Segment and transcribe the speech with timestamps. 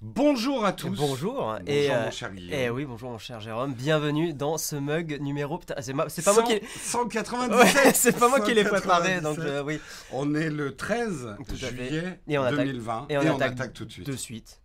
[0.00, 0.90] Bonjour à tous.
[0.90, 1.34] Bonjour.
[1.34, 2.56] Bonjour et, mon euh, cher Guillaume.
[2.56, 3.72] eh oui, bonjour mon cher Jérôme.
[3.74, 5.58] Bienvenue dans ce mug numéro.
[5.80, 6.60] C'est ma- pas moi qui.
[6.78, 7.50] 197.
[7.84, 9.22] Ouais, c'est pas moi qui l'ai préparé, 197.
[9.22, 9.80] donc euh, oui.
[10.12, 11.66] On est le 13 Tout à fait.
[11.88, 12.66] juillet Et on attaque.
[12.66, 14.06] 2020 Et on attaque attaque tout de suite.
[14.06, 14.60] De suite.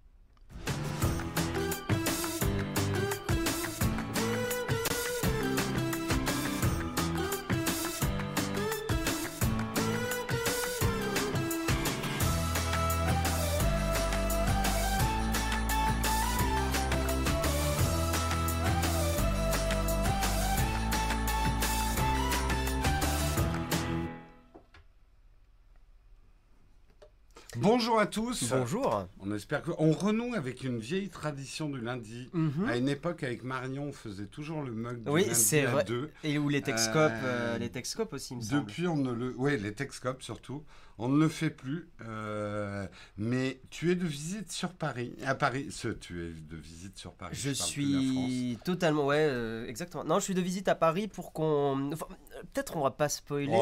[27.93, 28.49] Bonjour à tous.
[28.49, 29.07] Bonjour.
[29.19, 32.27] On espère que on renoue avec une vieille tradition du lundi.
[32.33, 32.67] Mhm.
[32.67, 35.69] À une époque avec Marion, on faisait toujours le mug du Oui, lundi c'est à
[35.69, 35.83] vrai.
[35.83, 36.09] deux.
[36.23, 38.65] Et où les Texcopes, Euh, euh, les Texcopes aussi, il me semble.
[38.65, 40.63] Depuis, on ne le, ouais, les Texcopes surtout,
[40.97, 41.87] on ne le fait plus.
[42.01, 42.87] euh,
[43.19, 45.67] mais tu es de visite sur Paris, à Paris.
[45.69, 47.35] Ce, tu es de visite sur Paris.
[47.39, 50.03] Je suis totalement, ouais, euh, exactement.
[50.03, 51.91] Non, je suis de visite à Paris pour qu'on.
[51.93, 53.47] enfin, euh, Peut-être on va pas spoiler.
[53.47, 53.57] mais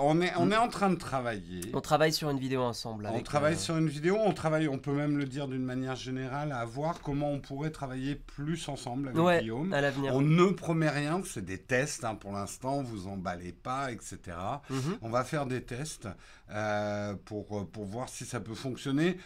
[0.00, 1.60] on est, on est en train de travailler.
[1.74, 3.08] On travaille sur une vidéo ensemble.
[3.12, 5.96] On travaille euh, sur une vidéo, on travaille, on peut même le dire d'une manière
[5.96, 9.72] générale, à voir comment on pourrait travailler plus ensemble avec Ouais, Guillaume.
[9.72, 10.14] à l'avenir.
[10.14, 14.18] On ne promet rien, c'est des tests hein, pour l'instant, vous emballez pas, etc.
[14.70, 14.98] Mhm.
[15.02, 16.08] On va faire des tests
[16.50, 19.18] euh, pour, pour voir si ça peut fonctionner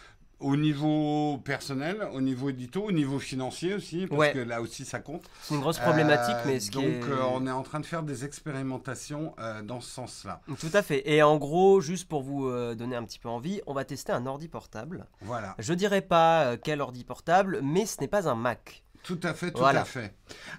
[0.43, 4.33] au niveau personnel, au niveau édito, au niveau financier aussi, parce Ouais.
[4.33, 5.25] que là aussi ça compte.
[5.43, 7.03] C'est une grosse problématique, Euh, mais ce donc qui est...
[7.05, 10.41] euh, on est en train de faire des expérimentations euh, dans ce sens-là.
[10.59, 11.03] Tout à fait.
[11.11, 14.13] Et en gros, juste pour vous euh, donner un petit peu envie, on va tester
[14.13, 15.07] un ordi portable.
[15.23, 18.83] Voilà, Je dirais pas euh, quel ordi portable, mais ce n'est pas un Mac.
[19.03, 19.83] tout à fait, tout Voilà.
[19.83, 20.15] à fait.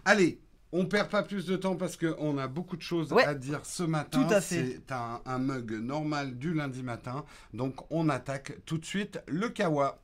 [0.05, 0.39] Allez,
[0.75, 3.23] on perd pas plus de temps parce qu'on a beaucoup de choses Ouais.
[3.23, 4.21] à dire ce matin.
[4.27, 4.65] Tout à fait.
[4.85, 9.49] C'est un, un mug normal du lundi matin, donc on attaque tout de suite le
[9.49, 9.99] kawa.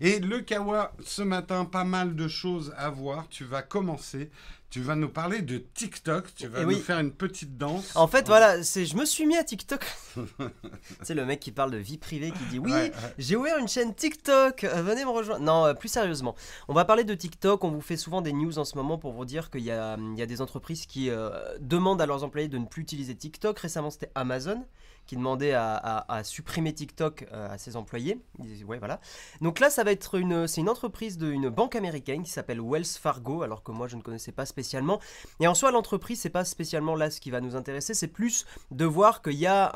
[0.00, 3.28] Et le Kawa, ce matin, pas mal de choses à voir.
[3.28, 4.30] Tu vas commencer.
[4.70, 6.26] Tu vas nous parler de TikTok.
[6.36, 6.78] Tu vas Eh nous oui.
[6.80, 7.96] faire une petite danse.
[7.96, 9.84] En fait, voilà, c'est, je me suis mis à TikTok.
[11.02, 13.14] c'est le mec qui parle de vie privée qui dit oui, Ouais, ouais.
[13.18, 15.42] j'ai ouvert une chaîne TikTok, euh, venez me rejoindre.
[15.42, 16.34] Non, euh, plus sérieusement,
[16.68, 17.64] on va parler de TikTok.
[17.64, 19.96] On vous fait souvent des news en ce moment pour vous dire qu'il y a,
[19.98, 21.30] il y a des entreprises qui euh,
[21.60, 23.58] demandent à leurs employés de ne plus utiliser TikTok.
[23.58, 24.62] Récemment, c'était Amazon
[25.08, 28.20] qui demandait à, supprimer TikTok euh, à ses employés.
[28.38, 29.00] Ils ouais, voilà.
[29.40, 32.84] Donc là, ça va être une, c'est une entreprise d'une banque américaine qui s'appelle Wells
[32.84, 35.00] Fargo, alors que moi je ne connaissais pas spécialement.
[35.40, 38.44] Et en soi, l'entreprise, c'est pas spécialement là ce qui va nous intéresser, c'est plus
[38.70, 39.70] de voir qu'il y a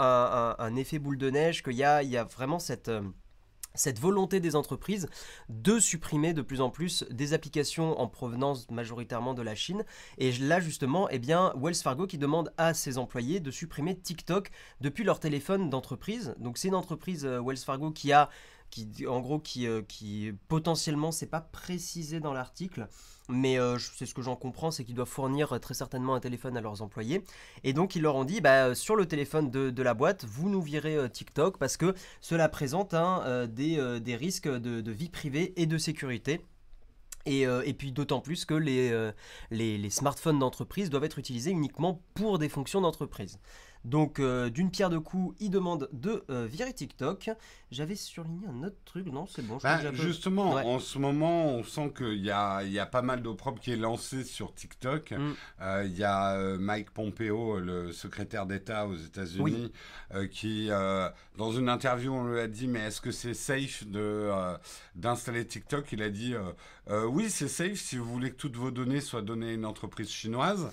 [0.58, 2.90] un, effet boule de neige, qu'il y a, il y a vraiment cette.
[3.74, 5.08] Cette volonté des entreprises
[5.48, 9.84] de supprimer de plus en plus des applications en provenance majoritairement de la Chine.
[10.18, 14.50] Et là, justement, eh bien, Wells Fargo qui demande à ses employés de supprimer TikTok
[14.80, 16.34] depuis leur téléphone d'entreprise.
[16.38, 18.28] Donc, c'est une entreprise, euh, Wells Fargo, qui a,
[18.70, 22.88] qui, en gros, qui, euh, qui potentiellement, c'est pas précisé dans l'article,
[23.32, 26.20] mais euh, c'est ce que j'en comprends, c'est qu'ils doivent fournir euh, très certainement un
[26.20, 27.24] téléphone à leurs employés.
[27.64, 30.48] Et donc, ils leur ont dit, bah, euh, sur le téléphone de, la boîte, vous
[30.48, 35.76] nous virez TikTok parce que cela présente hein, des, risques de, vie privée et de
[35.76, 36.40] sécurité.
[37.26, 42.80] Et, puis d'autant plus que les smartphones d'entreprise doivent être utilisés uniquement pour des fonctions
[42.80, 43.40] d'entreprise.
[43.84, 47.30] Donc euh, d'une pierre deux coups, ils demandent de euh, virer TikTok.
[47.70, 49.58] J'avais surligné un autre truc, non c'est bon.
[49.58, 50.62] Je Bah, que justement, Ouais.
[50.64, 53.72] en ce moment, on sent qu'il y a, il y a pas mal d'opprobre qui
[53.72, 55.12] est lancé sur TikTok.
[55.12, 55.32] Mm.
[55.62, 59.72] Euh, Il y a Mike Pompeo, le secrétaire d'État aux États-Unis,
[60.30, 60.68] qui,
[61.36, 64.30] dans une interview, on lui a dit Mais est-ce que c'est safe de,
[64.94, 65.90] d'installer TikTok?
[65.92, 66.34] Il a dit
[66.88, 70.10] Oui, c'est safe si vous voulez que toutes vos données soient données à une entreprise
[70.10, 70.70] chinoise.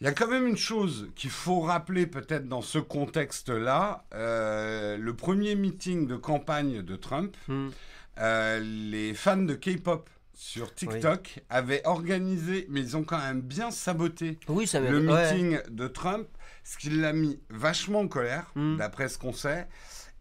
[0.00, 4.04] Il y a quand même une chose qu'il faut rappeler peut-être dans ce contexte-là.
[4.14, 7.68] Euh, le premier meeting de campagne de Trump, Hmm.
[8.18, 13.70] euh, les fans de K-pop sur TikTok avaient organisé, mais ils ont quand même bien
[13.70, 15.32] saboté Oui, ça le ouais.
[15.34, 16.26] meeting de Trump,
[16.64, 18.76] ce qui l'a mis vachement en colère, Mm.
[18.78, 19.68] d'après ce qu'on sait.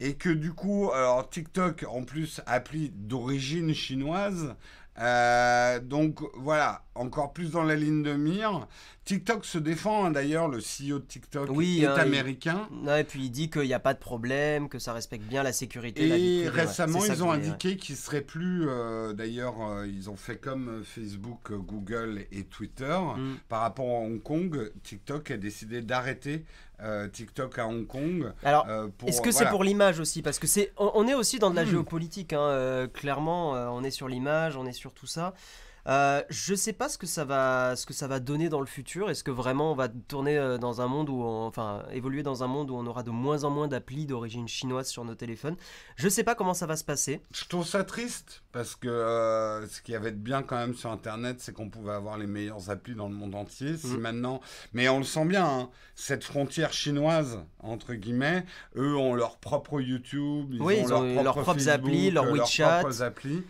[0.02, 4.56] Et que du coup, alors TikTok, en plus, appli d'origine chinoise.
[5.00, 8.68] Euh, donc voilà, encore plus dans la ligne de mire.
[9.06, 12.70] TikTok se défend, hein, d'ailleurs, le CEO de TikTok Oui, est hein, il- américain.
[12.96, 15.52] Et puis il dit qu'il n'y a pas de problème, que ça respecte bien la
[15.52, 16.06] sécurité.
[16.08, 17.48] la vie Et privée, récemment, ils ont voulais, ouais.
[17.48, 18.68] indiqué qu'ils seraient plus.
[18.70, 22.98] euh, D'ailleurs, euh, ils ont fait comme Facebook, Google et Twitter.
[23.18, 23.36] Mm.
[23.48, 26.46] Par rapport à Hong Kong, TikTok a décidé d'arrêter
[27.12, 28.32] TikTok à Hong Kong.
[28.44, 29.46] Alors, euh, Est-ce que voilà.
[29.46, 31.70] c'est pour l'image aussi Parce que c'est, on, on est aussi dans de la Hmm.
[31.70, 35.34] géopolitique, hein, euh, clairement, euh, on est sur l'image, on est sur tout ça.
[35.90, 38.68] Euh, je sais pas ce que ça va, ce que ça va donner dans le
[38.68, 39.10] futur.
[39.10, 42.44] Est-ce que vraiment on va tourner euh, dans un monde où, on- enfin, évoluer dans
[42.44, 45.56] un monde où on aura de moins en moins d'applis d'origine chinoise sur nos téléphones?
[45.96, 47.22] Je sais pas comment ça va se passer.
[47.34, 50.92] Je trouve ça triste parce que euh, ce qui avait de bien quand même sur
[50.92, 53.76] Internet, c'est qu'on pouvait avoir les meilleures applis dans le monde entier.
[53.76, 54.00] Si Mhm.
[54.00, 54.42] maintenant,
[54.74, 58.46] mais on le sent bien, hein, cette frontière chinoise entre guillemets,
[58.76, 61.74] eux ont leur propre YouTube, ils Oui, ont, ils leur ont propre leurs propres Facebook,
[61.74, 62.80] applis, leur euh, leurs WeChat.
[62.80, 63.44] propres applis.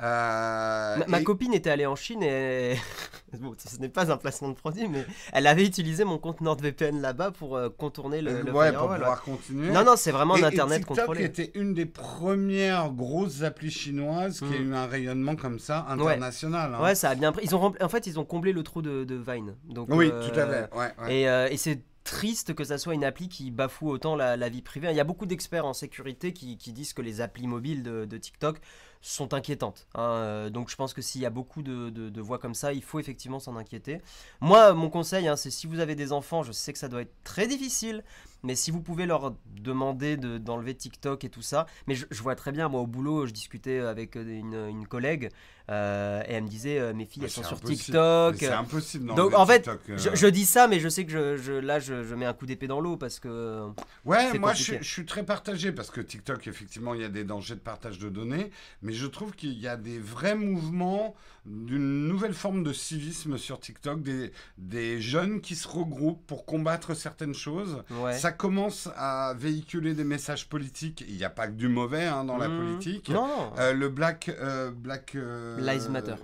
[0.00, 2.76] Euh, Ma, ma et- copine était allée en Chine et
[3.40, 7.00] bon, ce n'est pas un placement de produit, mais elle avait utilisé mon compte NordVPN
[7.00, 9.70] là-bas pour euh, contourner le, le ouais, pour pouvoir continuer.
[9.70, 11.24] Non, non, c'est vraiment Et- un et internet TikTok contrôlé.
[11.24, 14.70] était une des premières grosses applis chinoises qui a Mm.
[14.70, 16.74] eu un rayonnement comme ça international.
[16.74, 16.82] hein.
[16.82, 17.44] Ouais, ça a bien pris.
[17.44, 19.54] Ils ont rempli- En fait, ils ont comblé le trou de, de Vine.
[19.68, 21.12] Donc, Oui, euh, tout à fait.
[21.12, 21.22] Et,
[21.52, 24.88] et c'est triste que ça soit une appli qui bafoue autant la, la vie privée.
[24.90, 28.04] Il y a beaucoup d'experts en sécurité qui, qui disent que les applis mobiles de,
[28.06, 28.58] de TikTok
[29.02, 29.86] sont inquiétantes.
[29.94, 30.02] hein.
[30.02, 33.00] Euh, donc je pense que s'il y a beaucoup de, voix comme ça, il faut
[33.00, 34.00] effectivement s'en inquiéter.
[34.40, 37.02] Moi, mon conseil, hein, c'est si vous avez des enfants, je sais que ça doit
[37.02, 38.04] être très difficile,
[38.44, 42.36] mais si vous pouvez leur demander de- d'enlever TikTok et tout ça, mais je, vois
[42.36, 45.30] très bien, moi au boulot, je discutais avec une, une collègue
[45.70, 47.80] euh, et elle me disait, euh, mes filles, Mais elles sont sur impossible.
[47.82, 48.36] TikTok.
[48.38, 49.06] C'est impossible.
[49.08, 49.98] Donc d'enlever en fait, TikTok, euh.
[49.98, 52.32] je, je dis ça, mais je sais que je, je- là, je, je mets un
[52.32, 53.66] coup d'épée dans l'eau parce que.
[54.04, 57.54] Ouais, moi je, suis- très partagé parce que TikTok, effectivement, il y a des dangers
[57.54, 58.50] de partage de données,
[58.82, 61.14] mais je trouve qu'il y a des vrais mouvements
[61.44, 66.94] d'une nouvelle forme de civisme sur TikTok, des, des jeunes qui se regroupent pour combattre
[66.94, 67.82] certaines choses.
[67.90, 68.16] Ouais.
[68.16, 71.04] Ça commence à véhiculer des messages politiques.
[71.08, 72.58] Il n'y a pas que du mauvais hein, dans la Mmh.
[72.58, 73.08] politique.
[73.08, 73.52] Non, non.
[73.74, 74.30] Le Black,
[74.76, 75.16] Black
[75.58, 76.14] Lives Matter.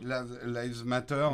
[0.46, 1.28] Lives Matter.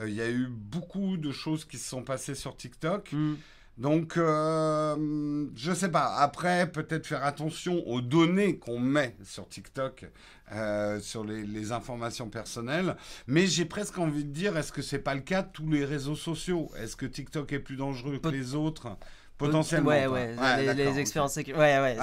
[0.00, 3.12] euh, Il y a eu beaucoup de choses qui se sont passées sur TikTok.
[3.12, 3.34] Mm.
[3.78, 6.16] Donc, euh, je sais pas.
[6.16, 10.06] Après, peut-être faire attention aux données qu'on met sur TikTok,
[10.52, 12.96] euh, sur les, les informations personnelles.
[13.26, 15.84] Mais j'ai presque envie de dire, est-ce que c'est pas le cas de tous les
[15.84, 16.70] réseaux sociaux?
[16.78, 18.96] Est-ce que TikTok est plus dangereux que les autres?
[19.36, 19.90] Potentiellement.
[19.90, 20.34] Ouais, ouais.
[20.38, 21.98] Ouais, les, les expériences Ouais, ouais.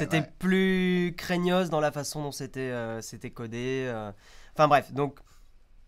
[0.00, 3.88] C'était plus craignos dans la façon dont c'était euh, c'était codé.
[4.56, 5.18] Enfin bref, donc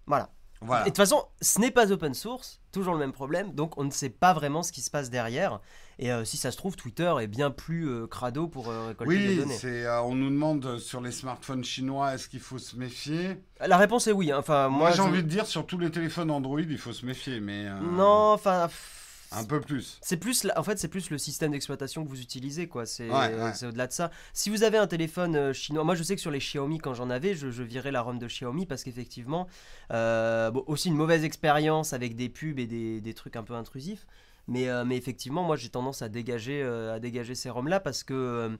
[0.06, 0.30] voilà.
[0.62, 0.82] Voilà.
[0.82, 3.84] Et de toute façon, ce n'est pas open source, toujours le même problème, donc on
[3.84, 5.60] ne sait pas vraiment ce qui se passe derrière.
[5.98, 9.18] Et euh, si ça se trouve, Twitter est bien plus euh, crado pour euh, récolter
[9.18, 9.54] des Oui, données.
[9.58, 13.38] c'est, euh, on nous demande sur les smartphones chinois, est-ce qu'il faut se méfier?
[13.66, 14.32] La réponse est oui.
[14.32, 14.38] hein.
[14.38, 16.92] Enfin, Moi, moi, j'ai je- envie de dire, sur tous les téléphones Android, il faut
[16.94, 17.68] se méfier, mais...
[17.82, 18.66] Non, enfin.
[18.68, 18.95] pff,
[19.32, 19.98] Un peu plus.
[20.02, 22.86] C'est plus, en fait, c'est plus le système d'exploitation que vous utilisez, quoi.
[22.86, 23.52] C'est Ouais, ouais.
[23.54, 24.10] c'est au-delà de ça.
[24.32, 26.94] Si vous avez un téléphone euh, chinois, moi je sais que sur les Xiaomi, quand
[26.94, 29.46] j'en avais, je, je virais la ROM de Xiaomi parce qu'effectivement,
[29.92, 33.54] euh, bon, aussi une mauvaise expérience avec des pubs et des, des trucs un peu
[33.54, 34.06] intrusifs.
[34.48, 38.04] Mais, euh, mais effectivement, moi j'ai tendance à dégager, euh, à dégager ces ROM-là parce
[38.04, 38.56] que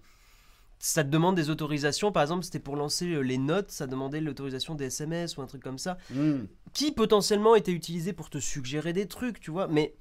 [0.79, 2.11] ça te demande des autorisations.
[2.13, 5.63] Par exemple, c'était pour lancer les notes, ça demandait l'autorisation des SMS ou un truc
[5.63, 6.47] comme ça Hmm.
[6.73, 9.95] qui potentiellement était utilisé pour te suggérer des trucs, tu vois, mais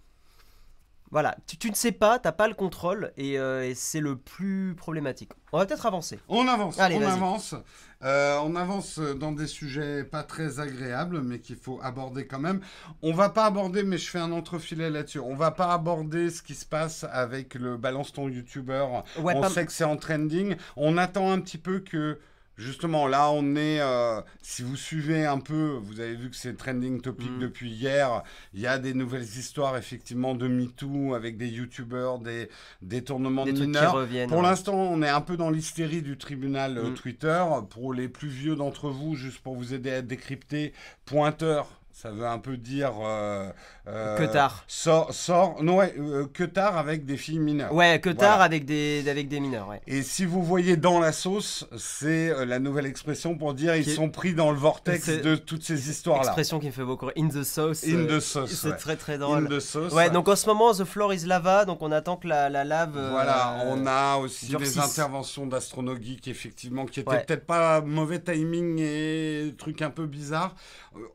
[1.12, 4.16] voilà, tu, tu ne sais pas, t'as pas le contrôle et, euh, et c'est le
[4.18, 5.32] plus problématique.
[5.54, 6.20] On va peut-être avancer.
[6.28, 7.12] On avance, Allez, on vas-y.
[7.12, 7.56] avance.
[8.04, 12.60] Euh, on avance dans des sujets pas très agréables, mais qu'il faut aborder quand même.
[13.02, 15.20] On va pas aborder, mais je fais un entrefilet là-dessus.
[15.20, 19.04] On va pas aborder ce qui se passe avec le balance ton youtubeur.
[19.20, 20.56] Ouais, on pas- sait que c'est en trending.
[20.76, 22.20] On attend un petit peu que.
[22.58, 23.80] Justement, là, on est.
[23.82, 27.40] euh, si vous suivez un peu, vous avez vu que c'est trending topic Mm.
[27.40, 28.24] depuis hier.
[28.54, 32.50] Il y a des nouvelles histoires, effectivement, de MeToo avec des youtubeurs, des
[32.82, 33.02] des
[33.46, 33.94] de trucs qui mineurs.
[33.94, 34.30] reviennent.
[34.30, 34.44] Pour ouais.
[34.44, 36.94] l'instant, on est un peu dans l'hystérie du tribunal euh, Mm.
[36.94, 37.44] Twitter.
[37.70, 40.72] Pour les plus vieux d'entre vous, juste pour vous aider à décrypter,
[41.06, 42.92] pointeur, ça veut un peu dire.
[43.02, 43.50] Euh,
[43.88, 44.66] euh, Que tard.
[44.68, 47.74] Sort, sort, non, ouais, euh, que tard avec des filles mineures.
[47.74, 48.44] Ouais, que tard Voilà.
[48.44, 49.80] avec, des, avec des mineurs, ouais.
[49.88, 53.94] Et si vous voyez dans la sauce, c'est la nouvelle expression pour dire ils est-
[53.96, 56.26] sont pris dans le vortex de toutes ces histoires-là.
[56.26, 57.08] Expression qui me fait beaucoup.
[57.18, 57.86] In the sauce.
[57.88, 58.52] In the sauce.
[58.54, 58.76] C'est ouais.
[58.76, 59.48] très très In drôle.
[59.48, 59.94] the sauce.
[59.94, 62.66] Ouais, donc en ce moment, The Floor is Lava, donc on attend que la, la
[62.66, 62.92] lave.
[63.12, 67.24] Voilà, on a aussi des interventions d'astronogeek, effectivement, qui étaient Ouais.
[67.26, 70.56] peut-être pas mauvais timing et trucs un peu bizarres.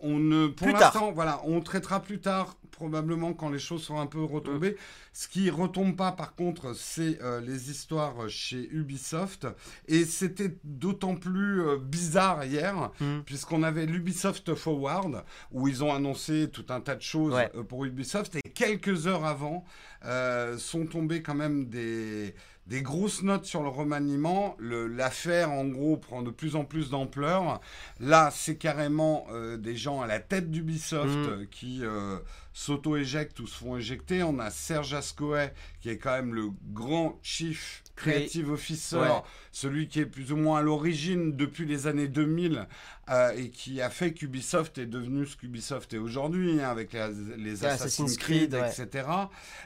[0.00, 4.06] On ne, pour L'instant, voilà, on traitera plus tard, probablement quand les choses seront un
[4.06, 4.76] peu retombées.
[5.12, 9.46] Ce qui retombe pas, par contre, c'est euh, les histoires chez Ubisoft.
[9.88, 13.20] Et c'était d'autant plus euh, bizarre hier, Mm.
[13.26, 17.50] puisqu'on avait l'Ubisoft Forward, où ils ont annoncé tout un tas de choses Ouais.
[17.56, 18.36] euh, pour Ubisoft.
[18.36, 19.64] Et quelques heures avant,
[20.04, 22.34] euh, sont tombées quand même des,
[22.66, 24.54] des grosses notes sur le remaniement.
[24.60, 27.60] L'affaire, en gros, prend de plus en plus d'ampleur.
[28.00, 31.46] Là, c'est carrément euh, des gens à la tête d'Ubisoft Mm.
[31.50, 32.18] qui euh,
[32.52, 34.22] s'auto-éjectent ou se font éjecter.
[34.22, 40.00] On a Serge Ascoët, qui est quand même le grand chief creative officer, celui qui
[40.00, 42.66] est plus ou moins à l'origine depuis les années 2000
[43.10, 46.96] euh, et qui a fait qu'Ubisoft est devenu ce qu'Ubisoft est aujourd'hui, hein, avec
[47.36, 49.08] les, Assassin's, Creed, etc.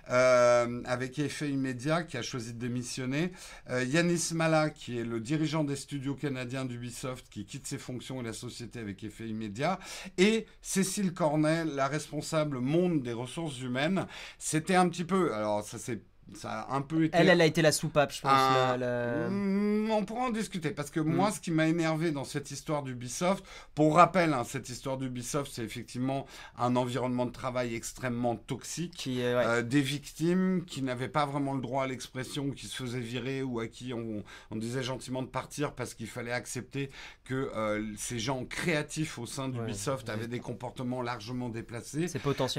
[0.08, 3.32] Euh, avec Effet Immédiat qui a choisi de démissionner.
[3.68, 8.20] Euh, Yanis Mala, qui est le dirigeant des studios canadiens d'Ubisoft, qui quitte ses fonctions
[8.20, 9.78] et la société avec Effet Immédiat.
[10.16, 14.06] Et Cécile Cornet, la responsable monde des ressources humaines.
[14.38, 16.00] C'était un petit peu, alors ça c'est
[16.32, 17.16] ça a un peu été.
[17.16, 18.32] Elle, elle a été la soupape, je pense.
[18.32, 21.32] Mm, on pourra en discuter parce que moi, mm.
[21.32, 25.62] ce qui m'a énervé dans cette histoire d'Ubisoft, pour rappel, hein, cette histoire d'Ubisoft, c'est
[25.62, 26.26] effectivement
[26.58, 31.60] un environnement de travail extrêmement toxique, qui, euh, des victimes qui n'avaient pas vraiment le
[31.60, 34.24] droit à l'expression, qui se faisaient virer ou à qui on,
[34.56, 36.88] disait gentiment de partir parce qu'il fallait accepter
[37.24, 42.06] que euh, ces gens créatifs au sein d'Ubisoft avaient des comportements largement déplacés,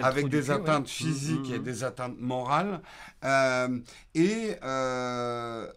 [0.01, 2.81] avec des atteintes physiques et mm, des atteintes morales.
[3.24, 3.79] Euh, euh,
[4.13, 5.67] et euh,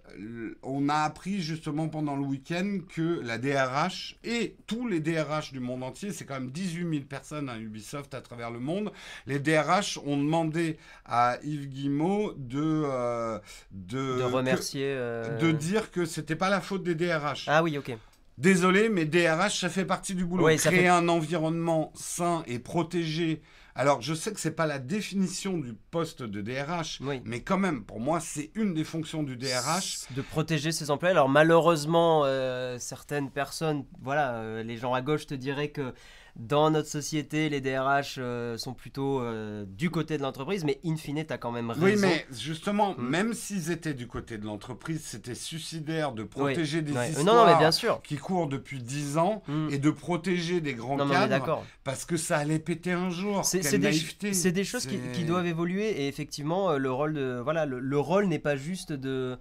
[0.62, 5.61] on a appris justement pendant le week-end que la DRH et tous les DRH du
[5.61, 8.92] monde entier, c'est quand même 18 000 personnes à Ubisoft à travers le monde,
[9.26, 13.38] les DRH ont demandé à Yves Guillemot de, euh,
[13.73, 14.94] de, remercier.
[14.94, 17.44] de dire que c'était pas la faute des DRH.
[17.49, 17.97] Ah oui, ok.
[18.38, 20.47] Désolé, mais DRH, ça fait partie du boulot.
[20.56, 23.42] Créer un environnement sain et protégé
[23.78, 27.85] alors, je sais que c'est pas la définition du poste de DRH, mais quand même,
[27.85, 30.00] pour moi, c'est une des fonctions du DRH.
[30.16, 31.12] De protéger ses employés.
[31.12, 35.94] Alors, malheureusement, euh, certaines personnes, voilà, euh, les gens à gauche te diraient que
[36.38, 40.97] dans notre société, les DRH euh, sont plutôt euh, du côté de l'entreprise, mais in
[40.97, 41.85] fine, tu as quand même raison.
[41.85, 43.09] Oui, mais justement, mm.
[43.09, 48.00] même s'ils étaient du côté de l'entreprise, c'était suicidaire de protéger des histoires bien sûr.
[48.02, 49.68] qui courent depuis 10 ans mm.
[49.73, 53.45] et de protéger des grands non, cadres parce que ça allait péter un jour.
[53.45, 57.99] C'est des, des, choses qui, doivent évoluer et effectivement, euh, le rôle, de, voilà, le
[57.99, 59.38] rôle n'est pas juste de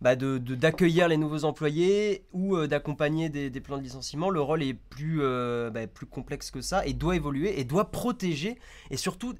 [0.00, 4.30] bah, d'accueillir les nouveaux employés ou euh, d'accompagner des, plans de licenciement.
[4.30, 7.90] Le rôle est plus, euh, bah, plus complexe que ça et doit évoluer et doit
[7.90, 8.58] protéger.
[8.90, 9.34] Et surtout,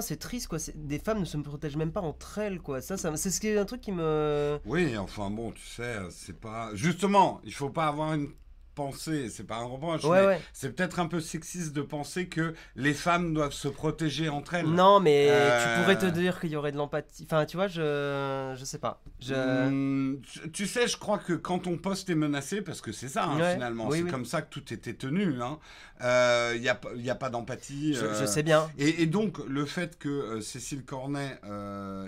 [0.00, 0.58] c'est triste quoi.
[0.74, 2.80] Des femmes ne se protègent même pas entre elles quoi.
[2.80, 4.58] Ça c'est ce qui est un truc qui me.
[4.64, 6.70] Oui, enfin bon, tu sais, c'est pas.
[6.74, 8.30] Justement, il faut pas avoir une
[8.74, 12.94] penser, c'est pas un reproche, mais c'est peut-être un peu sexiste de penser que les
[12.94, 14.66] femmes doivent se protéger entre elles.
[14.66, 17.24] Non, mais tu euh, pourrais te dire qu'il y aurait de l'empathie.
[17.26, 19.00] Enfin, tu vois, je je sais pas.
[19.20, 19.34] Je...
[19.34, 20.20] Hmm,
[20.52, 23.52] tu sais, je crois que quand ton poste est menacé, parce que c'est ça hein,
[23.52, 25.34] finalement, c'est comme ça que tout était tenu.
[25.34, 25.58] Il hein,
[26.00, 27.94] n'y euh, a, y a pas d'empathie.
[27.94, 28.70] Je, euh, sais bien.
[28.78, 31.38] Et, donc le fait que Cécile Cornet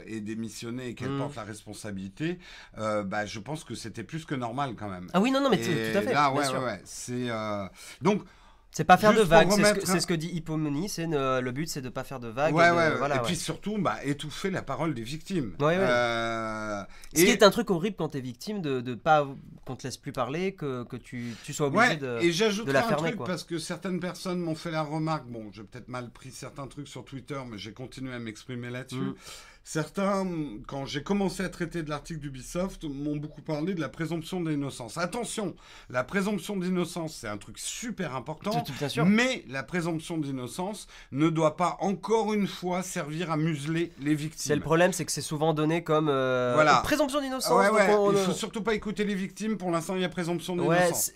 [0.06, 1.18] ait démissionné et qu'elle hmm.
[1.18, 2.38] porte la responsabilité,
[2.76, 5.08] bah, je pense que c'était plus que normal quand même.
[5.12, 6.12] Ah oui, non, non, mais tout à fait.
[6.14, 7.66] Là, ouais, ouais, C'est euh,
[8.02, 8.22] donc.
[8.76, 9.52] C'est pas faire de vagues,
[9.84, 12.56] c'est ce, que dit Hippomony, c'est le but c'est de pas faire de vagues.
[12.56, 15.54] Ouais, et, ouais, voilà, et puis surtout, bah, étouffer la parole des victimes.
[15.62, 16.82] Euh,
[17.14, 19.28] ce qui est un truc horrible quand t'es victime, de, de pas
[19.64, 22.82] qu'on te laisse plus parler, que, que tu, tu, sois obligé de, et j'ajoute un
[22.94, 26.66] truc parce que certaines personnes m'ont fait la remarque, bon, j'ai peut-être mal pris certains
[26.66, 28.96] trucs sur Twitter, mais j'ai continué à m'exprimer là-dessus.
[28.96, 29.14] Mm.
[29.66, 30.26] Certains,
[30.66, 34.98] quand j'ai commencé à traiter de l'article d'Ubisoft, m'ont beaucoup parlé de la présomption d'innocence.
[34.98, 35.56] Attention,
[35.88, 38.62] la présomption d'innocence, c'est un truc super important,
[39.06, 44.38] mais la présomption d'innocence ne doit pas encore une fois servir à museler les victimes.
[44.38, 46.82] C'est le problème, c'est que c'est souvent donné comme euh, voilà.
[46.84, 47.72] présomption d'innocence.
[47.72, 49.56] Ouais, Il ne faut surtout pas écouter les victimes.
[49.56, 51.10] Pour l'instant, il y a présomption d'innocence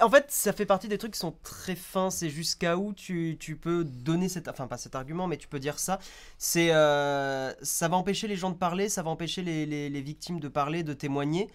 [0.00, 2.10] en fait, ça fait partie des trucs qui sont très fins.
[2.10, 5.78] C'est jusqu'à où tu, peux donner cet, enfin pas cet argument, mais tu peux dire
[5.78, 5.98] ça.
[6.38, 10.48] C'est, euh, ça va empêcher les gens de parler, ça va empêcher les victimes de
[10.48, 11.48] parler, de témoigner.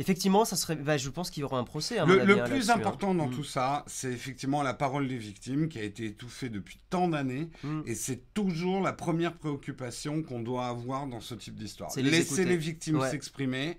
[0.00, 1.98] Effectivement, ça serait, bah, je pense qu'il y aura un procès.
[2.06, 2.76] le, plus hein.
[2.76, 3.34] important dans mm.
[3.34, 7.50] tout ça, c'est effectivement la parole des victimes qui a été étouffée depuis tant d'années.
[7.62, 7.82] Mm.
[7.84, 11.90] Et c'est toujours la première préoccupation qu'on doit avoir dans ce type d'histoire.
[11.98, 13.76] Laisser les victimes s'exprimer.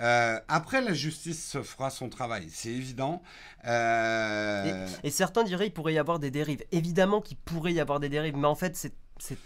[0.00, 3.22] Euh, après, la justice fera son travail, c'est évident.
[3.64, 6.64] Euh, et, certains diraient qu'il pourrait y avoir des dérives.
[6.72, 8.92] Évidemment qu'il pourrait y avoir des dérives, mais en fait, c'est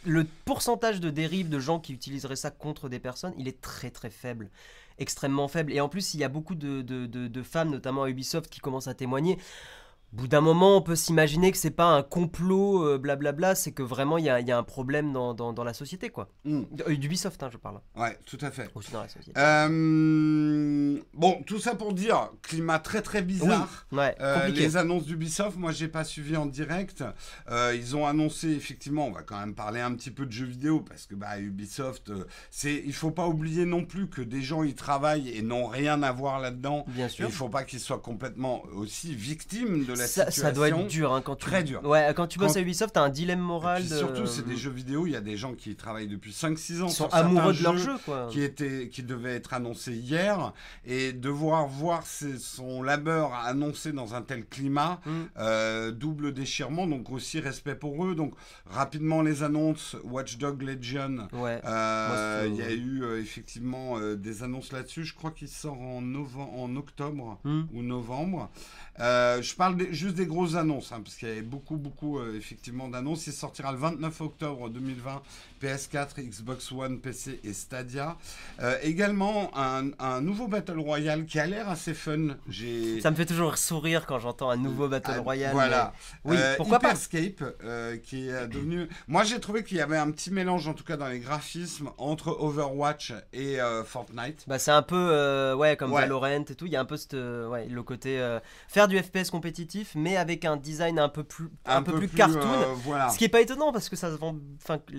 [0.07, 3.91] le pourcentage de dérives de gens qui utiliseraient ça contre des personnes, il est très
[3.91, 4.49] très faible
[4.99, 5.73] extrêmement faible.
[5.73, 8.89] Et en plus, il y a beaucoup de, de, femmes, notamment à Ubisoft, qui commencent
[8.89, 9.39] à témoigner
[10.15, 13.83] bout d'un moment, on peut s'imaginer que c'est pas un complot, euh, blablabla, c'est que
[13.83, 16.29] vraiment il y, y a, un problème dans, dans, la société, quoi.
[16.45, 16.63] Mm.
[16.97, 17.81] D'Ubisoft, hein, je parle.
[17.97, 18.71] Ouais, tout à fait.
[18.75, 19.33] Aussi dans la société.
[19.37, 23.87] Euh, bon, tout ça pour dire, climat très très bizarre.
[23.93, 27.05] Ouais, euh, les annonces d'Ubisoft, moi j'ai pas suivi en direct.
[27.75, 30.81] ils ont annoncé effectivement, on va quand même parler un petit peu de jeux vidéo
[30.81, 32.13] parce que bah Ubisoft,
[32.51, 36.03] c'est, il faut pas oublier non plus que des gens y travaillent et n'ont rien
[36.03, 36.85] à voir là-dedans.
[36.89, 37.27] Bien sûr.
[37.27, 40.43] Il faut pas qu'ils soient complètement aussi victimes de la la ça, situation.
[40.43, 41.85] ça doit être dur hein, quand tu Très dur.
[41.85, 44.27] Ouais, quand tu bosses Quand- à Ubisoft, t'as un dilemme Et moral puis de surtout,
[44.27, 45.07] c'est des jeux vidéo.
[45.07, 46.87] Il y a des gens qui travaillent depuis 5-6 ans.
[46.89, 48.29] Ils sont amoureux de leur jeu quoi.
[48.31, 50.53] Qui, était, qui devait être annoncé hier
[50.87, 55.11] et devoir voir ses- son labeur annoncé dans un tel climat, Mm.
[55.39, 58.15] euh, double déchirement, donc aussi respect pour eux.
[58.15, 58.35] Donc
[58.67, 61.61] rapidement les annonces, Watch Dog Legion, Ouais.
[61.65, 65.05] euh, il y a eu euh, effectivement des annonces là-dessus.
[65.05, 67.63] Je crois qu'il sort en octobre Mm.
[67.75, 68.51] ou novembre.
[69.01, 72.37] Euh, je parle juste des grosses annonces, hein, parce qu'il y avait beaucoup, beaucoup euh,
[72.37, 73.27] effectivement d'annonces.
[73.27, 75.23] Il sortira le 29 octobre 2020,
[75.65, 78.17] PS4, Xbox One, PC et Stadia.
[78.61, 82.37] Euh, également un, un nouveau Battle Royale qui a l'air assez fun.
[83.01, 85.53] Ça me fait toujours sourire quand j'entends un nouveau Battle ah, Royale.
[85.53, 85.93] Voilà.
[86.25, 86.93] mais- Oui, Euh, pourquoi pas?
[87.65, 88.89] Euh, qui est devenu.
[89.09, 91.91] Moi, j'ai trouvé qu'il y avait un petit mélange, en tout cas dans les graphismes,
[91.97, 94.45] entre Overwatch et euh, Fortnite.
[94.47, 96.03] Bah, c'est un peu euh, ouais comme Ouais.
[96.03, 96.67] Valorant et tout.
[96.67, 98.21] Il y a un peu cette, ouais, le côté
[98.69, 102.75] faire du FPS compétitif, mais avec un design un peu plus un, peu, plus, cartoon.
[102.85, 103.09] voilà.
[103.11, 104.37] Ce qui est pas étonnant parce que ça se vend,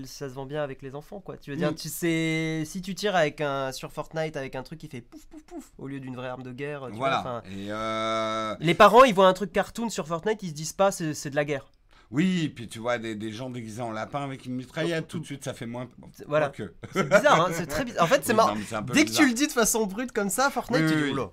[0.05, 1.38] ça se vend bien avec les enfants quoi.
[1.38, 1.75] Tu veux dire, Mm.
[1.75, 5.25] tu sais, si tu tires avec un sur Fortnite avec un truc qui fait pouf
[5.27, 6.88] pouf pouf au lieu d'une vraie arme de guerre.
[6.89, 7.43] tu Voilà.
[7.51, 10.91] Et euh, les parents ils voient un truc cartoon sur Fortnite, ils se disent pas
[10.91, 11.65] c'est de la guerre.
[12.12, 15.25] oui, puis tu vois des, des gens déguisés en lapin avec une mitraillette, tout de
[15.25, 15.88] suite ça fait moins.
[16.27, 16.50] Voilà.
[16.50, 16.74] que.
[16.93, 18.03] C'est bizarre, hein, c'est très bizarre.
[18.03, 18.55] En fait c'est marrant.
[18.93, 21.12] Dès que tu le dis de façon brute comme ça, Fortnite, Oui, tu oui, dis
[21.12, 21.29] oula.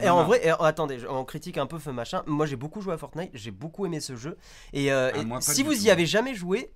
[0.00, 2.22] Et Non, en vrai, et- attendez, on critique un peu feu machin.
[2.28, 4.36] Moi, j'ai beaucoup joué à Fortnite, j'ai beaucoup aimé ce jeu.
[4.72, 5.80] Et, euh, Ah, et moi, pas si vous tout.
[5.80, 6.70] y avez jamais joué,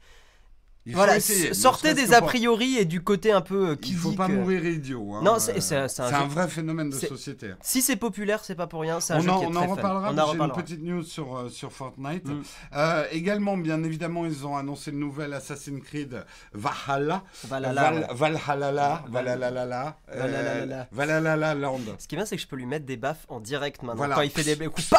[0.87, 3.97] Il voilà, essayer, sortez des a priori et du côté un peu euh, qui Il
[3.97, 5.15] faut pas que- mourir idiot.
[5.15, 5.23] hein.
[5.25, 7.53] Non, c'est- Euh, c'est- un vrai phénomène de société.
[7.63, 8.99] Si c'est populaire, c'est pas pour rien.
[9.09, 9.75] Un On jeu en, qui est on très en fun.
[9.77, 10.63] reparlera, On en j'ai une reparlera.
[10.63, 12.27] petite news sur, euh, sur Fortnite.
[12.27, 12.43] Mm.
[12.75, 16.23] Euh, également, bien évidemment, ils ont annoncé le nouvel Assassin's Creed
[16.53, 17.23] Valhalla.
[17.45, 17.83] Valhalla.
[18.13, 20.89] Valhalla, Val- Valhalla, euh, Valalalala.
[20.93, 21.81] Valhalla Land.
[21.99, 23.97] Ce qui est bien, c'est que je peux lui mettre des baffes en direct maintenant.
[23.97, 24.17] Voilà.
[24.17, 24.91] Quand il fait des coups,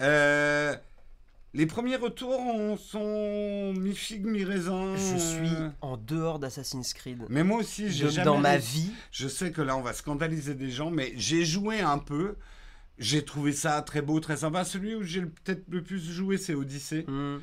[0.00, 0.74] Euh,
[1.54, 4.96] les premiers retours on- sont mi-figue, mi-raisin.
[4.96, 7.24] Je suis euh, en dehors d'Assassin's Creed.
[7.28, 8.24] Mais moi aussi, j'ai jamais.
[8.24, 11.80] dans ma vie, Je sais que là, on va scandaliser des gens, mais j'ai joué
[11.80, 12.36] un peu.
[12.98, 14.64] J'ai trouvé ça très beau, très sympa.
[14.64, 17.04] Celui où j'ai peut-être le plus joué, c'est Odyssey.
[17.08, 17.38] hmm,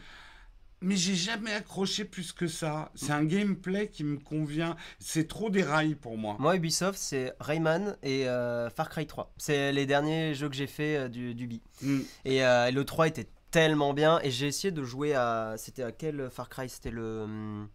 [0.82, 2.92] Mais j'ai jamais accroché plus que ça.
[2.96, 4.76] C'est un gameplay qui me convient.
[5.00, 6.38] C'est trop des rails pour moi.
[6.40, 9.34] Moi, Ubisoft, c'est Rayman et euh, Far Cry 3.
[9.38, 11.54] C'est les derniers jeux que j'ai fait euh, du, du B.
[11.82, 12.00] Mm.
[12.26, 14.20] Et euh, le 3 était tellement bien.
[14.24, 15.56] Et j'ai essayé de jouer à.
[15.58, 16.70] C'était à quel Far Cry?
[16.70, 17.22] C'était le.
[17.24, 17.68] hum,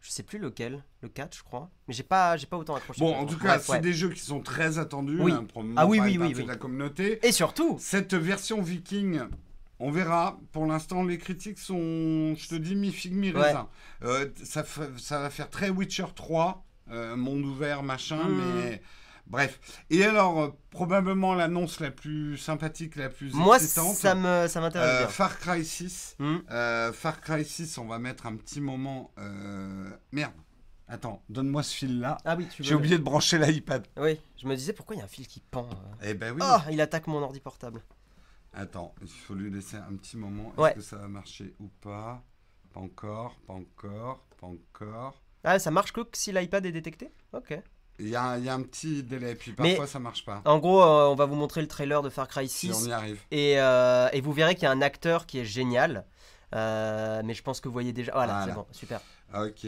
[0.00, 0.82] Je sais plus lequel.
[1.02, 1.70] Le 4, je crois.
[1.88, 3.00] Mais j'ai pas, j'ai pas autant accroché.
[3.00, 3.50] Bon, en tout 3.
[3.50, 3.80] cas, c'est ouais.
[3.80, 5.18] des jeux qui sont très attendus.
[5.20, 5.32] Oui.
[5.32, 5.46] hein,
[5.76, 6.42] Ah oui, oui, oui, oui.
[6.42, 7.24] de la communauté.
[7.26, 9.20] Et surtout, Cette version viking,
[9.78, 10.38] on verra.
[10.52, 13.68] Pour l'instant, les critiques sont, je te dis, mi-figue, mi-raisin.
[14.02, 14.64] Euh, ça,
[14.98, 18.36] ça va faire très Witcher 3, euh, monde ouvert, machin, Mm.
[18.62, 18.82] mais
[19.26, 19.58] bref.
[19.90, 24.60] Et alors, euh, probablement l'annonce la plus sympathique, la plus moi, excitante, ça me, ça
[24.60, 25.08] m'intéresse euh.
[25.08, 26.16] Far Cry 6.
[26.18, 26.36] Hmm.
[26.50, 29.10] Euh, Far Cry 6, on va mettre un petit moment.
[29.18, 30.32] euh, Merde.
[30.86, 32.18] Attends, donne-moi ce fil-là.
[32.26, 32.68] Ah oui, tu veux.
[32.68, 33.86] J'ai oublié de brancher l'iPad.
[33.96, 35.68] Oui, je me disais pourquoi il y a un fil qui pend.
[35.70, 35.94] euh.
[36.10, 36.40] Eh ben oui.
[36.42, 37.80] Ah, il attaque mon ordi portable.
[38.52, 40.50] Attends, il faut lui laisser un petit moment.
[40.52, 40.74] Est-ce Ouais.
[40.74, 42.22] que ça va marcher ou pas?
[42.72, 45.22] Pas encore, pas encore, pas encore.
[45.42, 47.10] Ah, ça marche que si l'iPad est détecté?
[47.32, 47.58] Ok.
[48.00, 50.24] Il y, a un- il y a un petit délai, puis Mais- parfois ça marche
[50.24, 50.42] pas.
[50.46, 52.86] En gros, euh, on va vous montrer le trailer de Far Cry Si 6.
[52.86, 53.20] on y arrive.
[53.30, 56.04] Et, euh, et vous verrez qu'il y a un acteur qui est génial.
[56.54, 58.12] Euh, mais je pense que vous voyez déjà.
[58.12, 58.46] Voilà, Voilà.
[58.46, 59.00] c'est bon, super.
[59.32, 59.66] Ah, ok.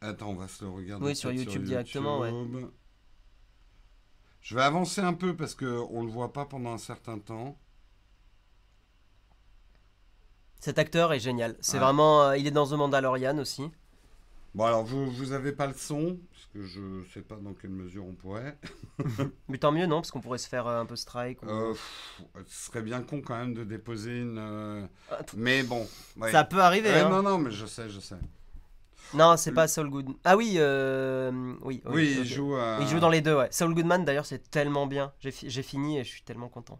[0.00, 1.04] Attends, on va se le regarder.
[1.04, 2.30] Oui, sur peut-être YouTube directement, ouais.
[2.30, 2.70] YouTube.
[4.40, 7.58] Je vais avancer un peu parce que on le voit pas pendant un certain temps.
[10.60, 11.56] Cet acteur est génial.
[11.60, 11.84] C'est Ouais.
[11.84, 12.32] vraiment.
[12.32, 13.70] il est dans The Mandalorian aussi.
[14.54, 16.80] Bon alors vous vous avez pas le son parce que je
[17.12, 18.58] sais pas dans quelle mesure on pourrait.
[19.48, 21.42] Mais tant mieux, non Parce qu'on pourrait se faire euh, un peu strike.
[21.42, 24.38] ou- Euh, pff, ce serait bien con quand même de déposer une.
[24.38, 25.86] euh, Ah, t- Mais bon.
[26.16, 26.32] ouais.
[26.32, 27.10] Ça peut arriver, Ouais, hein.
[27.10, 28.16] Non non mais je sais je sais.
[29.14, 30.14] Non, c'est pas Saul Goodman.
[30.24, 31.30] Ah oui, euh,
[31.62, 31.82] oui.
[31.86, 32.26] Oui, il ok.
[32.26, 32.54] joue.
[32.56, 33.48] euh, Il joue dans les deux, ouais.
[33.50, 35.12] Saul Goodman, d'ailleurs, c'est tellement bien.
[35.20, 36.78] J'ai fi- j'ai fini et je suis tellement content.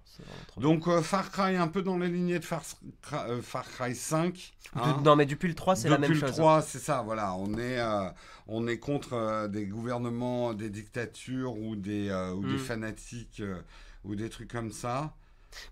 [0.59, 2.63] Donc euh, Far Cry un peu dans les lignées de Far,
[3.03, 4.53] Cry- euh, Far Cry 5.
[4.75, 4.97] hein.
[4.99, 6.37] De- non, mais depuis le 3, c'est la même Depuis le chose.
[6.37, 7.35] 3, c'est ça, voilà.
[7.35, 8.09] On est, euh,
[8.47, 12.59] on est contre euh, des gouvernements, des dictatures ou des, euh, ou des Mm.
[12.59, 13.61] fanatiques euh,
[14.05, 15.15] ou des trucs comme ça.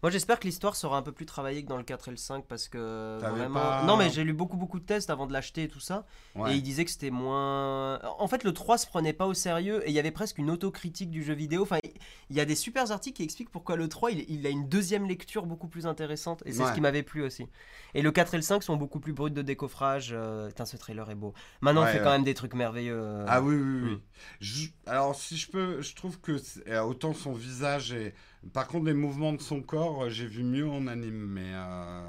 [0.02, 2.16] Moi, j'espère que l'histoire sera un peu plus travaillée que dans le 4 et le
[2.16, 3.60] 5 parce que T'avais vraiment.
[3.60, 6.06] pas- Non, mais j'ai lu beaucoup, beaucoup de tests avant de l'acheter et tout ça.
[6.34, 6.52] Ouais.
[6.52, 8.00] Et il disait que c'était moins.
[8.18, 10.50] En fait, le 3 se prenait pas au sérieux et il y avait presque une
[10.50, 11.62] autocritique du jeu vidéo.
[11.62, 11.78] Enfin,
[12.30, 14.68] il y a des super articles qui expliquent pourquoi le 3 il, il a une
[14.68, 16.42] deuxième lecture beaucoup plus intéressante.
[16.46, 16.68] Et c'est Ouais.
[16.70, 17.46] ce qui m'avait plu aussi.
[17.94, 20.10] Et le 4 et le 5 sont beaucoup plus bruts de décoffrage.
[20.12, 21.34] euh, Putain, ce trailer est beau.
[21.60, 22.96] Maintenant, Ouais, on fait quand même des trucs merveilleux.
[22.98, 23.24] euh.
[23.28, 24.00] Ah oui, oui, oui.
[24.40, 28.14] Je- alors, si je peux, je trouve que euh, autant son visage est
[28.52, 32.02] Par contre, les mouvements de son corps, euh, j'ai vu mieux en anime, mais euh,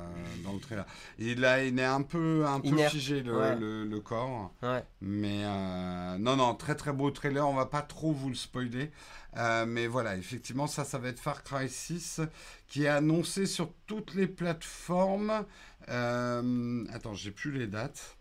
[0.43, 0.85] dans le trailer.
[1.17, 3.55] Il, a, il est un peu, un peu Inerte, figé, le, ouais.
[3.55, 4.53] le- le corps.
[4.61, 4.83] Ouais.
[5.01, 7.47] Mais euh, non, non, très très beau trailer.
[7.47, 8.91] On va pas trop vous le spoiler.
[9.37, 12.21] Euh, mais voilà, effectivement, ça, ça va être Far Cry 6
[12.67, 15.43] qui est annoncé sur toutes les plateformes.
[15.87, 18.17] Attends, j'ai plus les dates.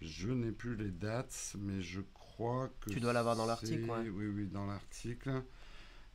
[0.00, 2.90] Je n'ai plus les dates, mais je crois que.
[2.90, 4.08] Tu dois l'avoir dans l'article, ouais.
[4.14, 5.42] Oui, oui, dans l'article.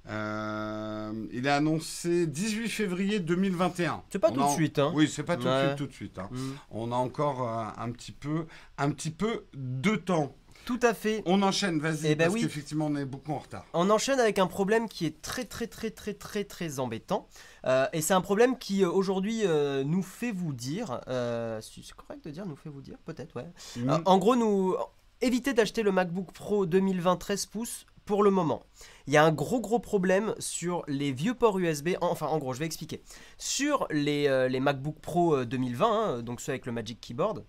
[0.08, 4.04] Euh, il est annoncé 18 février 2021.
[4.10, 4.92] C'est pas tout de suite, hein.
[4.96, 6.20] Oui, c'est pas tout de suite, tout de suite.
[6.20, 6.30] hein.
[6.32, 6.52] Mm.
[6.72, 8.46] On a encore euh, un petit peu,
[8.78, 10.36] un petit peu de temps.
[10.66, 11.22] Tout à fait.
[11.28, 12.42] On enchaîne, vas-y, Eh ben parce oui.
[12.42, 13.66] qu'effectivement, on est beaucoup en retard.
[13.74, 17.28] On enchaîne avec un problème qui est très très très très très très embêtant.
[17.68, 22.26] Euh, et c'est un problème qui aujourd'hui euh, nous fait vous dire, euh, c'est correct
[22.26, 23.46] de dire nous fait vous dire, peut-être ouais.
[23.78, 24.02] Mm.
[24.06, 24.76] En gros, nous
[25.22, 28.64] évitez d'acheter le MacBook Pro 2020 13 pouces pour le moment.
[29.08, 31.90] Il y a un gros gros problème sur les vieux ports USB.
[32.02, 33.02] Enfin, en gros, je vais expliquer.
[33.38, 37.44] Sur les, euh, MacBook Pro euh, 2020, hein, donc ceux avec le Magic Keyboard,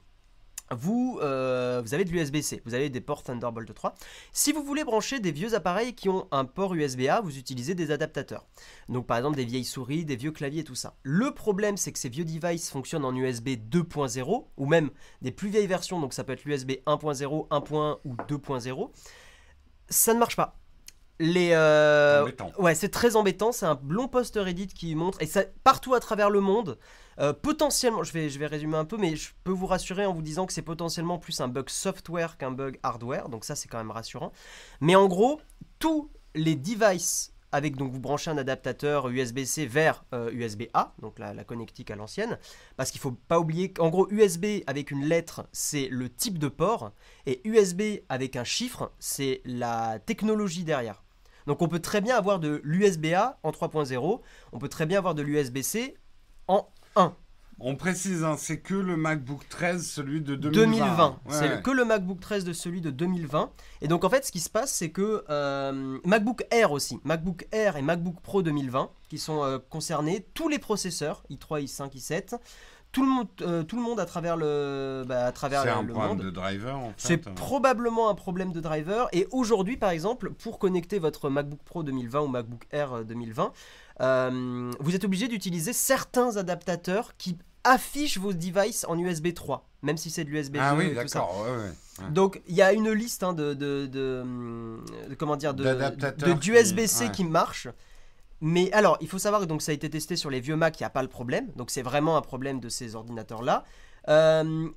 [0.70, 3.94] vous, euh, avez de l'USB-C, vous avez des ports Thunderbolt 3.
[4.32, 7.92] Si vous voulez brancher des vieux appareils qui ont un port USB-A, vous utilisez des
[7.92, 8.46] adaptateurs.
[8.88, 10.96] Donc par exemple des vieilles souris, des vieux claviers, tout ça.
[11.02, 14.90] Le problème c'est que ces vieux devices fonctionnent en USB 2.0 ou même
[15.22, 18.90] des plus vieilles versions, donc ça peut être l'USB 1.0, 1.1 ou 2.0.
[19.88, 20.56] Ça ne marche pas.
[21.18, 22.30] Les, euh.
[22.58, 23.50] Ouais, c'est très embêtant.
[23.50, 26.78] C'est un long post Reddit qui montre, et ça partout à travers le monde.
[27.18, 30.12] euh, potentiellement, je vais, je vais résumer un peu, mais je peux vous rassurer en
[30.12, 33.68] vous disant que c'est potentiellement plus un bug software qu'un bug hardware, donc ça c'est
[33.68, 34.32] quand même rassurant.
[34.82, 35.40] Mais en gros,
[35.78, 41.32] tous les devices avec donc vous branchez un adaptateur USB-C vers euh, USB-A, donc la,
[41.42, 42.38] connectique à l'ancienne,
[42.76, 46.48] parce qu'il faut pas oublier qu'en gros USB avec une lettre c'est le type de
[46.48, 46.92] port
[47.24, 51.02] et USB avec un chiffre c'est la technologie derrière.
[51.46, 54.20] Donc on peut très bien avoir de l'USB-A en 3.0,
[54.52, 55.96] on peut très bien avoir de l'USB-C
[56.48, 57.16] en 1.
[57.58, 60.66] On précise, hein, c'est que le MacBook 13, celui de 2020.
[60.66, 61.08] 2020.
[61.08, 61.16] Ouais.
[61.30, 63.50] C'est que le MacBook 13 de celui de 2020.
[63.80, 67.46] Et donc en fait, ce qui se passe, c'est que euh, MacBook Air aussi, MacBook
[67.52, 72.38] Air et MacBook Pro 2020, qui sont euh, concernés, tous les processeurs, i3, i5, i7,
[72.96, 75.82] tout le monde, euh, tout le monde à travers le, bah, à travers C'est un
[75.82, 76.24] le problème monde.
[76.24, 76.94] de driver, en fait.
[76.96, 77.32] C'est hein.
[77.34, 79.08] probablement un problème de driver.
[79.12, 83.52] Et aujourd'hui, par exemple, pour connecter votre MacBook Pro 2020 ou MacBook Air euh, 2020,
[84.00, 89.96] euh, vous êtes obligé d'utiliser certains adaptateurs qui affichent vos devices en USB 3, même
[89.96, 91.40] si c'est de l'USB 2 Ah oui, d'accord.
[91.42, 91.56] ouais, ouais,
[92.04, 92.10] ouais.
[92.10, 94.24] Donc il y a une liste hein, de, de, de,
[95.08, 95.64] de- comment dire de
[96.34, 97.68] qui- d'USB-C qui marche.
[98.42, 100.78] Mais alors, il faut savoir que donc ça a été testé sur les vieux Mac,
[100.78, 101.48] il n'y a pas le problème.
[101.56, 103.64] Donc c'est vraiment un problème de ces ordinateurs-là.
[104.08, 104.68] Euh,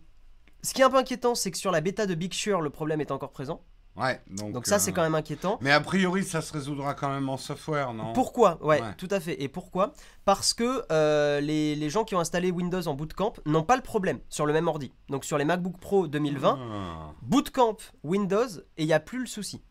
[0.63, 2.69] ce qui est un peu inquiétant, c'est que sur la bêta de Big Sur, le
[2.69, 3.61] problème est encore présent.
[3.99, 5.57] Ouais, donc, Donc ça, c'est euh, quand même inquiétant.
[5.61, 8.13] Mais a priori, ça se résoudra quand même en software, non?
[8.13, 8.57] Pourquoi?
[8.63, 8.93] Ouais, Ouais.
[8.97, 9.41] tout à fait.
[9.43, 9.93] Et pourquoi?
[10.25, 13.81] Parce que euh, les, les gens qui ont installé Windows en Bootcamp n'ont pas le
[13.81, 14.91] problème sur le même ordi.
[15.09, 17.11] Donc sur les MacBook Pro 2020, Ah.
[17.23, 19.61] Bootcamp Windows et il n'y a plus le souci.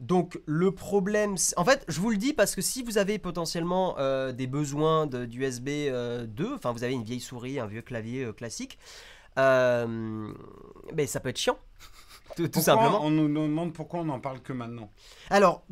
[0.00, 3.94] Donc le problème, en fait, je vous le dis parce que si vous avez potentiellement
[3.98, 8.30] euh, des besoins d'USB euh, 2, enfin vous avez une vieille souris, un vieux clavier
[8.36, 8.78] classique,
[9.36, 11.58] ben, ça peut être chiant.
[12.36, 13.04] Tout, simplement.
[13.04, 14.90] On nous demande pourquoi on n'en parle que maintenant.
[15.30, 15.64] Alors,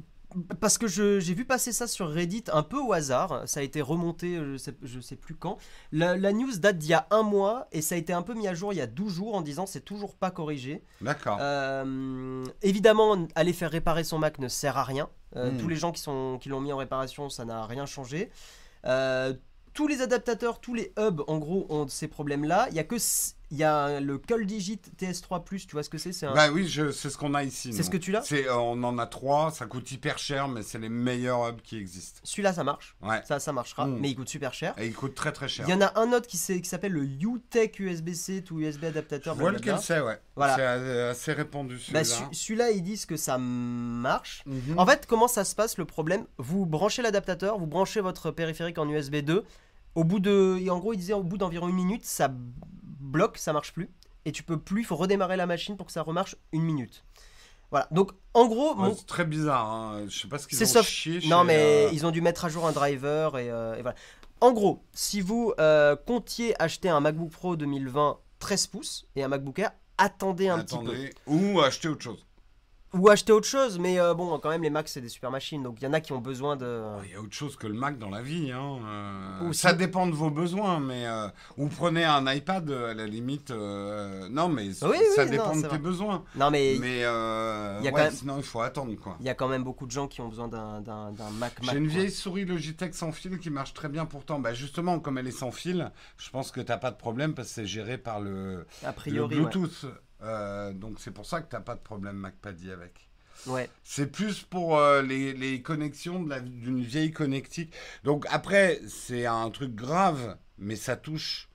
[0.61, 3.83] parce que j'ai vu passer ça sur Reddit un peu au hasard, ça a été
[3.83, 5.59] remonté, je sais, je sais plus quand.
[5.92, 8.35] La, la news date d'il y a un mois et ça a été un peu
[8.35, 10.83] mis à jour il y a 12 jours en disant c'est toujours pas corrigé.
[11.01, 11.38] D'accord.
[11.40, 15.09] Euh, évidemment, aller faire réparer son Mac ne sert à rien.
[15.37, 15.59] Euh, Hmm.
[15.59, 18.31] Tous les gens qui, sont, qui l'ont mis en réparation, ça n'a rien changé.
[18.85, 19.35] Euh,
[19.72, 22.68] tous les adaptateurs, tous les hubs, en gros, ont ces problèmes-là.
[22.70, 22.96] Il y a que
[23.53, 26.51] il y a le Call Digit TS3 Plus, tu vois ce que c'est un- Bah
[26.51, 27.73] oui, c'est ce qu'on a ici.
[27.75, 30.62] c'est ce que tu l'as euh, on en a trois, ça coûte hyper cher, mais
[30.62, 32.21] c'est les meilleurs hubs qui existent.
[32.25, 32.97] Celui-là, ça marche.
[33.03, 33.21] Ouais.
[33.27, 33.99] Ça, ça marchera, Hmm.
[34.01, 34.75] mais il coûte super cher.
[34.79, 35.67] Et ils coûtent très très cher.
[35.69, 39.35] Il y en a un autre qui, s'appelle le UTech USB-C to USB Je adaptateur.
[39.35, 40.19] vois lequel c'est, ouais.
[40.35, 40.57] Voilà.
[40.57, 42.05] C'est assez répandu Bah, celui-là.
[42.05, 44.43] celui- celui-là, ils disent que ça marche.
[44.47, 44.79] Mhm.
[44.79, 46.25] En fait, comment ça se passe le problème?
[46.38, 49.45] Vous branchez l'adaptateur, vous branchez votre périphérique en USB 2.
[49.95, 52.33] Au bout de, et en gros, il disait au bout d'environ une minute, ça
[53.03, 53.91] bloque, ça marche plus.
[54.25, 57.05] Et tu peux plus, il faut redémarrer la machine pour que ça remarche une minute.
[57.71, 57.88] Voilà.
[57.91, 59.67] Donc, en gros, Ouais, mon- C'est très bizarre.
[59.67, 60.05] Hein.
[60.09, 62.21] Je sais pas ce qu'ils ont soft- chié non chez, mais euh, ils ont dû
[62.21, 63.97] mettre à jour un driver et, euh, et voilà.
[64.41, 69.29] En gros, si vous euh, comptiez acheter un MacBook Pro 2020 13 pouces et un
[69.29, 71.11] MacBook Air, attendez un petit peu.
[71.27, 72.27] Ou acheter autre chose.
[72.94, 75.62] Ou acheter autre chose, mais euh, bon, quand même, les Macs, c'est des super machines,
[75.62, 76.83] donc il y en a qui ont besoin de...
[77.07, 78.52] Il y a autre chose que le Mac dans la vie.
[78.52, 78.78] Hein.
[78.87, 81.26] euh, Ou ça dépend de vos besoins, mais euh,
[81.57, 83.50] ou prenez un iPad à la limite.
[83.50, 85.78] non, mais Oui, ça dépend non, de tes vrai.
[85.78, 86.24] besoins.
[86.37, 89.16] Non, mais Mais il y a ouais, quand même- sinon il faut attendre quoi.
[89.20, 90.81] il y a quand même beaucoup de gens qui ont besoin d'un
[91.38, 91.62] Mac.
[91.62, 94.38] Mac, J'ai une vieille souris Logitech sans fil qui marche très bien pourtant.
[94.38, 97.48] Bah justement, comme elle est sans fil, je pense que t'as pas de problème parce
[97.48, 99.50] que c'est géré par le, A le priori, ouais.
[100.23, 103.09] Euh, donc c'est pour ça que t'as pas de problème MacPaddy avec.
[103.47, 103.69] Ouais.
[103.83, 107.73] C'est plus pour euh, les, les connexions d'une vieille connectique.
[108.05, 111.49] Donc après, c'est un truc grave, mais ça touche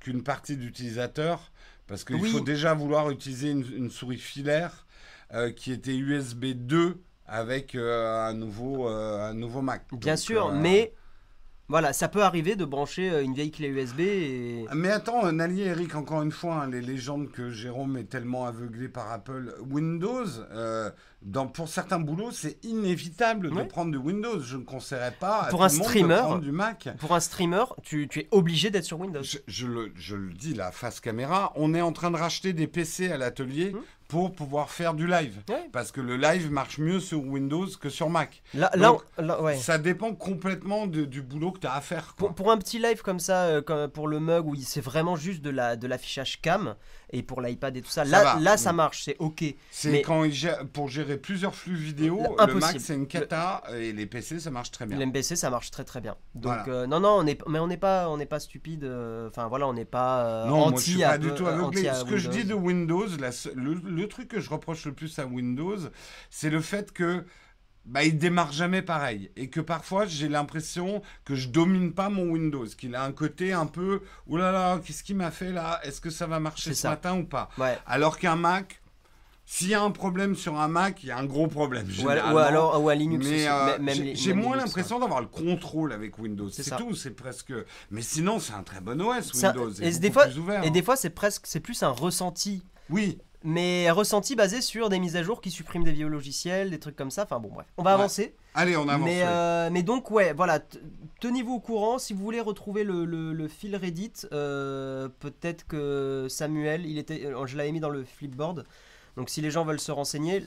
[0.00, 1.50] qu'une partie d'utilisateurs.
[1.86, 2.30] Parce qu'il Oui.
[2.30, 4.86] faut déjà vouloir utiliser une, une souris filaire
[5.34, 9.84] euh, qui était USB 2 avec euh, un, nouveau, un nouveau Mac.
[9.92, 10.94] Bien Donc, sûr, mais
[11.68, 14.66] voilà, ça peut arriver de brancher euh, une vieille clé USB et...
[14.74, 18.04] Mais attends, euh, Nali et Eric, encore une fois, hein, les légendes que Jérôme est
[18.04, 19.54] tellement aveuglé par Apple.
[19.70, 20.90] Windows, euh,
[21.24, 24.40] dans, pour certains boulots, c'est inévitable de prendre du Windows.
[24.40, 26.88] Je ne conseillerais pas à Pour tout un monde streamer, de prendre du Mac.
[26.98, 29.22] Pour un streamer, tu, tu es obligé d'être sur Windows.
[29.22, 32.52] Je, je le, je le dis là, face caméra, on est en train de racheter
[32.52, 33.80] des PC à l'atelier Hmm.
[34.08, 35.40] pour pouvoir faire du live.
[35.48, 35.68] Ouais.
[35.72, 38.42] Parce que le live marche mieux sur Windows que sur Mac.
[38.52, 39.56] Là, là, Donc, on- là, ouais.
[39.56, 42.12] Ça dépend complètement de- du boulot que tu as à faire.
[42.16, 45.16] Pour, pour un petit live comme ça, euh, comme pour le mug où c'est vraiment
[45.16, 46.74] juste de la de l'affichage cam
[47.16, 48.40] et pour l'iPad et tout ça, Ça là, va.
[48.40, 48.76] là ça Mm.
[48.76, 49.44] marche, c'est ok.
[49.70, 52.60] C'est Mais- quand gère- pour gérer plusieurs flux vidéo, Là, le impossible.
[52.60, 54.98] Mac c'est une cata et les PC ça marche très bien.
[54.98, 56.16] L'MPC ça marche très très bien.
[56.34, 56.64] Donc Voilà.
[56.68, 58.84] euh, non non, on est mais on n'est pas on n'est pas stupide.
[58.84, 61.46] euh, Enfin voilà, on n'est pas euh, Non, anti moi je suis pas du tout
[61.46, 61.90] aveuglé.
[61.94, 63.06] Ce que je dis de Windows.
[63.20, 65.78] La le truc que je reproche le plus à Windows,
[66.30, 67.24] c'est le fait que
[67.86, 72.24] bah, il démarre jamais pareil et que parfois j'ai l'impression que je domine pas mon
[72.30, 75.80] Windows, qu'il a un côté un peu oh là là, qu'est-ce qu'il m'a fait là?
[75.84, 76.90] Est-ce que ça va marcher ce ça.
[76.90, 77.48] matin ou pas?
[77.58, 77.78] Ouais.
[77.86, 78.80] Alors qu'un Mac,
[79.46, 81.84] s'il y a un problème sur un Mac, il y a un gros problème.
[81.86, 82.34] Ou, à- généralement.
[82.34, 86.48] ou alors ou à Linux Mais euh, j'ai- moins l'impression d'avoir le contrôle avec Windows.
[86.48, 87.52] C'est tout, c'est presque.
[87.90, 89.70] Mais sinon, c'est un très bon OS Ça- Windows.
[89.82, 90.64] et des fois- plus ouvert.
[90.64, 90.70] Et hein.
[90.70, 92.62] des fois c'est presque c'est plus un ressenti.
[92.88, 96.78] Oui, Mais ressenti basé sur des mises à jour qui suppriment des vieux logiciels, des
[96.80, 97.24] trucs comme ça.
[97.24, 97.66] Enfin bon, bref.
[97.76, 98.00] On va Ouais.
[98.00, 98.34] avancer.
[98.54, 99.04] allez, on avance.
[99.04, 100.60] Mais, euh, mais donc, ouais, voilà,
[101.20, 101.98] tenez-vous au courant.
[101.98, 107.26] Si vous voulez retrouver le, le- le fil Reddit, euh, peut-être que Samuel, il était,
[107.26, 108.64] euh, je l'avais mis dans le flipboard.
[109.18, 110.44] Donc, si les gens veulent se renseigner,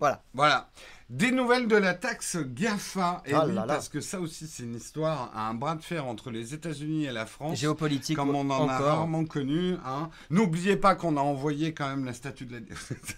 [0.00, 0.22] voilà.
[0.32, 0.70] Voilà.
[1.12, 3.22] Des nouvelles de la taxe GAFA.
[3.26, 3.74] Et Ah oui, là là.
[3.74, 7.12] parce que ça aussi, c'est une histoire, un bras de fer entre les États-Unis et
[7.12, 7.58] la France.
[7.58, 9.74] Géopolitique, Comme on en a rarement connu.
[9.84, 10.08] Hein.
[10.30, 12.60] N'oubliez pas qu'on a envoyé quand même la statue de la...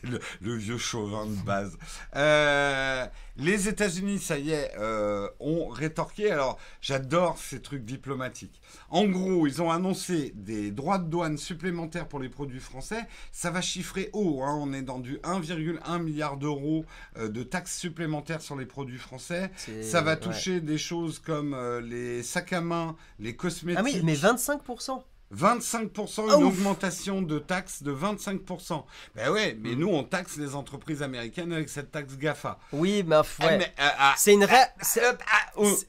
[0.10, 1.78] Le, le vieux chauvin de base.
[2.16, 6.32] Euh, les États-Unis, ça y est, euh, ont rétorqué.
[6.32, 8.60] Alors, j'adore ces trucs diplomatiques.
[8.90, 13.06] En gros, ils ont annoncé des droits de douane supplémentaires pour les produits français.
[13.30, 14.42] Ça va chiffrer haut.
[14.42, 14.56] hein.
[14.60, 16.84] On est dans du 1,1 milliard d'euros
[17.18, 19.50] euh, de taxes supplémentaires sur les produits français.
[19.82, 20.20] Ça va ouais.
[20.20, 23.78] toucher des choses comme euh, les sacs à main, les cosmétiques.
[23.80, 25.02] Ah oui, mais 25%.
[25.34, 26.44] 25%, une Ah, ouf.
[26.44, 28.84] augmentation de taxes de 25%.
[29.16, 29.78] Ben ouais, mais Mm.
[29.80, 32.58] nous, on taxe les entreprises américaines avec cette taxe GAFA.
[32.72, 33.58] Oui, Ah, ouais.
[33.58, 34.46] mais, ah, C'est une,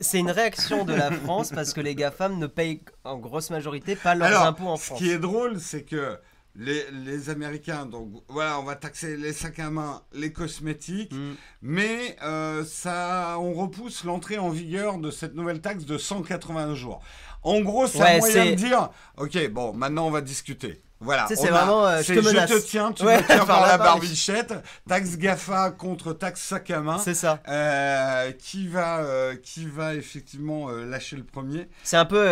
[0.01, 3.95] c'est une réaction de la France parce que les GAFAM ne payent en grosse majorité
[3.95, 4.97] pas leurs Alors, impôts en ce France.
[4.99, 6.17] qui est drôle, c'est que
[6.57, 11.33] les, les Américains, donc voilà, on va taxer les sacs à main, les cosmétiques, Mm.
[11.61, 17.01] mais euh, ça, on repousse l'entrée en vigueur de cette nouvelle taxe de 180 jours.
[17.43, 20.81] En gros, c'est Ouais, un moyen de dire, ok, bon, maintenant on va discuter.
[21.01, 21.25] Voilà.
[21.27, 22.49] Tu sais, c'est vraiment, euh, je te menace.
[22.49, 24.27] te tiens, tu Ouais, me tiens par la la barbiche.
[24.27, 24.53] barbichette.
[24.87, 26.97] Taxe GAFA contre taxe sac à main.
[26.97, 27.39] C'est ça.
[27.49, 32.25] Euh, qui va, euh, qui va effectivement lâcher le premier C'est un peu,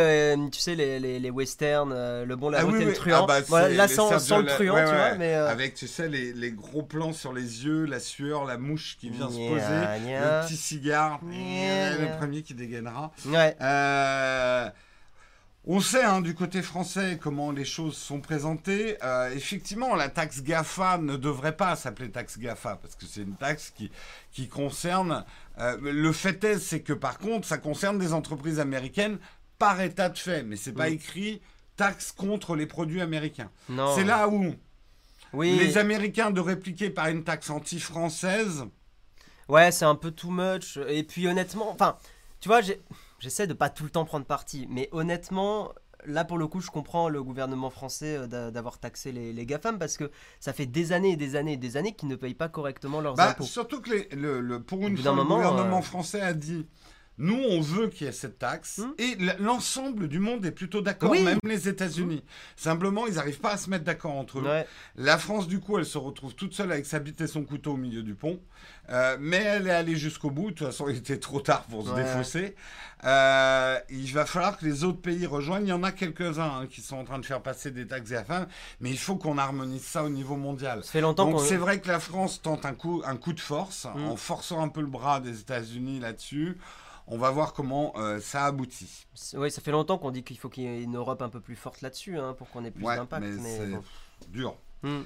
[0.51, 3.23] tu sais, les, les, les westerns, le bon, la Ah brute oui, et le truand.
[3.23, 4.97] Ah bah, Voilà, là, sans, sans le truand, ouais, tu ouais.
[4.97, 5.33] vois, mais...
[5.33, 9.09] Avec, tu sais, les, les gros plans sur les yeux, la sueur, la mouche qui
[9.09, 13.11] vient se poser, le petit cigare, le premier qui dégainera.
[13.25, 13.55] Ouais.
[15.65, 18.97] On sait hein, du côté français comment les choses sont présentées.
[19.01, 23.35] Euh, effectivement, la taxe GAFA ne devrait pas s'appeler taxe GAFA parce que c'est une
[23.37, 23.89] taxe qui,
[24.33, 25.23] qui concerne.
[25.59, 29.19] euh, le fait est, c'est que par contre, ça concerne des entreprises américaines
[29.57, 31.41] par état de fait, mais c'est pas écrit
[31.77, 33.49] taxe contre les produits américains.
[33.69, 33.95] Non.
[33.95, 34.53] C'est là où
[35.31, 35.57] Oui.
[35.57, 38.65] les Américains de répliquer par une taxe anti-française.
[39.47, 40.77] Ouais, c'est un peu too much.
[40.89, 41.97] Et puis honnêtement, enfin,
[42.41, 42.81] tu vois, j'ai-
[43.23, 45.71] j'essaie de pas tout le temps prendre parti, mais honnêtement,
[46.05, 49.45] là pour le coup, je comprends le gouvernement français euh, d'a- d'avoir taxé les, les
[49.45, 52.17] GAFAM parce que ça fait des années et des années et des années qu'ils ne
[52.17, 53.43] payent pas correctement leurs Bah, impôts.
[53.45, 56.19] surtout que les- le, le- pour une bout fois, d'un le moment, gouvernement euh, français
[56.19, 56.67] a dit
[57.19, 58.91] nous, on veut qu'il y ait cette taxe, Hmm.
[58.97, 61.21] et l'ensemble du monde est plutôt d'accord, Oui.
[61.21, 62.23] même les États-Unis.
[62.55, 64.43] Simplement, ils n'arrivent pas à se mettre d'accord entre eux.
[64.43, 64.65] Ouais.
[64.95, 67.73] La France, du coup, elle se retrouve toute seule avec sa bite et son couteau
[67.73, 68.39] au milieu du pont.
[68.89, 70.51] Euh, mais elle est allée jusqu'au bout.
[70.51, 72.03] De toute façon, il était trop tard pour se Ouais.
[72.03, 72.55] défausser.
[73.05, 75.65] Euh, il va falloir que les autres pays rejoignent.
[75.65, 78.11] Il y en a quelques-uns hein, qui sont en train de faire passer des taxes
[78.11, 78.47] et affaires.
[78.79, 80.83] Mais il faut qu'on harmonise ça au niveau mondial.
[80.83, 83.39] Ça fait longtemps Donc c'est vrai que la France tente un coup, un coup de
[83.41, 84.05] force Mm.
[84.05, 86.57] en forçant un peu le bras des États-Unis là-dessus.
[87.07, 89.05] On va voir comment euh, ça aboutit.
[89.33, 91.39] Oui, ça fait longtemps qu'on dit qu'il faut qu'il y ait une Europe un peu
[91.41, 93.23] plus forte là-dessus, hein, pour qu'on ait plus Ouais, d'impact.
[93.25, 93.83] mais mais c'est bon.
[94.29, 94.55] dur.
[94.83, 95.01] Hmm.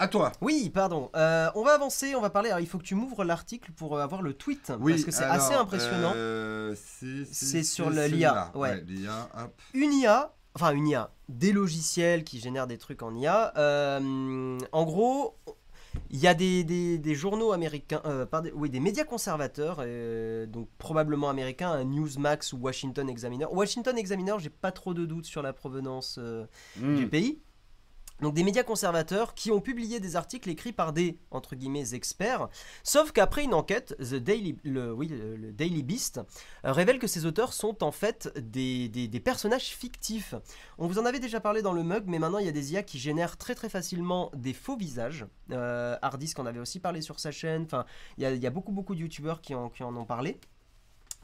[0.00, 0.30] À toi.
[0.40, 1.10] Oui, pardon.
[1.16, 2.50] Euh, on va avancer, on va parler.
[2.50, 5.24] Alors, il faut que tu m'ouvres l'article pour euh, avoir le tweet, parce que c'est
[5.24, 6.12] assez impressionnant.
[6.14, 8.80] euh, c'est- C'est sur c'est l'IA, ouais.
[8.82, 9.52] l'IA, hop.
[9.74, 13.52] Une IA, enfin une IA, des logiciels qui génèrent des trucs en IA.
[13.58, 15.36] euh, en gros,
[16.10, 20.46] il y a des, des- des journaux américains, euh, pardon, oui, des médias conservateurs, euh,
[20.46, 23.46] donc probablement américains, un Newsmax ou Washington Examiner.
[23.50, 26.46] Washington Examiner, j'ai pas trop de doutes sur la provenance euh,
[26.80, 26.96] Hmm.
[26.96, 27.40] du pays.
[28.20, 32.48] Donc des médias conservateurs qui ont publié des articles écrits par des entre guillemets experts,
[32.82, 36.18] sauf qu'après une enquête, The Daily, le, oui, le, Daily Beast
[36.64, 40.34] euh, révèle que ces auteurs sont en fait des, des- personnages fictifs.
[40.78, 42.72] On vous en avait déjà parlé dans le mug, mais maintenant il y a des
[42.72, 45.26] IA qui génèrent très très facilement des faux visages.
[45.52, 47.62] Euh, Hardisk en avait aussi parlé sur sa chaîne.
[47.62, 47.84] Enfin,
[48.16, 50.04] il y a, il y a beaucoup beaucoup de youtubeurs qui en, qui en ont
[50.04, 50.38] parlé.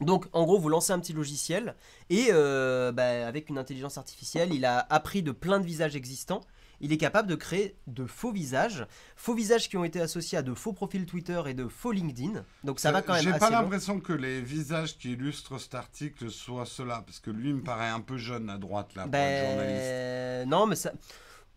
[0.01, 1.73] Donc, en gros, vous lancez un petit logiciel
[2.09, 6.41] et euh, bah, avec une intelligence artificielle, il a appris de plein de visages existants.
[6.81, 8.85] Il est capable de créer de faux visages,
[9.15, 12.43] faux visages qui ont été associés à de faux profils Twitter et de faux LinkedIn.
[12.63, 15.75] Donc ça va quand même J'ai assez pas l'impression que les visages qui illustrent cet
[15.75, 19.03] article soient ceux-là, parce que lui il me paraît un peu jeune à droite là,
[19.03, 19.81] pour être journaliste.
[19.81, 20.91] Ben non, mais ça.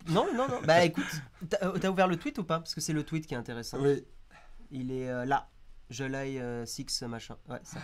[0.09, 0.61] Non, non, non.
[0.65, 1.05] Bah écoute,
[1.49, 2.59] t'as euh, t'as ouvert le tweet ou pas?
[2.59, 3.79] Parce que c'est le tweet qui est intéressant.
[3.81, 4.05] Oui.
[4.71, 5.49] Il est euh, là.
[5.91, 7.37] Je l'ai 6 machin.
[7.49, 7.81] Ouais, ça.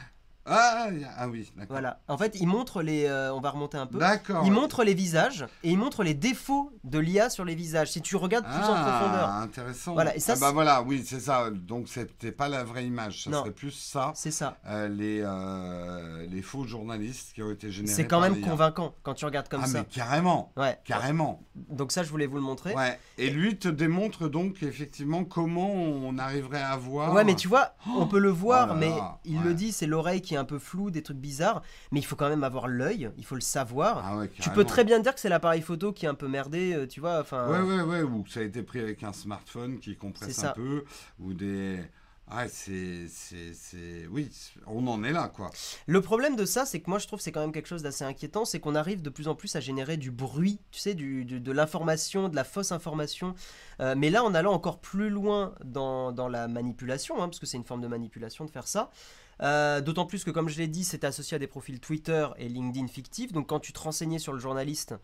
[0.47, 1.71] Ah, y a- ah oui, d'accord.
[1.71, 2.01] Voilà.
[2.09, 3.07] En fait, il montre les.
[3.07, 3.99] euh, on va remonter un peu.
[3.99, 4.43] D'accord.
[4.45, 7.91] Il montre les visages et il montre les défauts de l'IA sur les visages.
[7.93, 9.95] Si tu regardes plus en profondeur, Ah, intéressant.
[9.95, 11.51] Voilà, et ça, ah bah c'est- voilà, oui, c'est ça.
[11.51, 13.41] Donc c'était pas la vraie image, ça Non.
[13.41, 14.13] serait plus ça.
[14.15, 14.59] c'est ça.
[14.67, 17.95] euh, les, euh, les faux journalistes qui ont été générés.
[17.95, 18.49] C'est quand par même l'IA.
[18.51, 19.79] convaincant quand tu regardes comme Ah ça.
[19.79, 20.79] mais carrément, Ouais.
[20.85, 21.43] carrément.
[21.55, 22.75] Donc ça, je voulais vous le montrer.
[22.75, 22.99] Ouais.
[23.19, 27.13] Et lui te démontre donc effectivement comment on arriverait à voir.
[27.13, 29.45] Ouais, mais tu vois, on peut le voir, Oh là mais là, il ouais.
[29.45, 32.17] le dit, c'est l'oreille qui est un peu floue, des trucs bizarres, mais il faut
[32.17, 34.03] quand même avoir l'œil, il faut le savoir.
[34.05, 36.29] Ah ouais, tu peux très bien dire que c'est l'appareil photo qui est un peu
[36.29, 37.49] merdé, euh, tu vois, enfin...
[37.51, 40.53] Ouais, ouais, ouais, ou que ça a été pris avec un smartphone qui compresse un
[40.53, 40.85] peu,
[41.21, 41.81] ou des.
[42.27, 43.07] Ah, c'est.
[44.11, 44.31] Oui,
[44.67, 45.51] on en est là, quoi.
[45.87, 47.83] Le problème de ça, c'est que moi je trouve que c'est quand même quelque chose
[47.83, 50.95] d'assez inquiétant, c'est qu'on arrive de plus en plus à générer du bruit, tu sais,
[50.95, 53.35] du, du- de l'information, de la fausse information,
[53.81, 57.47] Euh, mais là en allant encore plus loin dans, dans la manipulation, hein, parce que
[57.47, 58.91] c'est une forme de manipulation de faire ça.
[59.43, 62.49] Euh, D'autant plus que, comme je l'ai dit, c'est associé à des profils Twitter et
[62.49, 63.33] LinkedIn fictifs.
[63.33, 64.95] Donc, quand tu te renseignais sur le journaliste,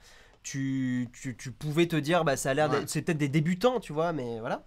[0.42, 2.82] tu, tu, tu pouvais te dire, bah, ça a l'air, Ouais.
[2.86, 4.64] c'est peut-être des débutants, tu vois, mais voilà.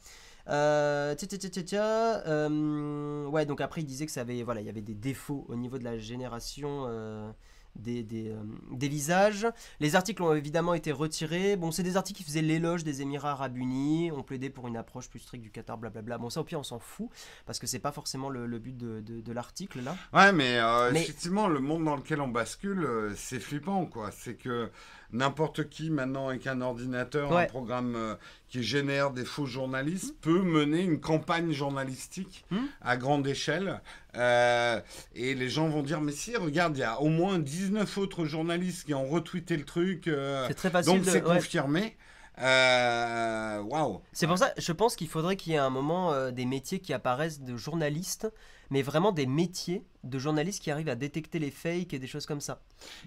[0.50, 4.66] Euh, tia, tia, tia, euh, ouais, donc après il disait que ça avait, voilà, il
[4.66, 7.32] y avait des défauts au niveau de la génération euh,
[7.76, 8.36] des, des, euh,
[8.72, 9.48] des visages.
[9.80, 11.56] Les articles ont évidemment été retirés.
[11.56, 14.78] Bon, c'est des articles qui faisaient l'éloge des Émirats Arabes Unis, on plaidait pour une
[14.78, 16.18] approche plus stricte du Qatar, blablabla.
[16.18, 17.10] Bon, ça au pire on s'en fout
[17.46, 19.96] parce que c'est pas forcément le, le but de, de- de l'article là.
[20.14, 24.12] Ouais, mais, euh, Mais- effectivement, le monde dans lequel on bascule, euh, c'est flippant, quoi.
[24.12, 24.70] C'est que
[25.14, 28.16] n'importe qui, maintenant, avec un ordinateur, un programme euh,
[28.50, 32.66] qui génère des faux journalistes, peut mener une campagne journalistique Hmm.
[32.82, 33.80] à grande échelle.
[34.16, 34.80] Euh,
[35.16, 38.26] et les gens vont dire, mais si, regarde, il y a au moins 19 autres
[38.26, 40.08] journalistes qui ont retweeté le truc.
[40.08, 41.36] euh, C'est très facile donc de- c'est ouais.
[41.36, 41.96] confirmé.
[42.40, 44.02] Waouh.
[44.12, 46.94] C'est pour ça, je pense qu'il faudrait qu'il y ait un moment des métiers qui
[46.94, 48.28] apparaissent de journalistes,
[48.74, 52.26] mais vraiment des métiers de journalistes qui arrivent à détecter les fakes et des choses
[52.26, 52.60] comme ça.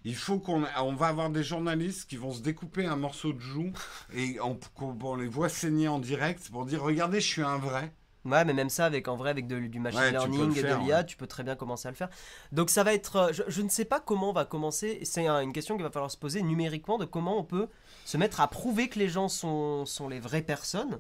[0.04, 3.40] Il faut qu'on on va avoir des journalistes qui vont se découper un morceau de
[3.40, 3.72] joue
[4.14, 7.92] et on, les voit saigner en direct pour dire regardez je suis un vrai.
[8.24, 10.60] Ouais, mais même ça, avec en vrai, avec de- du machine Ouais, learning le et
[10.60, 11.06] faire, de l'IA, ouais.
[11.06, 12.08] tu peux très bien commencer à le faire.
[12.50, 14.98] Donc ça va être, euh, je, je ne sais pas comment on va commencer.
[15.04, 17.68] C'est un- une question qu'il va falloir se poser numériquement de comment on peut
[18.04, 20.98] se mettre à prouver que les gens sont, sont les vraies personnes.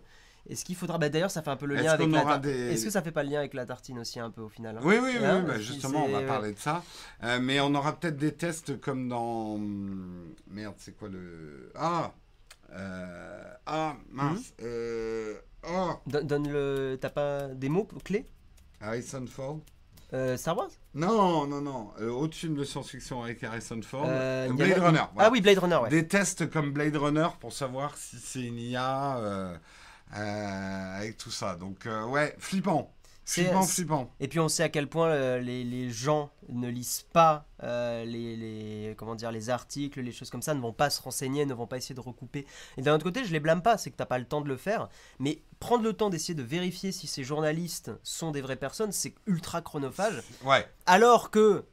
[0.48, 2.38] Est-ce qu'il faudra, bah, d'ailleurs, ça fait un peu le lien avec la.
[2.38, 4.48] des- Est-ce que ça fait pas le lien avec la tartine aussi un peu au
[4.48, 4.80] final hein?
[4.84, 6.82] Oui oui oui, Hein, oui, bah, justement on va parler de ça.
[7.24, 9.58] Euh, mais on aura peut-être des tests comme dans
[10.48, 12.12] merde c'est quoi le ah
[12.72, 15.34] euh, ah mince euh,
[15.68, 18.26] oh Donne, donne le, t'as pas des mots clés?
[18.80, 19.60] Harrison Ford.
[20.12, 20.68] Euh, Star Wars?
[20.94, 24.04] Non non non euh, autre film de science-fiction avec Harrison Ford.
[24.06, 24.80] Euh, Blade Runner.
[24.82, 25.10] voilà.
[25.18, 25.88] Ah oui, Blade Runner, ouais.
[25.90, 29.18] Des tests comme Blade Runner pour savoir si c'est une IA
[30.12, 31.56] avec tout ça.
[31.56, 32.92] Donc, euh, ouais, flippant.
[33.28, 34.10] Flippant, flippant.
[34.20, 38.04] Et puis on sait à quel point euh, les, les gens ne lisent pas euh,
[38.04, 41.44] les, les- comment dire, les articles, les choses comme ça, ne vont pas se renseigner,
[41.44, 42.46] ne vont pas essayer de recouper.
[42.76, 44.48] Et d'un autre côté, je les blâme pas, c'est que t'as pas le temps de
[44.48, 44.88] le faire.
[45.18, 49.16] Mais prendre le temps d'essayer de vérifier si ces journalistes sont des vraies personnes, c'est
[49.26, 50.22] ultra chronophage.
[50.44, 50.64] Ouais.
[50.86, 51.64] Alors que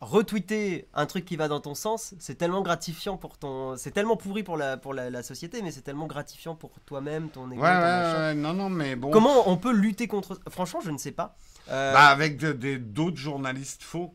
[0.00, 3.76] retweeter un truc qui va dans ton sens, c'est tellement gratifiant pour ton...
[3.76, 7.28] C'est tellement pourri pour la, pour la, la société, mais c'est tellement gratifiant pour toi-même,
[7.30, 8.18] ton Ouais, ego, ouais, ton machin.
[8.18, 9.10] ouais, non, non, mais bon.
[9.10, 10.40] Comment on peut lutter contre...
[10.48, 11.36] Franchement, je ne sais pas.
[11.70, 14.14] Euh, Bah, avec de- des- d'autres journalistes faux.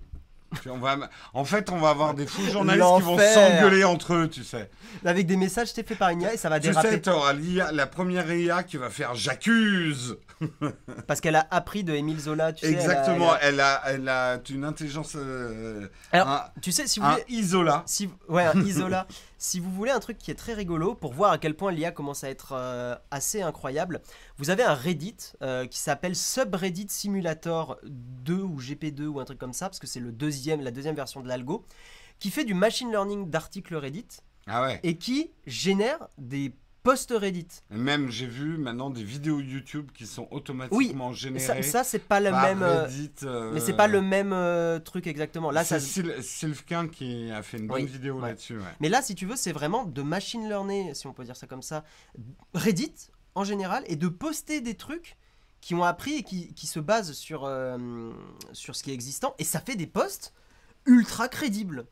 [0.69, 0.97] On va,
[1.33, 4.69] en fait, on va avoir des faux journalistes qui vont s'engueuler entre eux, tu sais.
[5.05, 6.89] Avec des messages t'es fait par une IA et ça va Tu déraper.
[6.89, 10.17] sais, t'auras l'IA la première IA qui va faire j'accuse.
[11.07, 12.71] Parce qu'elle a appris de Émile Zola, tu sais.
[12.73, 15.13] elle a- Exactement, elle a- elle a, elle a une intelligence.
[15.15, 17.23] euh, Alors, un, tu sais, si vous un voulez.
[17.29, 17.83] Isola.
[17.85, 19.07] Si, ouais, un Isola.
[19.43, 21.91] si vous voulez un truc qui est très rigolo pour voir à quel point l'IA
[21.91, 24.01] commence à être euh, assez incroyable,
[24.37, 29.37] vous avez un Reddit euh, qui s'appelle Subreddit Simulator 2 ou GP2 ou un truc
[29.37, 31.65] comme ça, parce que c'est le deuxième, la deuxième version de l'algo,
[32.19, 34.07] qui fait du machine learning d'articles Reddit
[34.47, 34.79] Ah ouais.
[34.81, 37.47] et qui génère des posts Reddit.
[37.69, 41.63] Même, j'ai vu maintenant des vidéos YouTube qui sont automatiquement Et générées.
[41.63, 42.61] Ça, ça c'est pas le par même.
[42.61, 45.49] euh, Reddit, euh, Mais c'est pas le même euh, truc exactement.
[45.49, 48.29] Là, ça, c'est Sylvain qui a fait une bonne Oui, vidéo ouais.
[48.29, 48.57] là-dessus.
[48.57, 48.63] Ouais.
[48.81, 51.47] Mais là, si tu veux, c'est vraiment de machine learning, si on peut dire ça
[51.47, 51.83] comme ça,
[52.53, 52.93] Reddit
[53.35, 55.17] en général, et de poster des trucs
[55.61, 58.11] qui ont appris et qui, qui se basent sur, euh,
[58.51, 60.33] sur ce qui est existant, et ça fait des posts
[60.85, 61.85] ultra crédibles.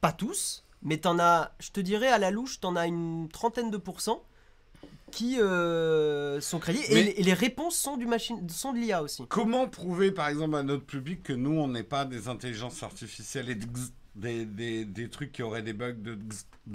[0.00, 3.70] Pas tous, mais t'en as, je te dirais à la louche, t'en as une trentaine
[3.70, 4.22] de pourcents
[5.10, 9.02] qui euh, sont crédibles, et, les- et les réponses sont, du machine, sont de l'IA
[9.02, 9.26] aussi.
[9.28, 13.50] Comment prouver, par exemple, à notre public que nous, on n'est pas des intelligences artificielles
[13.50, 13.54] et
[14.14, 16.18] des, des, des trucs qui auraient des bugs de,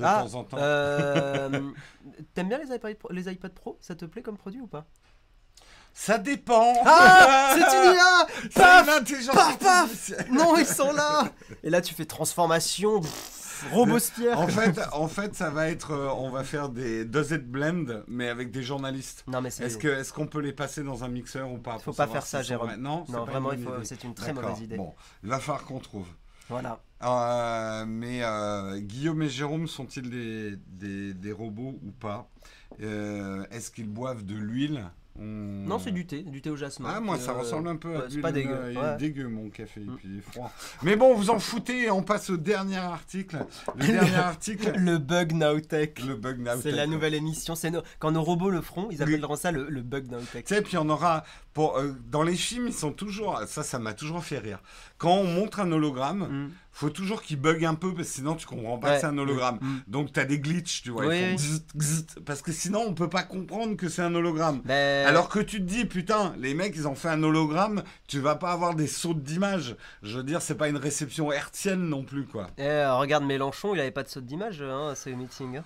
[0.04, 0.58] Ah, temps en temps?
[0.60, 1.72] euh,
[2.36, 3.78] T'aimes bien les iPad, Pro, les iPad Pro?
[3.82, 4.86] Ça te plaît comme produit ou pas?
[5.94, 6.76] Ça dépend!
[6.86, 8.86] Ah C'est une IA Paf!
[9.34, 10.12] Paf, paf.
[10.30, 11.32] Non, ils sont là.
[11.64, 13.37] Et là, tu fais transformation, pff,
[13.72, 14.40] Robespierre.
[14.40, 18.04] En fait, en fait, ça va être, euh, on va faire des does it blend,
[18.08, 19.24] mais avec des journalistes.
[19.28, 19.64] Non, mais c'est.
[19.66, 22.08] Est-ce que, est-ce qu'on peut les passer dans un mixeur ou pas Faut pour pas
[22.08, 22.76] faire ça, Jérôme.
[22.78, 24.78] Non, vraiment, il faut- c'est une très mauvaise idée.
[24.78, 24.94] Bon,
[25.24, 26.08] il va falloir qu'on trouve.
[26.50, 26.80] Voilà.
[27.04, 32.30] Euh, mais euh, Guillaume et Jérôme sont-ils des, des, des robots ou pas?
[32.82, 34.86] Euh, Est-ce qu'ils boivent de l'huile?
[35.20, 35.24] On-
[35.68, 36.90] Non, c'est du thé, du thé au jasmin.
[36.96, 38.56] Ah, moi, ça Euh, ressemble un peu à C'est pas dégueu.
[38.72, 38.84] Il ouais.
[38.94, 39.96] est dégueu, mon café, et Mm.
[39.98, 40.52] puis il est froid.
[40.84, 43.38] Mais bon, vous en foutez on passe au dernier article.
[43.76, 46.04] Le dernier article, Le bug Nowtech.
[46.06, 46.52] le bug now.
[46.62, 47.56] C'est la nouvelle émission.
[47.56, 50.46] C'est Quand nos robots le feront, ils appelleront ça le, le bug Nowtech.
[50.46, 51.24] Tu sais, puis on aura.
[51.54, 53.42] Pour, euh, dans les films, ils sont toujours.
[53.48, 54.60] Ça, ça m'a toujours fait rire.
[55.00, 56.52] Quand on montre un hologramme, Mm.
[56.80, 58.94] Faut toujours qu'il bug un peu, parce que sinon tu comprends pas Ouais.
[58.96, 59.58] que c'est un hologramme.
[59.62, 59.78] Mm.
[59.88, 61.14] Donc tu as des glitches, tu vois.
[61.16, 61.44] ils font
[61.76, 62.06] oui.
[62.26, 64.62] parce que sinon on peut pas comprendre que c'est un hologramme.
[64.64, 68.20] Ben, Alors que tu te dis, putain, les mecs, ils ont fait un hologramme, tu
[68.20, 69.76] vas pas avoir des sautes d'image.
[70.04, 72.48] Je veux dire, c'est pas une réception hertzienne non plus, quoi.
[72.60, 75.58] eh, regarde Mélenchon, il avait pas de saut d'image hein, à ce meeting.
[75.58, 75.64] hein.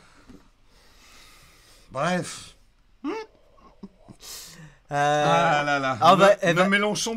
[1.92, 2.56] Bref.
[4.92, 5.98] Euh, ah là là.
[6.02, 6.68] ah ne, bah, eh ne bah-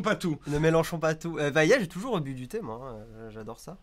[0.03, 0.39] pas tout.
[0.47, 1.39] Ne mélangeons pas tout.
[1.39, 2.81] Euh, bah, j'ai toujours bu du thé, moi.
[2.83, 3.05] hein.
[3.17, 3.79] Euh, J'adore ça.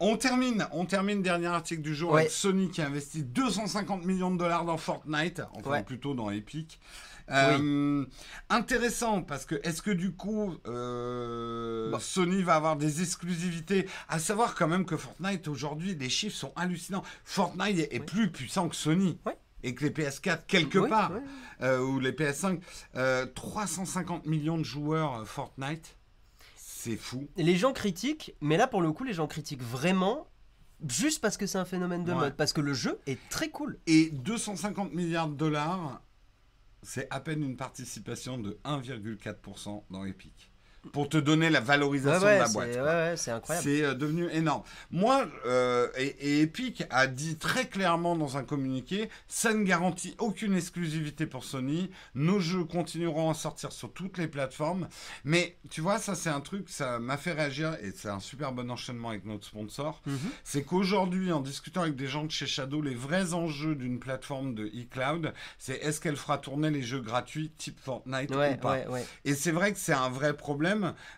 [0.00, 2.22] On termine, on termine dernier article du jour Ouais.
[2.22, 5.82] avec Sony qui a investi 250 millions de dollars dans Fortnite, enfin Ouais.
[5.84, 6.80] plutôt dans Epic.
[7.30, 8.04] Euh,
[8.50, 11.98] Intéressant parce que est-ce que du coup euh, Bah.
[12.00, 13.88] Sony va avoir des exclusivités?
[14.08, 17.02] À savoir quand même que Fortnite aujourd'hui les chiffres sont hallucinants.
[17.24, 18.04] Fortnite est, est Oui.
[18.06, 19.18] plus puissant que Sony.
[19.24, 19.38] Ouais.
[19.64, 21.20] Et que les PS4 quelque Oui, part oui.
[21.62, 22.60] euh, ou les PS5
[22.96, 25.96] euh, 350 millions de joueurs euh, Fortnite
[26.56, 30.28] c'est fou Les gens critiquent, mais là, pour le coup, les gens critiquent vraiment
[30.86, 32.18] juste parce que c'est un phénomène de Ouais.
[32.18, 32.36] mode.
[32.36, 33.78] Parce que le jeu est très cool.
[33.86, 36.02] Et 250 milliards de dollars,
[36.82, 40.50] c'est à peine une participation de 1,4% dans Epic.
[40.92, 42.76] Pour te donner la valorisation ouais, de la boîte.
[42.76, 43.68] ouais, c'est incroyable.
[43.68, 44.62] C'est euh, devenu énorme.
[44.90, 50.14] Moi, euh, et, et Epic a dit très clairement dans un communiqué, ça ne garantit
[50.18, 51.90] aucune exclusivité pour Sony.
[52.14, 54.88] Nos jeux continueront à sortir sur toutes les plateformes.
[55.24, 58.52] Mais tu vois, ça c'est un truc, ça m'a fait réagir et c'est un super
[58.52, 60.02] bon enchaînement avec notre sponsor.
[60.06, 60.18] Mhm.
[60.42, 64.54] C'est qu'aujourd'hui, en discutant avec des gens de chez Shadow, les vrais enjeux d'une plateforme
[64.54, 68.78] de e-cloud, c'est est-ce qu'elle fera tourner les jeux gratuits type Fortnite ou pas.
[69.24, 70.73] Et c'est vrai que c'est un vrai problème.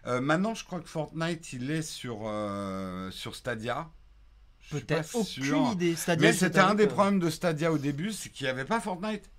[0.06, 3.88] Euh, maintenant, je crois que Fortnite, il est sur, euh, sur Stadia.
[4.70, 5.56] Peut-être sûr.
[5.60, 5.94] aucune idée.
[5.96, 8.80] Stadia, Mais c'était un des problèmes de Stadia au début, c'est qu'il n'y avait pas
[8.80, 9.30] Fortnite.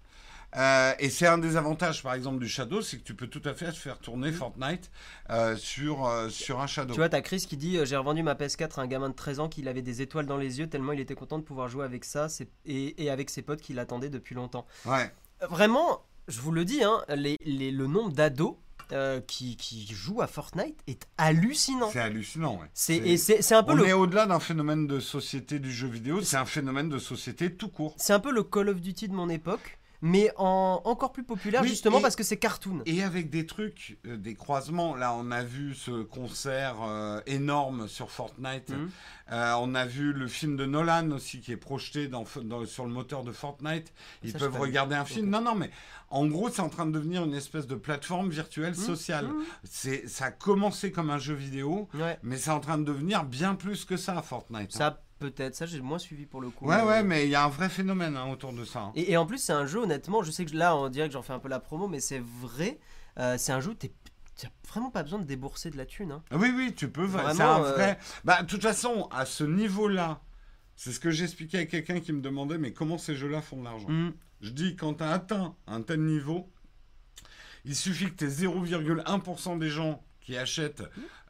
[0.55, 3.41] Euh, et c'est un des avantages, par exemple, du Shadow, c'est que tu peux tout
[3.43, 4.89] à fait faire tourner Fortnite
[5.30, 6.93] euh, sur, euh, sur un Shadow.
[6.93, 9.41] Tu vois, t'as Chris qui dit J'ai revendu ma PS4 à un gamin de 13
[9.41, 11.84] ans qui avait des étoiles dans les yeux tellement il était content de pouvoir jouer
[11.84, 12.28] avec ça
[12.65, 14.65] et, et avec ses potes qui l'attendaient depuis longtemps.
[14.86, 15.11] Ouais.
[15.49, 18.57] Vraiment, je vous le dis, hein, les, les- le nombre d'ados
[18.91, 21.89] euh, qui, qui joue à Fortnite est hallucinant.
[21.91, 22.67] C'est hallucinant, ouais.
[22.73, 25.88] C'est c'est c'est un peu On le est au-delà d'un phénomène de société du jeu
[25.88, 27.95] vidéo, c'est un phénomène de société tout court.
[27.97, 31.61] c'est un peu le Call of Duty de mon époque, mais en encore plus populaire
[31.61, 32.81] Oui, justement et- parce que c'est cartoon.
[32.85, 34.95] Et avec des trucs, euh, des croisements.
[34.95, 38.69] Là, on a vu ce concert euh, énorme sur Fortnite.
[38.69, 38.89] Mhm.
[39.31, 42.85] Euh, on a vu le film de Nolan aussi qui est projeté dans, dans- sur
[42.85, 43.91] le moteur de Fortnite.
[44.23, 45.29] Ils Ça, j'ai peuvent regarder un film.
[45.29, 45.69] Non, non, mais
[46.09, 48.83] en gros, c'est en train de devenir une espèce de plateforme virtuelle Mhm.
[48.85, 49.27] sociale.
[49.27, 49.43] Mhm.
[49.63, 52.17] C'est, ça a commencé comme un jeu vidéo, Ouais.
[52.23, 54.71] mais c'est en train de devenir bien plus que ça, Fortnite.
[54.71, 56.65] Ça peut-être, ça j'ai moins suivi pour le coup.
[56.68, 58.80] Ouais, mais- ouais, mais il y a un vrai phénomène hein, autour de ça.
[58.82, 58.91] hein.
[58.95, 61.13] Et, et en plus, c'est un jeu, honnêtement, je sais que là, on dirait que
[61.13, 62.80] j'en fais un peu la promo, mais c'est vrai.
[63.20, 63.91] euh, c'est un jeu où t'es-
[64.39, 66.11] t'as vraiment pas besoin de débourser de la thune.
[66.11, 66.24] hein.
[66.32, 67.03] Oui, oui, tu peux.
[67.05, 67.99] Vraiment, c'est un euh, vrai.
[68.24, 70.22] Bah, de toute façon, à ce niveau-là,
[70.76, 73.63] c'est ce que j'expliquais à quelqu'un qui me demandait, mais comment ces jeux-là font de
[73.63, 73.89] l'argent?
[73.89, 74.13] Mm.
[74.41, 76.51] Je dis, quand tu as atteint un tel niveau,
[77.65, 80.84] il suffit que tu 0,1% des gens qui achètent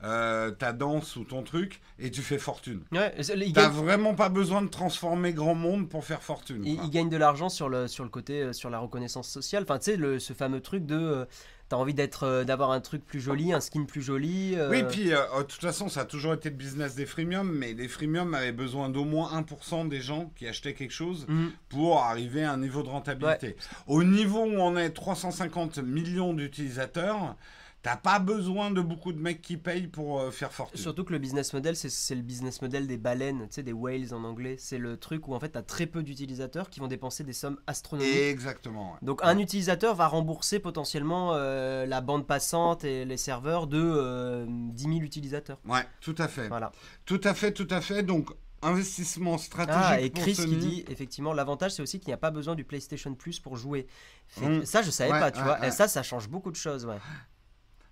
[0.03, 2.81] euh, ta danse ou ton truc et tu fais fortune.
[2.91, 6.63] Ouais, il T'as gagne, vraiment pas besoin de transformer grand monde pour faire fortune.
[6.65, 6.85] il- quoi.
[6.85, 9.63] il gagne de l'argent sur le, sur le côté, euh, sur la reconnaissance sociale.
[9.63, 10.97] Enfin, tu sais, le- ce fameux truc de.
[10.97, 11.25] euh,
[11.69, 14.55] T'as envie d'être, euh, d'avoir un truc plus joli, un skin plus joli.
[14.55, 17.51] euh, Oui, puis euh, de toute façon, ça a toujours été le business des freemiums,
[17.51, 21.47] mais les freemiums avaient besoin d'au moins 1% des gens qui achetaient quelque chose mm.
[21.67, 23.57] pour arriver à un niveau de rentabilité.
[23.85, 27.35] Au niveau où on est 350 millions d'utilisateurs,
[27.83, 30.77] t'as pas besoin de beaucoup de mecs qui payent pour euh, faire fortune.
[30.79, 34.13] Surtout que le business model, c'est- le business model des baleines, tu sais, des whales
[34.13, 34.55] en anglais.
[34.59, 37.59] C'est le truc où en fait, t'as très peu d'utilisateurs qui vont dépenser des sommes
[37.67, 38.13] astronomiques.
[38.13, 38.91] Exactement.
[38.93, 38.97] ouais.
[39.03, 44.45] Donc un utilisateur va rembourser potentiellement euh, la bande passante et les serveurs de euh,
[44.49, 45.59] 10 000 utilisateurs.
[45.65, 46.47] Ouais, tout à fait.
[46.49, 46.71] Voilà.
[47.05, 48.03] Tout à fait, tout à fait.
[48.03, 48.31] Donc,
[48.63, 50.49] investissement stratégique Ah, et pour Chris Sony.
[50.49, 53.55] qui dit effectivement l'avantage c'est aussi qu'il n'y a pas besoin du PlayStation Plus pour
[53.55, 53.85] jouer.
[54.27, 54.65] Fait- Mm.
[54.65, 55.59] Ça je savais Ouais, pas, tu ouais, vois.
[55.59, 55.67] ouais.
[55.67, 56.97] Et ça ça change beaucoup de choses, ouais.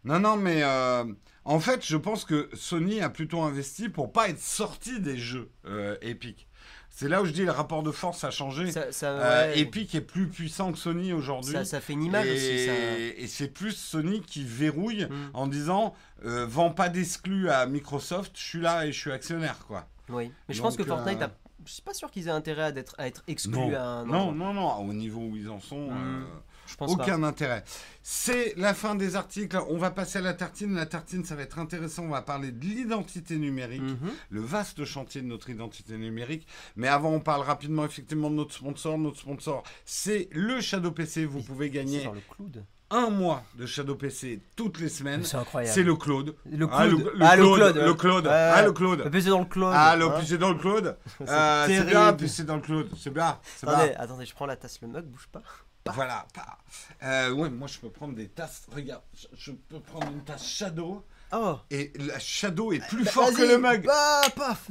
[0.05, 1.03] Non, non, mais euh,
[1.43, 5.49] en fait, je pense que Sony a plutôt investi pour pas être sorti des jeux
[5.65, 6.47] euh, Epic.
[6.89, 8.71] C'est là où je dis le rapport de force a changé.
[8.71, 11.51] Ça, ça, Euh, ouais, Epic est plus puissant que Sony aujourd'hui.
[11.51, 13.21] ça, ça fait une image et, aussi.
[13.23, 15.29] Et c'est plus Sony qui verrouille Mm.
[15.33, 15.93] en disant
[16.23, 19.87] euh, vends pas d'exclus à Microsoft, je suis là et je suis actionnaire quoi.
[20.07, 20.31] Oui.
[20.47, 21.31] Mais je pense que Fortnite, euh, a...
[21.65, 23.75] je suis pas sûr qu'ils aient intérêt à être, à être exclus Non.
[23.75, 26.25] à un Non, non, non, au niveau où ils en sont, Mm.
[26.65, 27.63] Euh, Je pense aucun intérêt.
[28.01, 29.57] C'est la fin des articles.
[29.69, 30.75] On va passer à la tartine.
[30.75, 32.03] La tartine, ça va être intéressant.
[32.03, 33.81] On va parler de l'identité numérique.
[33.81, 34.11] Mhm.
[34.29, 36.47] le vaste chantier de notre identité numérique.
[36.75, 38.97] Mais avant, on parle rapidement effectivement de notre sponsor.
[38.97, 41.25] Notre sponsor, c'est le Shadow PC.
[41.25, 42.63] Vous pouvez C'est gagner le cloud.
[42.91, 45.23] un mois de Shadow PC toutes les semaines.
[45.23, 45.73] C'est incroyable.
[45.73, 46.35] C'est le Claude.
[46.45, 47.11] Le Ah, cloud.
[47.15, 47.75] le, Ah, le Claude.
[47.77, 48.25] Le Claude.
[48.27, 48.99] Ouais, Ah, le Claude.
[49.03, 49.71] Le PC dans le cloud.
[49.75, 50.19] Ah, le hein.
[50.19, 50.97] PC dans le Claude.
[51.17, 52.89] C'est Euh, c'est bien, PC dans le Claude.
[52.99, 53.39] C'est bien.
[53.57, 53.75] C'est bien.
[53.75, 55.41] Attendez, attendez, je prends la tasse, le mug, bouge pas.
[55.93, 56.25] Voilà.
[57.03, 58.65] Euh, ouais, moi, je peux prendre des tasses.
[58.73, 61.05] Regarde, je, je peux prendre une tasse Shadow.
[61.31, 63.85] Oh Et la Shadow est plus Bah, fort que le mug.
[63.85, 64.67] Bah, paf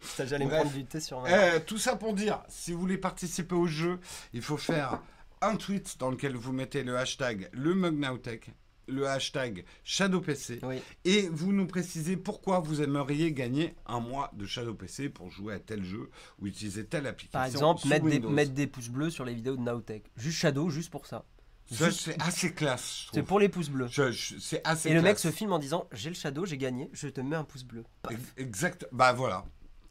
[0.00, 1.28] Putain, J'allais prendre du thé sur ma...
[1.28, 3.98] Euh, tout ça pour dire, si vous voulez participer au jeu,
[4.32, 5.00] il faut faire
[5.42, 8.50] un tweet dans lequel vous mettez le hashtag le MugNowTech,
[8.88, 10.80] le hashtag ShadowPC, Oui.
[11.04, 15.58] et vous nous précisez pourquoi vous aimeriez gagner un mois de ShadowPC pour jouer à
[15.58, 16.10] tel jeu
[16.40, 17.38] ou utiliser telle application.
[17.38, 20.04] Par exemple, mettre des, mettre des pouces bleus sur les vidéos de Nowtech.
[20.16, 21.24] Juste Shadow, juste pour ça.
[21.68, 23.88] Ça, c'est assez classe, C'est pour les pouces bleus.
[24.12, 27.08] C'est assez Et le mec se filme en disant J'ai le Shadow, j'ai gagné, je
[27.08, 27.82] te mets un pouce bleu.
[28.02, 28.14] Paf.
[28.36, 28.86] Exact.
[28.92, 29.44] Bah voilà.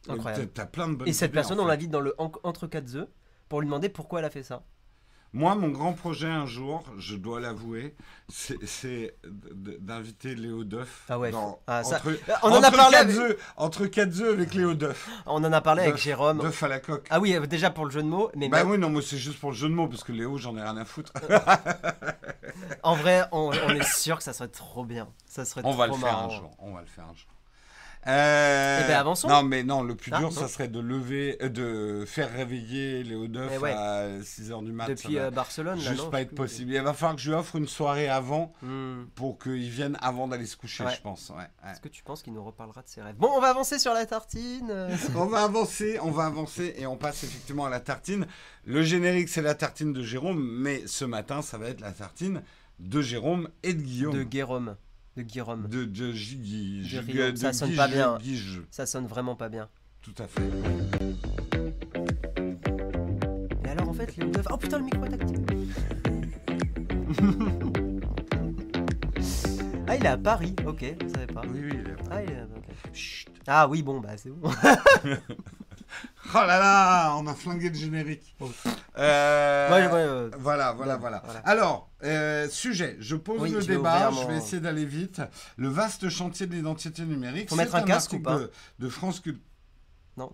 [0.07, 0.47] Incroyable.
[0.53, 2.95] T'as plein de bonnes Et cette idées, personne, on l'invite dans le en- entre quatre
[2.95, 3.07] œufs
[3.49, 4.63] pour lui demander pourquoi elle a fait ça.
[5.36, 7.93] Moi, mon grand projet un jour, je dois l'avouer,
[8.29, 9.15] c'est
[9.51, 11.03] d'inviter Léo Duff.
[11.09, 12.09] Ah ouais, dans- ah, ça- entre,
[12.43, 15.09] On en a entre parlé quatre avec- œufs, entre quatre œufs avec Léo Duff.
[15.25, 16.39] On en a parlé avec Jérôme.
[16.39, 17.07] Duff à la coque.
[17.09, 19.01] Ah oui, euh, déjà pour le jeu de mots, mais bah même- oui, non, moi
[19.01, 21.11] c'est juste pour le jeu de mots, parce que Léo, j'en ai rien à foutre.
[22.83, 25.09] en vrai, on, on est sûr que ça serait trop bien.
[25.27, 26.27] Ça serait on va le trop faire marrant.
[26.27, 26.51] un jour.
[26.59, 27.27] On va le faire un jour.
[28.07, 29.27] Euh, Eh ben, avançons.
[29.27, 30.31] Non, mais non, le plus Ah, dur, non.
[30.35, 33.71] ça serait de lever, euh, de faire réveiller Léo Duff Eh ouais.
[33.71, 34.87] à 6h du mat.
[34.87, 36.71] Depuis euh, Barcelone, là, juste non pas être possible.
[36.73, 39.05] Il va falloir que je lui offre une soirée avant Hmm.
[39.15, 40.93] pour qu'il vienne avant d'aller se coucher, Ouais.
[40.95, 41.31] je pense.
[41.35, 41.45] Ouais.
[41.71, 43.15] Est-ce que tu penses qu'il nous reparlera de ses rêves?
[43.15, 44.69] Bon, on va avancer sur la tartine.
[44.69, 44.89] euh.
[45.15, 48.27] On va avancer, on va avancer et on passe effectivement à la tartine.
[48.65, 52.41] Le générique, c'est la tartine de Jérôme, mais ce matin, ça va être la tartine
[52.79, 54.13] de Jérôme et de Guillaume.
[54.13, 54.75] de Guérôme.
[55.16, 55.68] De Guérôme.
[55.70, 58.18] De, de De Guillaume, ça sonne pas bien.
[58.70, 59.70] Ça sonne vraiment pas bien.
[60.01, 60.43] Tout à fait.
[63.66, 64.45] Et alors en fait, Duff.
[64.51, 65.41] Oh putain, le micro est activé.
[69.88, 70.55] ah, il est à Paris.
[70.66, 71.41] Ok, je savais pas.
[71.51, 72.41] Oui, oui, il est- Ah, il est...
[72.43, 72.66] ok.
[72.93, 73.30] Chut.
[73.47, 74.49] Ah oui, bon, bah c'est bon.
[76.33, 78.35] là là, on a flingué le générique.
[78.97, 81.21] Euh, Ouais, ouais, euh, Voilà, voilà, voilà.
[81.23, 81.39] voilà.
[81.41, 85.21] Alors, euh, sujet, je pose Oui, le débat, je vais mon- essayer d'aller vite.
[85.57, 87.49] Le vaste chantier de l'identité numérique.
[87.49, 89.41] Faut mettre un casque ou pas de, de France Culture.
[90.17, 90.31] Non,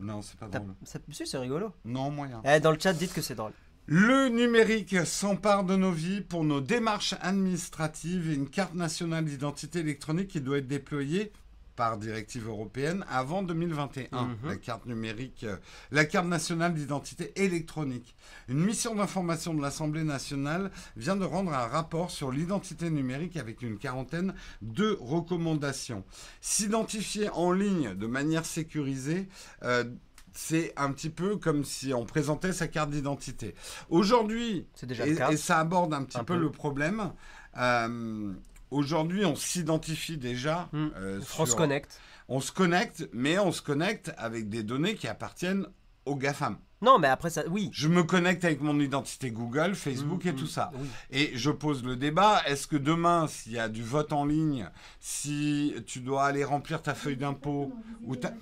[0.00, 0.74] Non, c'est pas drôle.
[1.12, 1.72] si, c'est rigolo.
[1.84, 2.40] Non, moyen.
[2.46, 3.52] Eh, dans le chat, dites que c'est drôle.
[3.90, 9.80] Le numérique s'empare de nos vies pour nos démarches administratives et une carte nationale d'identité
[9.80, 11.32] électronique qui doit être déployée
[11.78, 14.24] par directive européenne avant 2021.
[14.24, 14.36] Mhm.
[14.48, 15.56] La carte numérique, euh,
[15.92, 18.16] la carte nationale d'identité électronique.
[18.48, 23.62] Une mission d'information de l'Assemblée nationale vient de rendre un rapport sur l'identité numérique avec
[23.62, 26.02] une quarantaine de recommandations.
[26.40, 29.28] S'identifier en ligne de manière sécurisée,
[29.62, 29.84] euh,
[30.32, 33.54] c'est un petit peu comme si on présentait sa carte d'identité.
[33.88, 36.40] Aujourd'hui, et, et ça aborde un petit Un peu, peu.
[36.40, 37.12] le problème.
[37.56, 38.32] euh,
[38.70, 40.68] Aujourd'hui, on s'identifie déjà.
[40.72, 40.88] Hmm.
[40.96, 42.00] euh, France sur- Connect.
[42.28, 45.66] On se connecte, mais on se connecte avec des données qui appartiennent
[46.04, 46.58] aux GAFAM.
[46.80, 47.70] Non, mais après ça, oui.
[47.72, 50.70] Je me connecte avec mon identité Google, Facebook et mm, tout ça.
[50.74, 50.86] Oui.
[51.10, 54.68] Et je pose le débat, est-ce que demain, s'il y a du vote en ligne,
[55.00, 57.72] si tu dois aller remplir ta feuille d'impôt,
[58.04, 58.32] ou ta...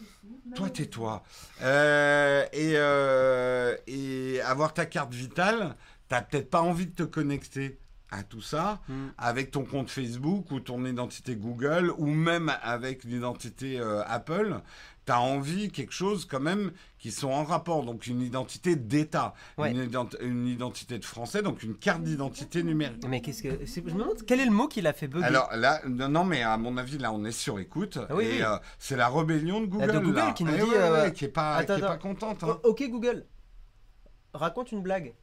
[0.55, 1.23] Toi, tais-toi.
[1.63, 5.75] Euh, et, euh, et avoir ta carte vitale,
[6.09, 7.79] t'as peut-être pas envie de te connecter
[8.11, 8.95] à tout ça Mm.
[9.19, 14.61] avec ton compte Facebook ou ton identité Google ou même avec l'identité euh, Apple.
[15.07, 19.35] Tu as envie quelque chose quand même qui sont en rapport, donc une identité d'État,
[19.57, 19.71] Ouais.
[19.71, 23.05] une, ident- une identité de français, donc une carte d'identité numérique.
[23.09, 23.65] Mais qu'est-ce que.
[23.67, 25.25] c'est- Je me demande quel est le mot qui l'a fait bugger?
[25.25, 27.99] Alors là, non, non, mais à mon avis, là, on est sur écoute.
[28.09, 28.43] Ah oui, et oui.
[28.43, 29.93] euh, c'est la rébellion de Google.
[29.93, 30.33] de Google là.
[30.33, 32.09] qui nous Eh dit, ouais, euh, ouais, qui est pas, attends, qui est pas attends.
[32.09, 32.43] contente.
[32.45, 32.59] Hein.
[32.65, 33.27] ok, Google.
[34.35, 35.15] Raconte une blague.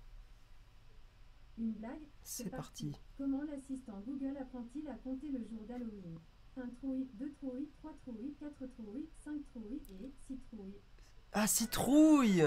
[1.57, 1.91] Une blague?
[2.23, 2.93] C'est parti.
[3.17, 6.17] Comment l'assistant Google apprend-il à compter le jour d'Halloween
[6.57, 10.75] Un trouille, deux trouilles, trois trouilles, quatre trouilles, cinq trouilles et six trouilles.
[11.33, 12.43] Ah, citrouille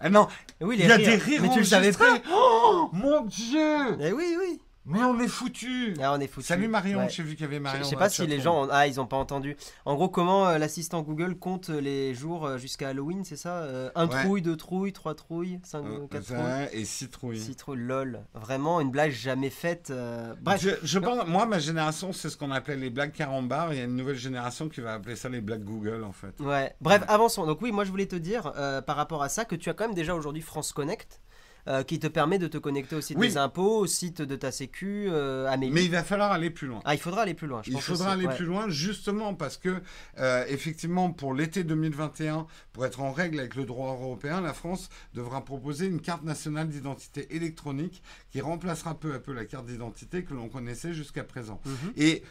[0.00, 0.28] Ah non,
[0.60, 1.06] Oui, il y a rires.
[1.08, 2.18] des rires Mais tu le savais pas.
[2.30, 4.60] Oh, mon Dieu Eh oui, oui.
[4.88, 5.94] Mais on est foutus.
[6.02, 6.46] Ah, on est foutu.
[6.46, 7.08] Salut Marion, Ouais.
[7.10, 7.82] j'ai vu qu'il y avait Marion.
[7.84, 8.68] je sais pas si les gens ont...
[8.70, 9.56] ah ils ont pas entendu.
[9.84, 13.90] En gros comment euh, l'assistant Google compte les jours euh, jusqu'à Halloween c'est ça Euh,
[13.94, 14.22] Un Ouais.
[14.24, 17.38] trouille, deux trouilles, trois trouilles, cinq, Euh, quatre trouilles, et citrouille.
[17.38, 17.78] six trouilles.
[17.78, 19.88] Lol, vraiment une blague jamais faite.
[19.90, 20.60] euh, Bref.
[20.62, 23.72] Je, je pense, moi, ma génération, c'est ce qu'on appelait les blagues carambars.
[23.74, 26.40] Il y a une nouvelle génération qui va appeler ça les blagues Google, en fait.
[26.40, 26.74] Ouais.
[26.80, 27.44] Bref, avançons.
[27.46, 29.74] Donc oui, moi je voulais te dire euh, par rapport à ça que tu as
[29.74, 31.20] quand même déjà aujourd'hui France Connect.
[31.68, 33.28] Euh, qui te permet de te connecter au site Oui.
[33.28, 35.72] des impôts, au site de ta sécu, euh, à Mail.
[35.72, 36.80] Mais il va falloir aller plus loin.
[36.84, 37.60] Ah, il faudra aller plus loin.
[37.62, 38.34] Je Il pense faudra aller Ouais.
[38.36, 39.80] plus loin justement parce que
[40.18, 44.88] euh, effectivement pour l'été 2021, pour être en règle avec le droit européen, la France
[45.14, 50.24] devra proposer une carte nationale d'identité électronique qui remplacera peu à peu la carte d'identité
[50.24, 51.60] que l'on connaissait jusqu'à présent.
[51.66, 51.92] Mhm.
[51.96, 52.22] Et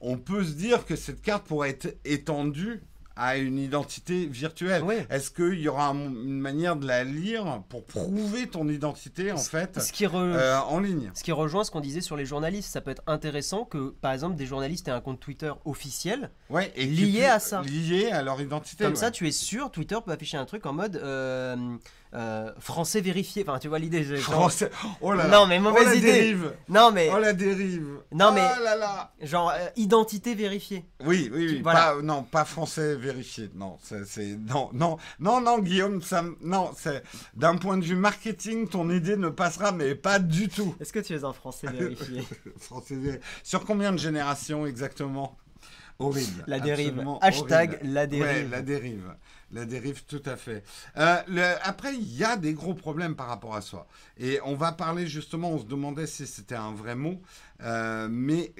[0.00, 2.80] on peut se dire que cette carte pourrait être étendue
[3.16, 4.82] à une identité virtuelle.
[4.82, 5.06] Ouais.
[5.08, 9.38] Est-ce qu'il y aura un- une manière de la lire pour prouver ton identité en
[9.38, 11.10] fait Ce qui, re- euh, en ligne?
[11.14, 14.12] Ce qui rejoint ce qu'on disait sur les journalistes, ça peut être intéressant que, par
[14.12, 16.30] exemple, des journalistes aient un compte Twitter officiel.
[16.50, 17.62] Ouais, et Lié à ça.
[17.62, 18.84] Lié à leur identité.
[18.84, 18.98] Comme ouais.
[18.98, 21.56] ça, tu es sûr, Twitter peut afficher un truc en mode euh,
[22.14, 23.44] euh, français vérifié.
[23.46, 24.02] Enfin, tu vois l'idée.
[24.16, 24.70] Français.
[25.00, 25.38] Oh là là.
[25.38, 26.12] Non, mais oh mauvaise la idée.
[26.12, 26.52] dérive.
[26.68, 27.86] Non, mais Oh la dérive.
[28.12, 29.12] Non, mais- Oh là là.
[29.22, 30.84] genre euh, identité vérifiée.
[31.04, 31.60] Oui, oui, oui.
[31.62, 31.94] Voilà.
[31.96, 33.50] Pas, non, pas français vérifié.
[33.54, 37.02] Non, c'est, non, non, non, non, Guillaume, ça, non, c'est
[37.34, 40.74] d'un point de vue marketing, ton idée ne passera, mais pas du tout.
[40.80, 42.22] Est-ce que tu es un français vérifié
[42.58, 45.36] Français vé- Sur combien de générations exactement?
[45.98, 46.44] Horrible.
[46.46, 47.02] La dérive.
[47.22, 47.92] Hashtag horrible.
[47.94, 48.26] la dérive.
[48.26, 49.14] Ouais, la dérive.
[49.52, 50.64] La dérive, tout à fait.
[50.96, 53.86] Euh, le- après, il y a des gros problèmes par rapport à ça.
[54.18, 57.22] Et on va parler justement, on se demandait si c'était un vrai mot,
[57.62, 58.52] euh, mais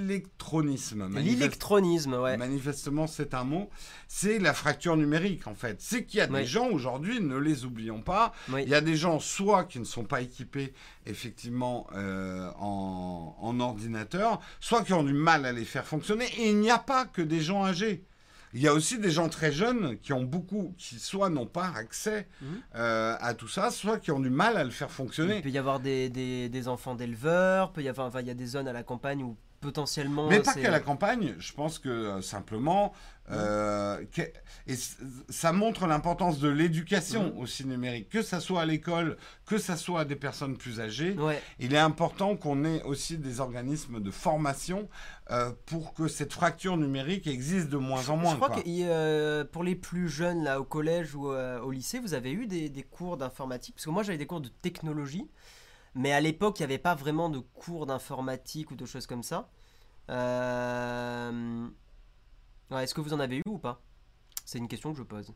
[0.00, 1.08] l'électronisme.
[1.18, 2.36] L'électronisme, ouais.
[2.36, 3.70] Manifestement, c'est un mot.
[4.08, 5.76] C'est la fracture numérique, en fait.
[5.80, 8.62] C'est qu'il y a des gens aujourd'hui, ne les oublions pas, Oui.
[8.64, 10.72] il y a des gens soit qui ne sont pas équipés
[11.06, 16.26] effectivement euh, en, en ordinateur, soit qui ont du mal à les faire fonctionner.
[16.38, 18.04] Et il n'y a pas que des gens âgés.
[18.52, 21.72] Il y a aussi des gens très jeunes qui ont beaucoup, qui soit n'ont pas
[21.76, 22.48] accès Mhm.
[22.74, 25.40] euh, à tout ça, soit qui ont du mal à le faire Il fonctionner.
[25.40, 28.34] peut y avoir des, des, des enfants d'éleveurs, peut y avoir, enfin, il y a
[28.34, 30.28] des zones à la campagne où potentiellement.
[30.28, 32.92] Mais pas qu'à la campagne, je pense que euh, simplement,
[33.30, 34.04] euh,
[34.66, 34.74] et
[35.28, 37.38] ça montre l'importance de l'éducation Mhm.
[37.38, 39.16] aussi numérique, que ça soit à l'école,
[39.46, 41.12] que ça soit à des personnes plus âgées.
[41.14, 41.40] Ouais.
[41.58, 44.88] Il est important qu'on ait aussi des organismes de formation
[45.30, 48.32] euh, pour que cette fracture numérique existe de moins en moins.
[48.32, 48.62] Je crois quoi.
[48.62, 52.46] que euh, pour les plus jeunes, là, au collège ou au lycée, vous avez eu
[52.46, 53.74] des, des cours d'informatique?
[53.76, 55.28] Parce que moi, j'avais des cours de technologie,
[55.94, 59.22] mais à l'époque, il n'y avait pas vraiment de cours d'informatique ou de choses comme
[59.22, 59.48] ça.
[60.08, 61.68] Euh,
[62.70, 63.80] ouais, Est-ce que vous en avez eu ou pas?
[64.44, 65.32] C'est une question que je pose.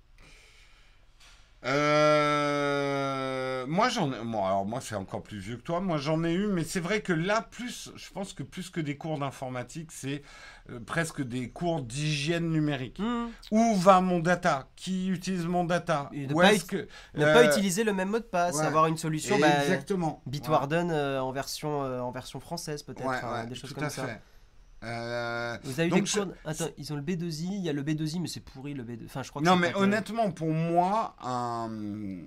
[2.35, 4.23] Euh, moi j'en ai.
[4.23, 5.81] Bon, alors moi c'est encore plus vieux que toi.
[5.81, 8.81] Moi j'en ai eu, mais c'est vrai que là plus, je pense que plus que
[8.81, 10.23] des cours d'informatique, c'est
[10.71, 12.99] euh, presque des cours d'hygiène numérique.
[12.99, 13.29] Hmm.
[13.51, 14.69] Où va mon data?
[14.77, 16.11] Qui utilise mon data?
[16.13, 18.25] Et ne Où pas est-ce ut- que Ne euh, pas utiliser le même mot de
[18.25, 18.65] passe, ouais.
[18.67, 19.39] avoir une solution.
[19.39, 20.23] bah, Exactement.
[20.27, 24.07] Bitwarden en version en version française peut-être, ouais, des choses tout comme à ça.
[24.07, 24.21] fait.
[24.85, 26.33] Euh, Vous avez Donc, des je- cours.
[26.45, 29.07] Attends, ils ont le B2I, il y a le B2I, mais c'est pourri le B2.
[29.07, 31.71] Enfin, je crois que Non, mais pas honnêtement, pour moi, un,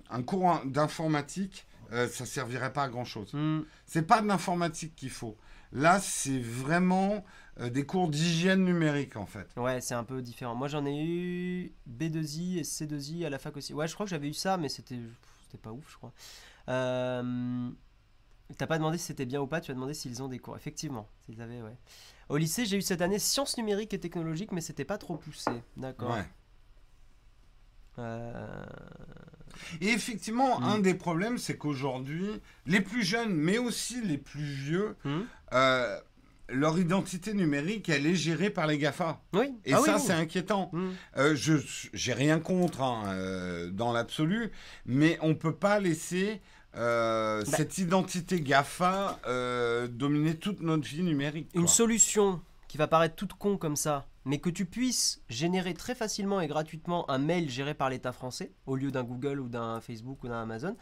[0.09, 3.33] un cours d'informatique, euh, ça servirait pas à grand chose.
[3.33, 3.61] Hmm.
[3.85, 5.37] C'est pas de l'informatique qu'il faut.
[5.71, 7.23] Là, c'est vraiment
[7.59, 9.47] euh, des cours d'hygiène numérique, en fait.
[9.57, 10.55] Ouais, c'est un peu différent.
[10.55, 13.73] Moi, j'en ai eu B2I et C2I à la fac aussi.
[13.73, 14.99] Ouais, je crois que j'avais eu ça, mais c'était
[15.43, 16.11] c'était pas ouf, je crois.
[16.69, 17.69] Euh...
[18.57, 20.55] T'as pas demandé si c'était bien ou pas, tu as demandé s'ils ont des cours.
[20.55, 21.75] Effectivement, s'ils avaient, ouais.
[22.29, 25.51] Au lycée, j'ai eu cette année sciences numériques et technologiques, mais c'était pas trop poussé.
[25.77, 26.11] D'accord.
[26.11, 26.25] Ouais.
[27.99, 28.65] Euh,
[29.81, 32.27] Et effectivement, un des problèmes, c'est qu'aujourd'hui,
[32.65, 35.21] les plus jeunes, mais aussi les plus vieux, hmm
[35.53, 35.99] euh,
[36.49, 39.21] leur identité numérique, elle est gérée par les GAFA.
[39.33, 39.53] Oui.
[39.65, 40.01] Et Ah ça, oui.
[40.05, 40.69] c'est inquiétant.
[40.71, 40.91] Hmm.
[41.17, 41.55] Euh, je
[41.93, 44.51] j'ai rien contre hein, dans l'absolu,
[44.85, 46.41] mais on peut pas laisser
[46.75, 47.57] euh, Bah.
[47.57, 51.49] cette identité GAFA euh, dominer toute notre vie numérique.
[51.53, 55.95] Une solution qui va paraître toute con comme ça, mais que tu puisses générer très
[55.95, 59.79] facilement et gratuitement un mail géré par l'État français, au lieu d'un Google ou d'un
[59.81, 60.75] Facebook ou d'un Amazon.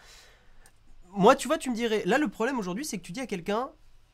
[1.11, 3.27] Moi, tu vois, tu me dirais, là, le problème aujourd'hui, c'est que tu dis à
[3.27, 3.69] quelqu'un,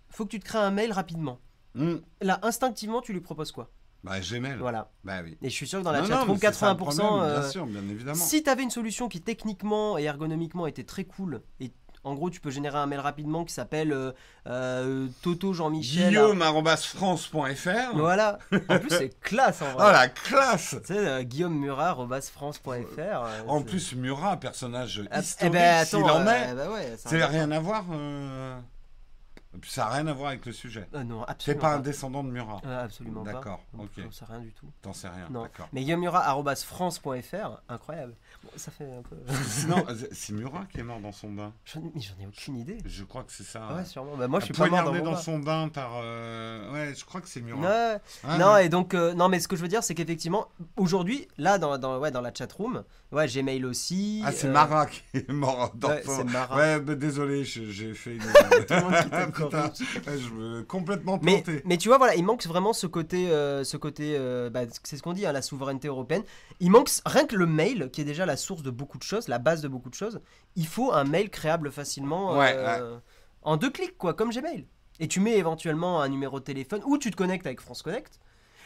[0.09, 1.39] faut que tu te crées un mail rapidement.
[1.74, 1.97] Hmm.
[2.22, 3.72] Là, instinctivement, tu lui proposes quoi?
[4.04, 4.58] Bah, Gmail.
[4.60, 4.89] Voilà.
[5.04, 5.38] Bah oui.
[5.41, 6.78] Et je suis sûr que dans la chatroom, mais c'est ça le 80%.
[6.78, 8.16] problème, euh, Bien sûr, bien évidemment.
[8.16, 11.72] si tu avais une solution qui techniquement et ergonomiquement était très cool, et
[12.04, 14.12] en gros, tu peux générer un mail rapidement qui s'appelle euh,
[14.47, 16.10] euh, Toto Jean-Michel.
[16.10, 17.95] Guillaume.france.fr.
[17.95, 18.39] Voilà.
[18.70, 19.91] En plus, c'est classe en Oh vrai.
[19.93, 21.95] la classe Tu sais, Guillaume Murat,
[22.34, 22.70] france.fr.
[22.99, 26.56] euh, En plus, Murat, personnage Ah, historique, eh ben, s'il attends, en est.
[26.56, 27.86] bah ouais, C'est rien à voir.
[29.54, 30.88] Et puis Ça n'a rien à voir avec le sujet.
[30.93, 31.76] Euh, non, absolument pas pas.
[31.76, 32.62] un descendant de Murat.
[32.66, 33.34] Euh, absolument pas.
[33.34, 33.89] D'accord, ok.
[33.97, 34.68] J'en sais rien du tout.
[34.82, 35.28] T'en sais rien.
[35.30, 35.43] Non.
[35.43, 35.68] D'accord.
[35.74, 38.16] Mais Guillaume Murat, arobase france.fr, incroyable.
[38.55, 39.15] Ça fait un peu.
[39.67, 41.53] non, c'est Murat qui est mort dans son bain.
[41.65, 42.77] J'en ai aucune idée.
[42.85, 43.67] Je crois que c'est ça.
[43.69, 44.17] Ah ouais, sûrement.
[44.17, 45.91] Bah, moi, je suis pas mort dans mon dans, son bain par.
[46.03, 47.99] euh, Ouais, je crois que c'est Murat.
[48.23, 48.65] Ah, non, ouais.
[48.65, 51.77] et donc, euh, non, mais ce que je veux dire, c'est qu'effectivement, aujourd'hui, là, dans,
[51.77, 54.21] dans, ouais, dans la chatroom, ouais, Gmail aussi.
[54.25, 56.55] Ah, c'est euh, Marat qui est mort dans ouais, son- c'est Marat.
[56.57, 58.21] Ouais, bah, désolé, j'ai fait une.
[58.67, 58.93] Tout le monde
[59.33, 61.61] Putain, ouais, je me complètement planté.
[61.65, 64.17] mais tu vois, voilà, il manque vraiment ce côté, euh, ce côté,
[64.51, 66.23] bah, c'est ce qu'on dit, hein, la souveraineté européenne.
[66.59, 69.27] Il manque rien que le mail, qui est déjà la source de beaucoup de choses,
[69.27, 70.21] la base de beaucoup de choses.
[70.55, 72.97] Il faut un mail créable facilement, Ouais, euh,
[73.41, 74.67] en deux clics, quoi, comme Gmail.
[74.99, 78.19] Et tu mets éventuellement un numéro de téléphone ou tu te connectes avec France Connect.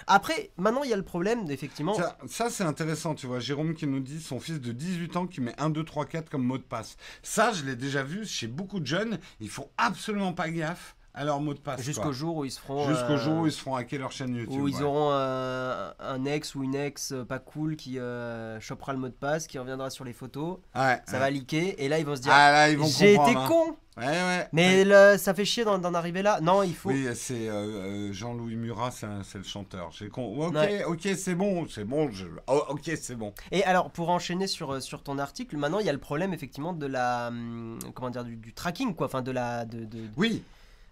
[0.08, 1.94] Après, maintenant, il y a le problème d'effectivement.
[1.96, 3.40] Ça, ça, c'est intéressant, tu vois.
[3.40, 6.30] Jérôme qui nous dit son fils de 18 ans qui met 1, 2, 3, 4
[6.30, 6.98] comme mot de passe.
[7.24, 9.20] Ça, je l'ai déjà vu chez beaucoup de jeunes.
[9.40, 11.82] Ils font absolument pas gaffe à leur mot de passe.
[11.82, 12.88] Jusqu'au jour où ils se feront.
[12.90, 14.62] Jusqu'au euh, jour où ils se feront hacker leur chaîne YouTube.
[14.62, 14.82] où ils ouais.
[14.84, 19.08] auront euh, un ex ou une ex euh, pas cool qui euh, chopera le mot
[19.08, 21.20] de passe, qui reviendra sur les photos, Ouais, ça ouais.
[21.20, 23.46] va leaker, et là ils vont se dire Ah J'ai été hein.
[23.48, 24.48] con Ouais, ouais.
[24.52, 26.42] Mais le- ça fait chier d'en arriver là.
[26.42, 26.90] Non, il faut.
[26.90, 29.90] Oui, c'est euh, Jean-Louis Murat, c'est le chanteur.
[29.98, 30.48] J'ai con.
[30.48, 32.12] Ok, ok, c'est bon, c'est bon.
[32.12, 32.26] Je...
[32.48, 33.34] oh, ok, c'est bon.
[33.54, 36.74] Et alors, pour enchaîner sur, sur ton article, maintenant il y a le problème effectivement
[36.74, 37.30] de la.
[37.30, 39.06] hum, Comment dire Du, du tracking, quoi.
[39.08, 39.64] Enfin, de la.
[39.64, 40.44] De, de- Oui.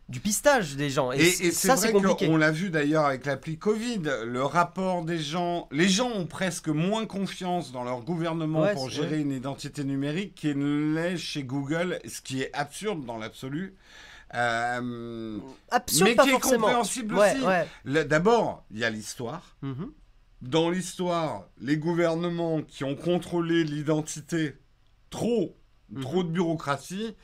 [0.10, 1.12] Du pistage des gens.
[1.12, 2.28] Et, Et, et ça, c'est compliqué.
[2.28, 6.68] qu'on l'a vu d'ailleurs avec l'appli Covid, le rapport des gens, les gens ont presque
[6.68, 11.44] moins confiance dans leur gouvernement Ouais, pour gérer une identité numérique qu'il ne l'est chez
[11.44, 13.76] Google, ce qui est absurde dans l'absolu.
[14.36, 15.38] Euh,
[15.70, 16.62] Absurde, mais pas qui est forcément.
[16.68, 17.46] compréhensible Ouais, aussi.
[17.46, 18.06] ouais.
[18.06, 19.56] D'abord, il y a l'histoire.
[19.62, 19.92] Mhm.
[20.42, 24.56] Dans l'histoire, les gouvernements qui ont contrôlé l'identité,
[25.10, 25.56] trop,
[26.02, 27.16] trop de bureaucratie.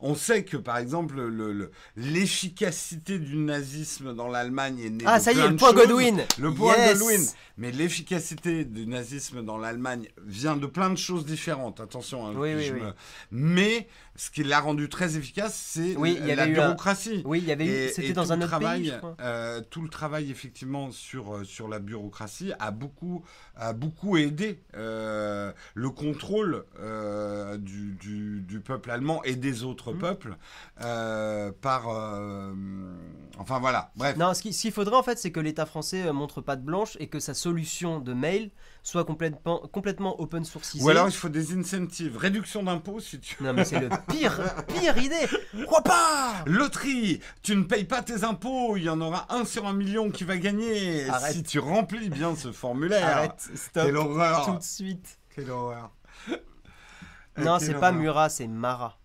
[0.00, 5.18] On sait que, par exemple, le- le- l'efficacité du nazisme dans l'Allemagne est née Ah,
[5.18, 5.86] de ça y est, le point choses.
[5.86, 6.22] Godwin.
[6.38, 6.98] Le point Yes.
[6.98, 7.20] Godwin.
[7.58, 11.80] Mais l'efficacité du nazisme dans l'Allemagne vient de plein de choses différentes.
[11.80, 12.26] Attention.
[12.26, 12.80] hein, Oui, oui, oui.
[13.30, 17.22] Mais ce qui l'a rendu très efficace, c'est Oui, y la avait un- bureaucratie.
[17.24, 17.88] Oui, il y avait eu.
[17.90, 19.16] C'était dans un autre travail, pays, je crois.
[19.20, 23.24] euh, tout le travail effectivement sur, euh, sur la bureaucratie a beaucoup,
[23.56, 29.92] a beaucoup aidé euh, le contrôle euh, du, du- du peuple allemand et des autres
[29.92, 29.98] Mhm.
[29.98, 30.36] peuples
[31.60, 31.86] par...
[33.38, 34.16] enfin voilà, bref.
[34.16, 36.62] Non, ce qui- ce qu'il faudrait en fait, c'est que l'État français montre pas de
[36.62, 38.50] blanche et que sa solution de mail
[38.86, 40.76] soit complètement, complètement open source.
[40.80, 43.42] Ou alors il faut des incentives, réduction d'impôts si tu...
[43.42, 45.26] Non, mais c'est le pire, pire idée.
[45.64, 46.34] Crois pas.
[46.46, 50.08] Loterie, tu ne payes pas tes impôts, il y en aura un sur un million
[50.10, 51.32] qui va gagner Arrête.
[51.32, 53.04] si tu remplis bien ce formulaire.
[53.04, 55.18] Arrête, stop, Quelle horreur tout de suite.
[55.34, 55.90] Quelle horreur.
[57.38, 57.90] Non, quelle c'est pas.
[57.90, 59.00] Murat, c'est Mara.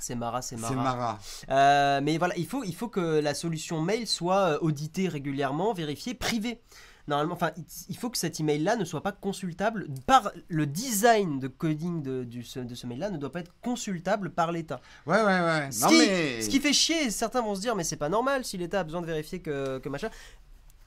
[0.00, 0.74] C'est Mara, c'est C'est Mara.
[0.74, 1.18] Mara.
[1.48, 5.72] Euh, mais voilà, il faut, il faut que la solution mail soit euh, auditée régulièrement,
[5.72, 6.60] vérifiée, privée.
[7.06, 7.50] Normalement, enfin,
[7.88, 12.24] il- faut que cet email-là ne soit pas consultable par le design de coding de,
[12.24, 14.80] du- ce, de ce mail-là ne doit pas être consultable par l'État.
[15.06, 15.68] Ouais, ouais, ouais.
[15.70, 16.40] Ce, Non, qui, mais.
[16.40, 18.84] ce qui fait chier, certains vont se dire, mais c'est pas normal si l'État a
[18.84, 20.08] besoin de vérifier que, que machin.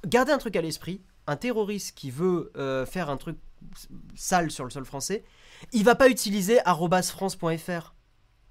[0.07, 3.38] Gardez un truc à l'esprit, un terroriste qui veut euh, faire un truc
[4.15, 5.24] sale sur le sol français,
[5.74, 7.93] il va pas utiliser @france.fr.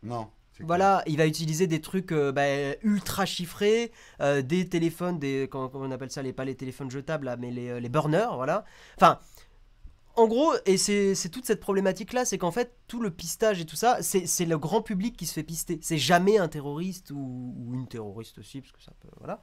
[0.03, 0.29] Non.
[0.61, 5.69] Voilà, il va utiliser des trucs euh, bah, ultra chiffrés, euh, des téléphones, des comment,
[5.69, 8.35] comment on appelle ça, les pas les téléphones jetables là, mais les, euh, les burners,
[8.35, 8.65] voilà.
[8.97, 9.19] Enfin,
[10.15, 13.67] en gros, et c'est toute cette problématique là, c'est qu'en fait tout le pistage et
[13.67, 15.79] tout ça, c'est c'est le grand public qui se fait pister.
[15.83, 19.43] C'est jamais un terroriste ou, ou une terroriste aussi, parce que ça peut, voilà.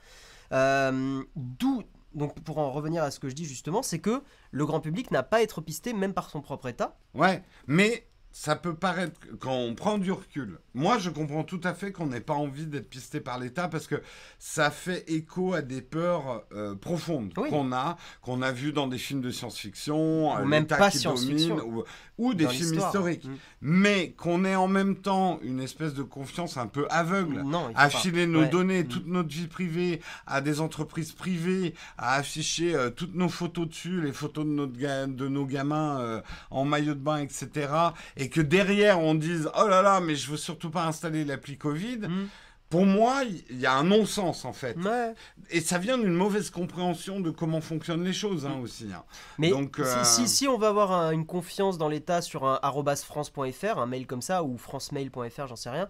[0.52, 1.84] Euh, D'où
[2.16, 5.12] donc pour en revenir à ce que je dis justement, c'est que le grand public
[5.12, 6.98] n'a pas à être pisté même par son propre État.
[7.14, 11.76] Ouais, mais ça peut paraître, quand on prend du recul, moi je comprends tout à
[11.76, 14.02] fait qu'on n'ait pas envie d'être pisté par l'État parce que
[14.40, 17.50] ça fait écho à des peurs euh, profondes Oui.
[17.52, 21.58] qu'on a, qu'on a vu dans des films de science-fiction, euh, même pas qui science-fiction.
[21.58, 21.84] domine, ou,
[22.30, 23.26] ou des films historiques.
[23.26, 23.36] Mm.
[23.62, 27.90] Mais qu'on ait en même temps une espèce de confiance un peu aveugle Non, à
[27.90, 27.90] pas.
[27.90, 28.50] filer nos Ouais.
[28.50, 28.88] données, Mm.
[28.88, 34.02] toute notre vie privée, à des entreprises privées, à afficher euh, toutes nos photos dessus,
[34.02, 34.74] les photos de, notre
[35.06, 37.70] de nos gamins euh, en maillot de bain, etc.
[38.18, 41.58] Et que derrière on dise oh là là, mais je veux surtout pas installer l'appli
[41.58, 41.98] Covid.
[42.08, 42.28] Mm.
[42.70, 43.22] Pour moi,
[43.52, 44.76] il y a un non-sens en fait.
[44.78, 45.14] Ouais.
[45.52, 48.88] Et ça vient d'une mauvaise compréhension de comment fonctionnent les choses hein, aussi.
[48.92, 49.04] hein.
[49.38, 52.46] Mais Donc, si- euh, si, si on va avoir un- une confiance dans l'État sur
[52.46, 52.60] un
[52.96, 55.88] france.fr, un mail comme ça, ou francemail.fr, j'en sais rien,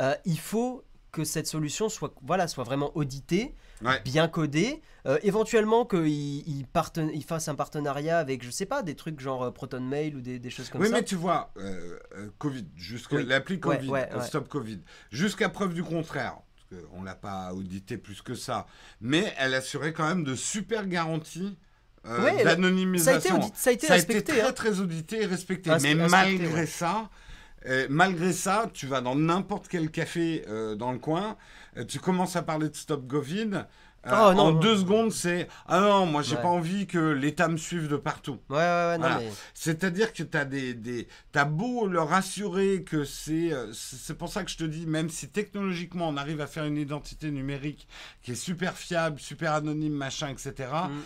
[0.00, 3.54] euh, il faut que cette solution soit, voilà, soit vraiment auditée,
[3.84, 4.00] Ouais.
[4.04, 8.82] bien codée, euh, éventuellement qu'il il parten- il fasse un partenariat avec, je sais pas,
[8.82, 10.94] des trucs genre euh, ProtonMail ou des, des choses comme oui, ça.
[10.94, 13.24] mais tu vois, euh, euh, Covid, jusqu'à Oui.
[13.26, 14.24] l'appli Covid, ouais, ouais.
[14.26, 14.80] Stop Covid,
[15.10, 18.66] jusqu'à preuve du contraire, parce qu'on l'a pas audité plus que ça,
[19.00, 21.56] mais elle assurait quand même de super garanties
[22.06, 23.40] euh, Ouais, elle- Ça a été, d'anonymisation.
[23.54, 24.52] ça a été Ça a été très hein.
[24.52, 25.70] très audité et respecté.
[25.82, 27.10] Mais malgré ça,
[27.66, 31.36] euh, malgré ça, tu vas dans n'importe quel café euh, dans le coin,
[31.76, 33.50] euh, tu commences à parler de Stop Covid.
[33.54, 33.62] euh,
[34.04, 34.58] Oh, non, en non.
[34.58, 36.42] deux secondes, c'est ah non, moi j'ai Ouais.
[36.42, 38.38] pas envie que l'État me suive de partout.
[38.50, 39.18] Ouais, ouais, Voilà.
[39.20, 39.30] mais.
[39.54, 44.28] C'est-à-dire que tu as des, des t'as beau leur assurer que c'est c'est c'est pour
[44.28, 47.86] ça que je te dis même si technologiquement on arrive à faire une identité numérique
[48.24, 50.52] qui est super fiable, super anonyme, machin, etc.
[50.90, 51.00] Mm.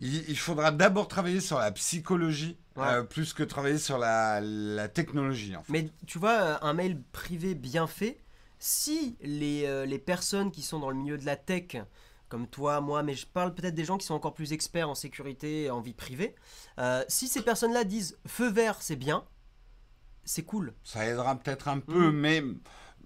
[0.00, 2.84] Il, il faudra d'abord travailler sur la psychologie Ouais.
[2.86, 5.56] euh, plus que travailler sur la, la technologie.
[5.56, 5.72] En fait.
[5.72, 8.20] Mais tu vois, un mail privé bien fait,
[8.60, 11.76] si les, euh, les personnes qui sont dans le milieu de la tech,
[12.28, 14.94] comme toi, moi, mais je parle peut-être des gens qui sont encore plus experts en
[14.94, 16.36] sécurité et en vie privée,
[16.78, 19.24] euh, si ces personnes-là disent feu vert, c'est bien,
[20.24, 20.72] c'est cool.
[20.84, 22.16] Ça aidera peut-être un peu, Mm.
[22.16, 22.44] mais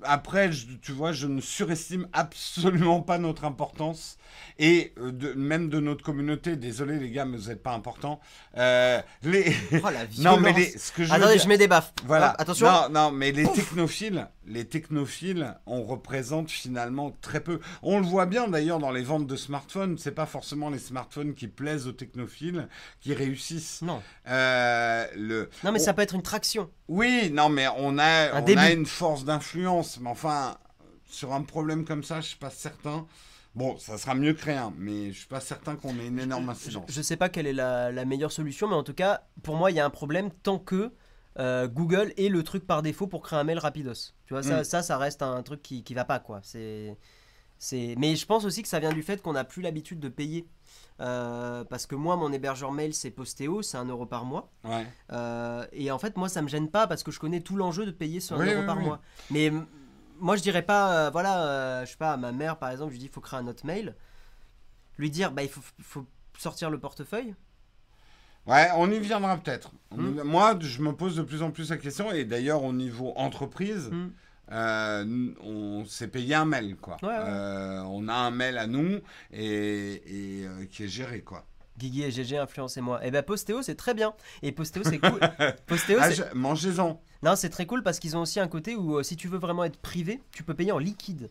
[0.04, 4.18] après, je- tu vois, je ne surestime absolument pas notre importance
[4.58, 6.56] et euh, de- même de notre communauté.
[6.56, 8.20] Désolé les gars, mais vous n'êtes pas importants.
[8.56, 9.54] Euh, les...
[9.72, 11.92] Oh la non, mais les- ce que je Attendez, dire- je mets des baffes.
[12.04, 12.30] Voilà.
[12.32, 12.66] Hop, attention.
[12.66, 17.60] Non, non, mais les technophiles, les technophiles, on représente finalement très peu.
[17.82, 19.98] On le voit bien d'ailleurs dans les ventes de smartphones.
[19.98, 22.68] C'est pas forcément les smartphones qui plaisent aux technophiles
[23.00, 23.82] qui réussissent.
[23.82, 24.02] Non.
[24.28, 25.50] Euh, le...
[25.64, 26.70] non, mais on- ça peut être une traction.
[26.92, 29.98] Oui, non, mais on a, on a une force d'influence.
[30.00, 30.58] Mais enfin,
[31.06, 33.06] sur un problème comme ça, je suis pas certain.
[33.54, 36.46] Bon, ça sera mieux que rien, mais je suis pas certain qu'on ait une énorme
[36.46, 36.84] Je, incidence.
[36.88, 39.70] je sais pas quelle est la, la meilleure solution, mais en tout cas, pour moi,
[39.70, 40.92] il y a un problème tant que
[41.38, 44.12] euh, Google est le truc par défaut pour créer un mail rapidos.
[44.26, 44.64] Tu vois, ça, Mm.
[44.64, 46.40] ça, ça reste un truc qui, qui va pas, quoi.
[46.42, 46.96] C'est...
[47.70, 50.46] Mais je pense aussi que ça vient du fait qu'on n'a plus l'habitude de payer.
[51.00, 54.50] Euh, parce que moi, mon hébergeur mail, c'est Postéo, c'est un euro par mois.
[54.64, 54.86] Ouais.
[55.12, 57.86] Euh, et en fait, moi, ça me gêne pas parce que je connais tout l'enjeu
[57.86, 58.84] de payer sur un Oui, euro oui, par oui.
[58.84, 59.00] mois.
[59.30, 59.50] Mais
[60.18, 62.94] moi, je dirais pas, euh, voilà, je sais pas, à ma mère, par exemple, je
[62.94, 63.94] lui dis, il faut créer un autre mail.
[64.98, 66.04] Lui dire, bah, il faut, faut
[66.38, 67.34] sortir le portefeuille.
[68.46, 69.70] Ouais, on y viendra peut-être.
[69.92, 70.20] Hmm.
[70.22, 73.88] Moi, je me pose de plus en plus la question, et d'ailleurs, au niveau entreprise,
[73.90, 74.10] Hmm.
[74.50, 76.96] Euh, on s'est payé un mail, quoi.
[77.02, 77.14] Ouais, ouais.
[77.18, 78.98] Euh, on a un mail à nous
[79.32, 80.02] et,
[80.40, 81.44] et, euh, qui est géré, quoi.
[81.78, 83.04] Guigui et GG, influencez-moi.
[83.04, 84.12] Et ben Postéo, c'est très bien.
[84.42, 85.18] Et Postéo, c'est cool.
[85.66, 87.00] Postéo, Ah, je- Mangez-en.
[87.22, 89.64] Non, c'est très cool parce qu'ils ont aussi un côté où si tu veux vraiment
[89.64, 91.30] être privé, tu peux payer en liquide.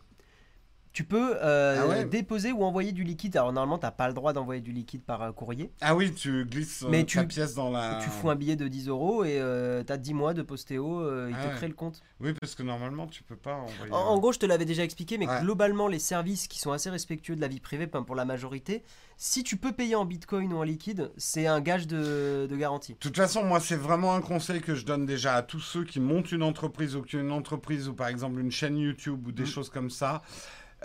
[0.93, 3.37] Tu peux euh, Ah ouais déposer ou envoyer du liquide.
[3.37, 5.71] Alors normalement, t'as pas le droit d'envoyer du liquide par euh, courrier.
[5.79, 7.99] Ah oui, tu glisses euh, Mais ta tu- pièce dans la.
[8.03, 11.27] Tu fous un billet de 10 euros et euh, t'as 10 mois de postéo, euh,
[11.29, 11.55] il Ah te ouais.
[11.55, 12.01] crée le compte.
[12.19, 13.93] Oui, parce que normalement, tu peux pas envoyer.
[13.93, 15.39] En, en gros, je te l'avais déjà expliqué, mais Ouais.
[15.41, 18.83] globalement, les services qui sont assez respectueux de la vie privée, enfin, pour la majorité,
[19.15, 22.93] si tu peux payer en bitcoin ou en liquide, c'est un gage de, de garantie.
[22.95, 25.85] De toute façon, moi, c'est vraiment un conseil que je donne déjà à tous ceux
[25.85, 29.25] qui montent une entreprise ou qui ont une entreprise ou par exemple une chaîne YouTube
[29.27, 29.47] ou des Mm.
[29.47, 30.21] choses comme ça.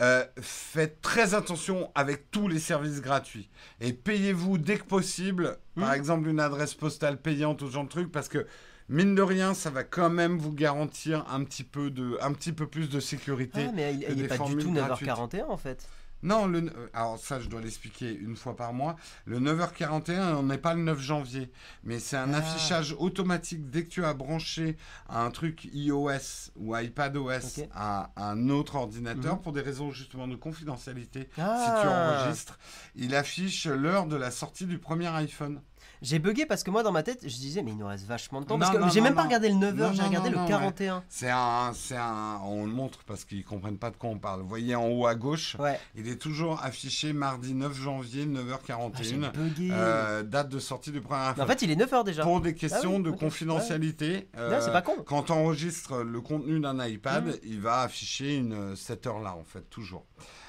[0.00, 3.48] Euh, faites très attention avec tous les services gratuits
[3.80, 5.94] et payez-vous dès que possible, par Mm.
[5.94, 8.46] exemple une adresse postale payante ou ce genre de truc, parce que
[8.90, 12.52] mine de rien, ça va quand même vous garantir un petit peu de, un petit
[12.52, 13.66] peu plus de sécurité.
[13.68, 15.08] Ah, mais il, que il des est pas du tout gratuites.
[15.08, 15.88] 9h41 en fait.
[16.22, 18.96] Non, le, euh, alors ça, je dois l'expliquer une fois par mois.
[19.26, 21.50] Le 9h41, on n'est pas le 9 janvier,
[21.84, 22.38] mais c'est un Ah.
[22.38, 24.76] affichage automatique dès que tu as branché
[25.08, 29.42] un truc iOS ou iPadOS à un autre ordinateur Mhm.
[29.42, 31.20] pour des raisons justement de confidentialité.
[31.20, 32.20] Si tu Ah.
[32.24, 32.58] enregistres,
[32.96, 35.60] il affiche l'heure de la sortie du premier iPhone.
[36.02, 38.40] J'ai bugué parce que moi dans ma tête, je disais mais il nous reste vachement
[38.40, 38.54] de temps.
[38.58, 40.46] Non, Parce que j'ai non, même pas regardé le 9h, Non, j'ai regardé le non,
[40.46, 41.04] 41.
[41.08, 44.40] C'est un, un, on le montre parce qu'ils comprennent pas de quoi on parle.
[44.42, 45.80] Vous voyez en haut à gauche, Ouais.
[45.94, 49.32] il est toujours affiché mardi 9 janvier Ah, j'ai 9h41.
[49.32, 49.68] bugué.
[49.72, 52.22] Euh, date de sortie du premier en fait, il est 9h déjà.
[52.22, 54.92] Pour des questions Ah oui, de confidentialité, Non, euh, c'est pas con.
[55.06, 57.32] quand tu enregistres le contenu d'un iPad, Mm.
[57.44, 60.04] il va afficher une, cette heure-là, en fait, toujours.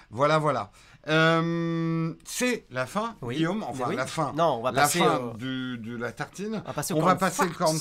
[0.09, 0.71] Voilà, voilà.
[1.09, 3.35] Euh, c'est la fin, Oui.
[3.35, 3.95] Guillaume, enfin oui.
[3.95, 4.33] la fin.
[4.35, 4.99] Non, on va la passer.
[4.99, 6.61] fin au- du- de la tartine.
[6.65, 7.77] On va passer au On va passer corn.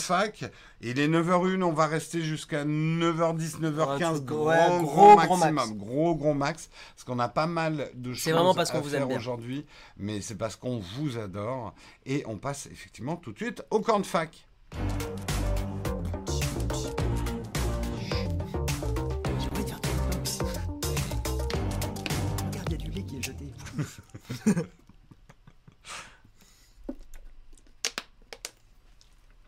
[0.80, 4.14] Il est 9h01, on va rester jusqu'à 9h10, Un 9h15.
[4.16, 5.54] truc- Gros, ouais, gros, gros, gros maximum.
[5.54, 5.72] max.
[5.72, 6.70] Gros, gros max.
[6.94, 9.66] Parce qu'on a pas mal de choses vraiment parce à vous faire aujourd'hui.
[9.96, 11.74] Mais c'est parce qu'on vous adore.
[12.04, 14.46] Et on passe effectivement tout de suite au corn fac.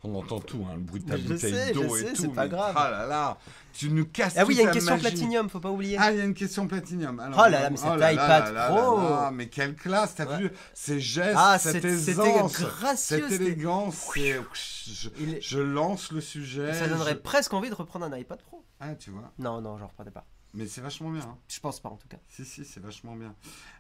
[0.05, 2.23] On entend tout, hein, le bruit de ta Je bouteille d'eau et sais, tout.
[2.23, 2.73] c'est pas mais- grave.
[2.79, 3.37] Ah là là,
[3.75, 5.03] tu nous casses Ah oui, il y a une question magie.
[5.09, 5.97] platinium, faut pas oublier.
[5.99, 7.19] Ah, il y a une question platinium.
[7.19, 8.97] Alors, Oh là là, mais cet là iPad là Pro.
[8.99, 10.39] là là, mais quelle classe, t'as Ouais.
[10.39, 12.53] vu ces gestes, Ah, cette aisance,
[12.97, 14.13] cette élégance.
[15.41, 16.73] Je, lance le sujet.
[16.75, 18.65] Ça donnerait je- presque envie de reprendre un iPad Pro.
[18.79, 19.33] Ah, tu vois.
[19.41, 20.25] Non, non, j'en reprenais pas.
[20.55, 21.23] Mais c'est vachement bien.
[21.23, 21.39] hein.
[21.49, 22.19] Je pense pas en tout cas.
[22.29, 23.35] Si, si, c'est vachement bien.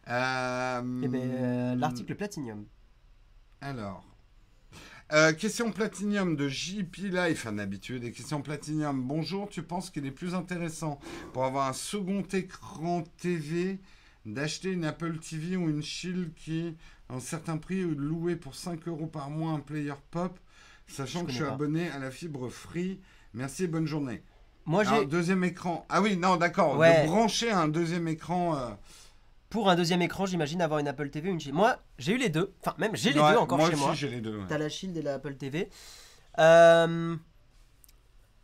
[0.08, 2.64] Euh, Eh ben, euh, l'article Platinium.
[3.60, 4.04] Alors.
[5.10, 9.02] Euh, question Platinium de JP Life, un habitué des questions Platinium.
[9.02, 11.00] Bonjour, tu penses qu'il est plus intéressant
[11.32, 13.78] pour avoir un second écran TV
[14.26, 16.76] d'acheter une Apple TV ou une Shield qui,
[17.08, 20.38] à un certain prix, ou de louer pour 5 euros par mois un player pop,
[20.86, 21.54] sachant Je que je suis pas.
[21.54, 23.00] abonné à la fibre free
[23.32, 24.22] Merci et bonne journée.
[24.68, 25.84] Moi, j'ai deuxième écran.
[25.88, 26.76] Ah oui, non, d'accord.
[26.76, 27.02] Ouais.
[27.02, 28.56] De brancher un deuxième écran.
[28.56, 28.68] euh,
[29.50, 31.56] pour un deuxième écran, j'imagine avoir une Apple TV, une Shield.
[31.56, 32.52] Moi, j'ai eu les deux.
[32.60, 33.94] Enfin, même j'ai les ouais, deux encore moi chez aussi, moi.
[33.94, 34.36] j'ai les deux.
[34.38, 34.44] ouais.
[34.46, 35.70] T'as la Shield et la Apple TV.
[36.38, 37.16] Euh,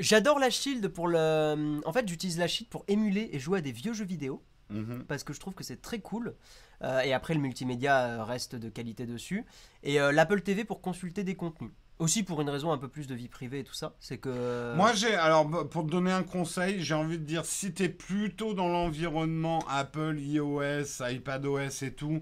[0.01, 1.81] J'adore la Shield pour le.
[1.85, 5.05] En fait, j'utilise la Shield pour émuler et jouer à des vieux jeux vidéo Mhm.
[5.07, 6.35] parce que je trouve que c'est très cool.
[6.83, 9.45] Euh, et après, le multimédia reste de qualité dessus.
[9.83, 11.71] Et euh, l'Apple TV pour consulter des contenus.
[12.01, 13.95] Aussi pour une raison un peu plus de vie privée et tout ça.
[14.01, 14.75] C'est que.
[14.75, 17.85] Moi, j'ai alors b- pour te donner un conseil, j'ai envie de dire si tu
[17.85, 22.21] es plutôt dans l'environnement Apple, iOS, iPadOS et tout,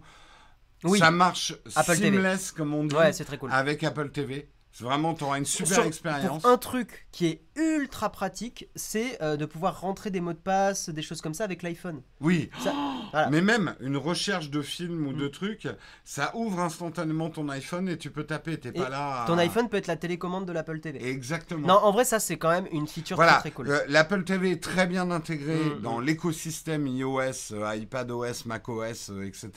[0.85, 0.99] Oui.
[0.99, 2.11] ça marche Apple TV.
[2.11, 3.51] seamless comme on dit Ouais, c'est très cool.
[3.51, 4.51] avec Apple TV.
[4.81, 6.45] Vraiment, tu auras une super Sur- expérience.
[6.45, 10.89] Un truc qui est ultra pratique, c'est euh, de pouvoir rentrer des mots de passe,
[10.89, 12.01] des choses comme ça avec l'iPhone.
[12.21, 12.73] Oui, Ça-
[13.11, 13.29] voilà.
[13.29, 15.31] mais même une recherche de film ou de Mm.
[15.31, 15.69] trucs,
[16.05, 18.59] ça ouvre instantanément ton iPhone et tu peux taper.
[18.59, 19.25] T'es pas là.
[19.25, 21.07] à- Ton iPhone peut être la télécommande de l'Apple TV.
[21.07, 21.67] Exactement.
[21.69, 23.69] Non, en vrai, ça c'est quand même une feature Voilà, très très cool.
[23.69, 26.05] euh, l'Apple TV est très bien intégré Mm, dans mm.
[26.05, 29.51] l'écosystème iOS, euh, iPadOS, macOS, euh, etc.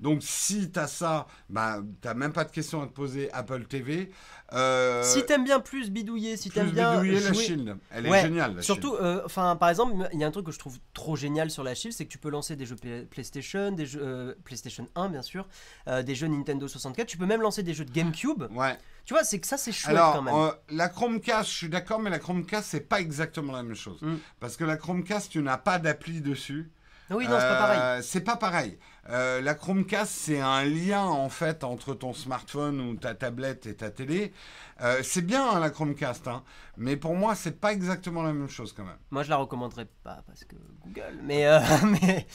[0.00, 3.64] Donc si tu as ça, bah, tu même pas de questions à te poser Apple
[3.66, 4.10] TV.
[4.52, 7.76] Euh, si t'aimes bien plus bidouiller, si t'aimes bien bidouiller la Shield.
[7.90, 10.52] Elle est géniale, la Surtout, euh, enfin, par exemple, il y a un truc que
[10.52, 13.06] je trouve trop génial sur la Shield, c'est que tu peux lancer des jeux Play-
[13.10, 15.46] PlayStation, des jeux euh, PlayStation 1 bien sûr,
[15.86, 17.06] des jeux Nintendo 64.
[17.06, 18.44] Tu peux même lancer des jeux de GameCube.
[18.52, 18.78] Ouais.
[19.04, 20.52] Tu vois, c'est que ça c'est chouette Alors, quand même.
[20.70, 24.00] la Chromecast, je suis d'accord, mais la Chromecast, c'est pas exactement la même chose.
[24.02, 24.14] Mm.
[24.38, 26.70] Parce que la Chromecast, tu n'as pas d'appli dessus.
[27.10, 28.02] oui, non, c'est pas pareil.
[28.04, 28.78] C'est pas pareil.
[29.10, 33.74] Euh, la Chromecast, c'est un lien en fait entre ton smartphone ou ta tablette et
[33.74, 34.32] ta télé.
[34.80, 36.44] Euh, c'est bien hein, la Chromecast, hein,
[36.76, 38.98] mais pour moi, c'est pas exactement la même chose quand même.
[39.10, 41.18] Moi, je la recommanderais pas parce que Google.
[41.24, 42.26] Mais, euh, mais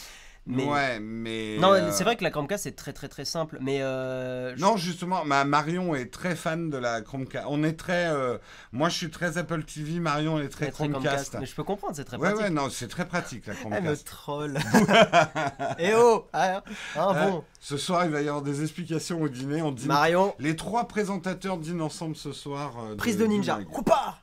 [0.49, 1.57] Mais Ouais, mais.
[1.59, 4.61] non, euh, c'est vrai que la Chromecast c'est très très très simple, mais euh, je-
[4.61, 7.45] Non, justement, ma Marion est très fan de la Chromecast.
[7.49, 8.07] On est très.
[8.07, 8.37] euh,
[8.71, 9.99] Moi, je suis très Apple TV.
[9.99, 11.35] Marion est très très Chromecast.
[11.39, 12.41] Mais je peux comprendre, c'est très Ouais, pratique.
[12.41, 14.07] ouais, non, c'est très pratique la Elle me Chromecast.
[14.07, 14.57] troll.
[15.79, 16.63] Eh oh ah,
[16.95, 17.43] ah, Hein, bon.
[17.59, 19.61] Ce soir, il va y avoir des explications au dîner.
[19.61, 19.87] On dîne...
[19.87, 22.73] Marion, Les trois présentateurs dînent ensemble ce soir.
[22.97, 23.59] prise de ninja.
[23.71, 24.19] Coupa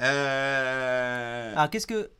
[0.00, 2.10] Euh, Ah, qu'est-ce que.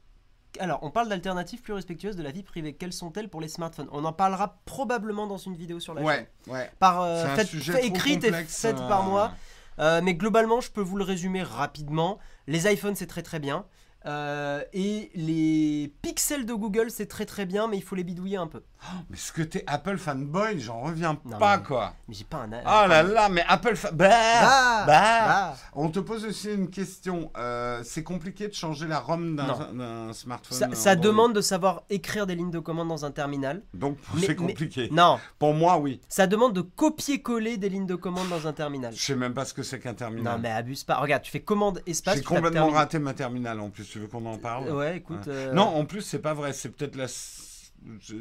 [0.60, 2.74] Alors, on parle d'alternatives plus respectueuses de la vie privée.
[2.74, 3.88] Quelles sont-elles pour les smartphones?
[3.92, 6.26] On en parlera probablement dans une vidéo sur la chaîne.
[6.46, 6.70] Ouais, ouais.
[6.78, 9.32] Par, euh, un faite- sujet fait- trop écrite complexe, et faite euh, par moi.
[9.78, 12.18] Euh, mais globalement, je peux vous le résumer rapidement.
[12.46, 13.64] Les iPhones, c'est très très bien.
[14.06, 18.36] Euh, et les pixels de Google, c'est très très bien, mais il faut les bidouiller
[18.36, 18.62] un peu.
[19.10, 21.94] Mais ce que t'es Apple fanboy, j'en reviens Non, pas, mais- quoi.
[22.08, 22.48] Mais j'ai pas un.
[22.52, 23.90] Oh là là, mais Apple fan...
[23.94, 25.00] Bah, Ah, bah.
[25.02, 25.54] ah.
[25.74, 27.30] On te pose aussi une question.
[27.36, 32.34] Euh, c'est compliqué de changer la ROM d'un smartphone Ça, demande de savoir écrire des
[32.36, 33.62] lignes de commande dans un terminal.
[33.74, 34.88] Donc c'est mais- compliqué.
[34.92, 36.00] Non, Pour moi, oui.
[36.08, 38.94] ça demande de copier-coller des lignes de commande dans un terminal.
[38.94, 40.34] Je sais même pas ce que c'est qu'un terminal.
[40.34, 40.96] Non, mais abuse pas.
[40.98, 42.16] Regarde, tu fais commande espace.
[42.18, 43.84] J'ai complètement raté ma terminale en plus.
[43.84, 44.70] Tu veux qu'on en parle?
[44.70, 45.26] Ouais, écoute.
[45.28, 46.52] euh, Non, en plus, c'est pas vrai.
[46.52, 47.06] C'est peut-être la.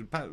[0.09, 0.27] Pas...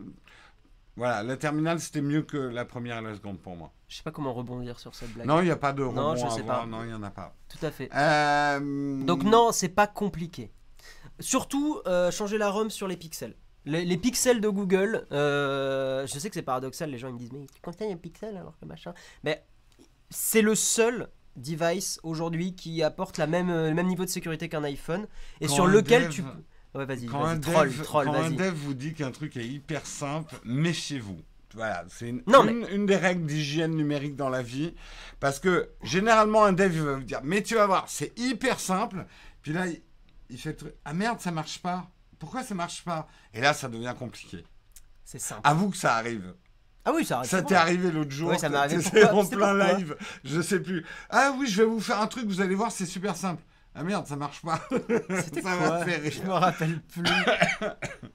[0.97, 3.73] Voilà, la terminale, c'était mieux que la première et la seconde pour moi.
[3.89, 5.27] Je sais pas comment rebondir sur cette blague.
[5.27, 6.67] Non, il n'y a pas de Non, rebond je à sais pas.
[6.67, 7.35] Non, il n'y en a pas.
[7.49, 7.89] Tout à fait.
[7.95, 10.53] Euh, Donc non, c'est pas compliqué.
[11.21, 13.37] Surtout, euh, changer la ROM sur les pixels.
[13.67, 17.19] Les, les pixels de Google, euh, je sais que c'est paradoxal, les gens ils me
[17.19, 18.93] disent mais tu conseilles un pixel alors que machin.
[19.23, 19.45] Mais
[20.11, 24.49] c'est le seul device aujourd'hui qui apporte la même, euh, le même niveau de sécurité
[24.51, 25.07] qu'un iPhone
[25.41, 26.23] et Quand sur lequel dev- tu...
[26.75, 29.47] Ouais vas-y, Quand, un troll, dev, troll, quand un dev vous dit qu'un truc est
[29.47, 31.21] hyper simple, méfiez-vous.
[31.55, 34.75] Voilà, c'est une, des règles d'hygiène numérique dans la vie.
[35.21, 38.59] Parce que généralement, un dev il va vous dire Mais tu vas voir, c'est hyper
[38.59, 39.07] simple.
[39.41, 39.81] Puis là, il,
[40.31, 41.89] il fait le truc, Ah merde, ça marche pas.
[42.19, 43.07] Pourquoi ça marche pas?
[43.33, 44.45] Et là, ça devient compliqué.
[45.05, 45.43] C'est simple.
[45.45, 46.35] Avoue que ça arrive.
[46.85, 47.31] Ah oui, ça arrive.
[47.31, 48.31] Ça t'est arrivé l'autre jour.
[48.31, 48.83] Ouais, ça m'est arrivé.
[48.83, 49.97] Pourquoi en plein live.
[50.25, 50.85] Je sais plus.
[51.09, 53.43] Ah oui, je vais vous faire un truc, vous allez voir, c'est super simple.
[53.75, 54.61] Ah merde, ça marche pas.
[54.71, 56.13] C'était ça quoi m'a fait rire.
[56.13, 57.05] Je me rappelle plus.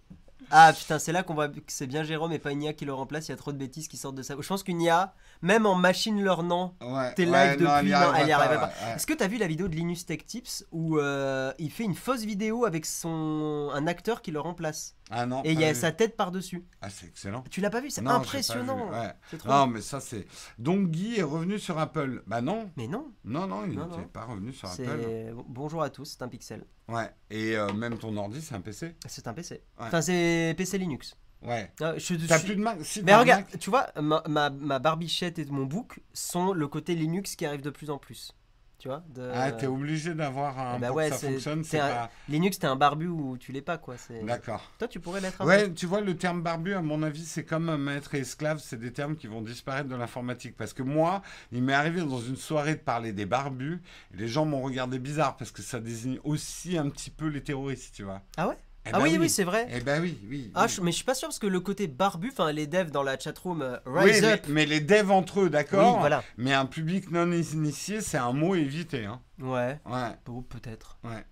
[0.51, 2.85] Ah putain, c'est là qu'on voit que c'est bien Jérôme et pas une IA qui
[2.85, 3.27] le remplace.
[3.27, 4.35] Il y a trop de bêtises qui sortent de ça.
[4.39, 8.27] Je pense qu'une IA, même en machine learnant, Ouais, T'es ouais, non, depuis, non, elle
[8.27, 8.85] y arrivera pas, pas.
[8.87, 8.95] ouais.
[8.95, 11.95] Est-ce que t'as vu la vidéo de Linus Tech Tips où euh, il fait une
[11.95, 14.95] fausse vidéo avec son un acteur qui le remplace?
[15.11, 15.41] Ah non.
[15.43, 15.79] et il y a vu.
[15.79, 16.65] sa tête par dessus.
[16.81, 17.43] Ah, c'est excellent.
[17.49, 18.89] Tu l'as pas vu C'est impressionnant.
[19.31, 19.49] vu, trop.
[19.49, 20.27] Non, mais ça, c'est.
[20.59, 22.21] Donc, Guy est revenu sur Apple.
[22.27, 25.33] Bah non, Mais non, non, non, il n'était pas revenu sur Apple.
[25.47, 26.65] bonjour à tous, c'est un pixel.
[26.89, 27.09] Ouais.
[27.29, 29.55] Et euh, même ton ordi, c'est un PC C'est un PC.
[29.79, 29.85] Ouais.
[29.87, 31.15] Enfin, c'est PC Linux.
[31.41, 31.71] Ouais.
[31.81, 34.49] Ah, je- je T'as plus de Mac si, Mais regarde, Mac tu vois, ma, ma,
[34.49, 38.33] ma barbichette et mon book sont le côté Linux qui arrive de plus en plus.
[38.79, 39.29] Tu vois de...
[39.33, 40.77] Ah, t'es obligé d'avoir un.
[40.77, 42.11] Eh bah pour ouais, que ça fonctionne, t'es c'est un- pas.
[42.29, 43.97] Linux, t'es un barbu ou tu l'es pas, quoi.
[43.97, 44.71] c'est- D'accord.
[44.79, 45.43] Toi, tu pourrais l'être peu.
[45.43, 48.79] Ouais, tu vois, le terme barbu, à mon avis, c'est comme maître et esclave, c'est
[48.79, 50.55] des termes qui vont disparaître de l'informatique.
[50.55, 51.21] Parce que moi,
[51.51, 53.81] il m'est arrivé dans une soirée de parler des barbus,
[54.13, 57.43] et les gens m'ont regardé bizarre, parce que ça désigne aussi un petit peu les
[57.43, 58.21] terroristes, tu vois.
[58.37, 58.57] Ah ouais?
[58.89, 59.67] Eh Ah ben oui, oui, c'est vrai.
[59.71, 60.51] Eh ben oui, oui.
[60.55, 60.69] Ah, oui.
[60.75, 63.03] je- mais je suis pas sûr parce que le côté barbu, enfin les devs dans
[63.03, 64.45] la chatroom euh, Oui, Rise mais, Up.
[64.49, 66.23] mais les devs entre eux, d'accord Oui, voilà.
[66.37, 69.05] Mais un public non initié, c'est un mot évité.
[69.05, 69.21] Hein.
[69.39, 70.97] Ouais, Ouais, bon, peut-être.
[71.03, 71.25] ouais.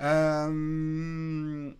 [0.00, 1.70] Euh,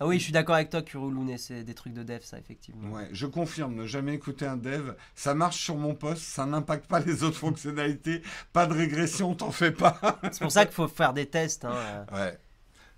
[0.00, 2.90] Ah oui, je suis d'accord avec toi, Kurulune, c'est des trucs de dev, ça, effectivement.
[2.90, 4.92] ouais, je confirme, ne jamais écouter un dev.
[5.14, 8.22] Ça marche sur mon poste, ça n'impacte pas les autres fonctionnalités.
[8.52, 10.00] Pas de régression, t'en fais pas.
[10.32, 11.64] C'est pour ça qu'il faut faire des tests.
[11.64, 12.04] hein, euh.
[12.12, 12.38] Ouais,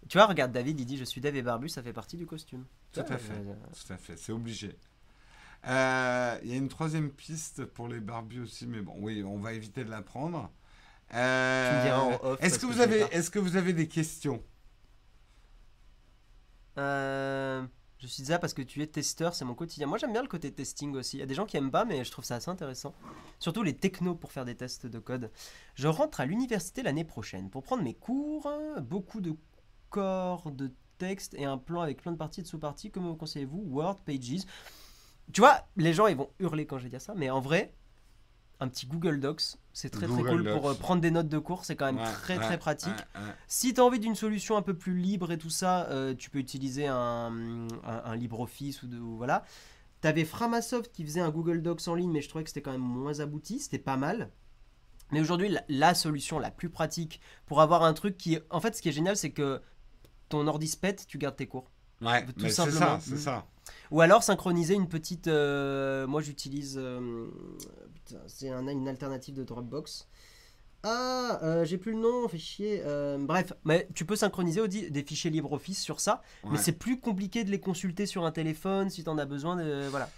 [0.09, 2.27] Tu vois, regarde, David, il dit Je suis dev et barbu, ça fait partie du
[2.27, 2.65] costume.
[2.93, 3.33] tout Ouais, à fait.
[3.33, 3.55] euh,
[3.87, 4.77] Tout à fait, c'est obligé.
[5.67, 9.39] Euh, Il y a une troisième piste pour les barbus aussi, mais bon, oui, on
[9.39, 10.51] va éviter de la prendre.
[11.15, 14.43] Euh, Est-ce que, que vous avez, est-ce que vous avez des questions?
[16.79, 17.65] Euh,
[17.99, 19.87] je suis ça parce que tu es testeur, c'est mon quotidien.
[19.87, 21.17] Moi j'aime bien le côté testing aussi.
[21.17, 22.95] Il y a des gens qui aiment pas, mais je trouve ça assez intéressant.
[23.39, 25.31] Surtout les technos pour faire des tests de code.
[25.75, 28.51] Je rentre à l'université l'année prochaine pour prendre mes cours.
[28.83, 29.35] Beaucoup de
[29.91, 32.91] corps de texte et un plan avec plein de parties et de sous-parties.
[32.91, 34.45] Comment me conseillez-vous Word, Pages?
[35.33, 37.75] Tu vois, les gens ils vont hurler quand je vais dire ça, mais en vrai,
[38.61, 40.55] un petit Google Docs, c'est très très cool Docs.
[40.55, 41.65] pour euh, prendre des notes de cours.
[41.65, 42.95] C'est quand même Ouais, très ouais, très pratique.
[43.15, 43.21] ouais.
[43.47, 46.31] Si tu as envie d'une solution un peu plus libre et tout ça, euh, tu
[46.31, 46.97] peux utiliser un,
[47.85, 49.45] un, un LibreOffice ou, de, ou voilà.
[50.01, 52.63] Tu avais Framasoft qui faisait un Google Docs en ligne, mais je trouvais que c'était
[52.63, 54.31] quand même moins abouti, c'était pas mal.
[55.13, 58.39] Mais aujourd'hui, la, la solution la plus pratique pour avoir un truc qui.
[58.51, 59.61] En fait, ce qui est génial, c'est que
[60.29, 61.71] ton ordi se pète, tu gardes tes cours.
[62.03, 62.79] Ouais, Tout mais c'est simplement.
[62.79, 63.19] ça, c'est Mm.
[63.19, 63.47] ça.
[63.91, 65.29] Ou alors synchroniser une petite.
[65.29, 66.77] euh, moi, j'utilise.
[66.79, 67.27] euh,
[68.27, 70.07] c'est un- une alternative de Dropbox.
[70.83, 72.83] Ah, euh, j'ai plus le nom, fait chier.
[73.19, 77.43] Bref, mais tu peux synchroniser Audi, des fichiers LibreOffice sur ça, mais c'est plus compliqué
[77.43, 79.57] de les consulter sur un téléphone si t'en as besoin.
[79.57, 80.09] De, voilà.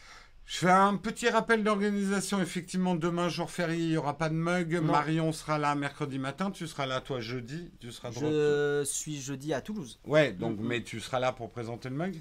[0.51, 2.41] Je fais un petit rappel d'organisation.
[2.41, 4.77] Effectivement, demain, jour férié, il n'y aura pas de mug.
[4.77, 4.93] Non.
[4.93, 6.51] Marion sera là mercredi matin.
[6.51, 7.71] Tu seras là, toi, jeudi.
[7.81, 8.11] Tu seras.
[8.13, 10.01] Je suis jeudi à Toulouse.
[10.07, 10.67] Ouais, donc, Mhm.
[10.67, 12.15] mais tu seras là pour présenter le mug?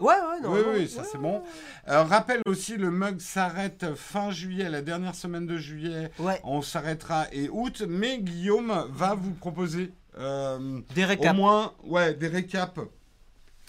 [0.00, 0.52] Ouais, ouais, non.
[0.54, 1.42] Oui, non, oui, ça ouais, c'est ouais, bon.
[1.86, 6.10] Euh, rappel aussi, le mug s'arrête fin juillet, la dernière semaine de juillet.
[6.18, 11.36] Ouais, On s'arrêtera et août, mais Guillaume va vous proposer euh, des au récaps.
[11.36, 12.80] moins ouais, des récaps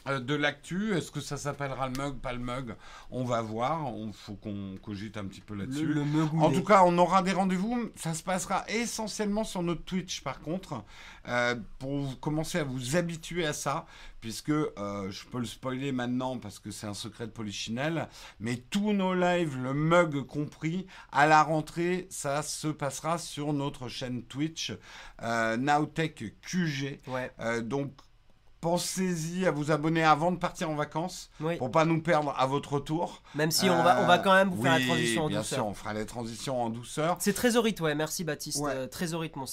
[0.06, 0.94] de l'actu.
[0.94, 2.76] Est-ce que ça s'appellera le mug, pas le mug?
[3.12, 3.92] On va voir.
[3.98, 5.86] Il faut qu'on cogite un petit peu là-dessus.
[5.86, 6.04] le.
[6.40, 7.90] En tout cas, on aura des rendez-vous.
[7.96, 10.84] Ça se passera essentiellement sur notre Twitch, par contre,
[11.28, 13.86] euh, pour commencer à vous habituer à ça,
[14.20, 18.08] puisque euh, je peux le spoiler maintenant parce que c'est un secret de Polichinelle,
[18.40, 23.88] mais tous nos lives, le mug compris, à la rentrée, ça se passera sur notre
[23.88, 24.74] chaîne Twitch,
[25.22, 27.00] euh, Nowtech QG.
[27.08, 27.92] Ouais, Euh, donc,
[28.64, 31.58] pensez-y à vous abonner avant de partir en vacances, oui.
[31.58, 33.22] pour pas nous perdre à votre retour.
[33.36, 35.40] Même si on, va, on va quand même vous faire Oui, la transition en bien
[35.40, 35.58] douceur.
[35.60, 37.18] sûr, on fera la transition en douceur.
[37.20, 38.60] C'est Trésorite, ouais, merci Baptiste.
[38.60, 38.72] Ouais.
[38.74, 39.46] Euh, Trésorite, mon,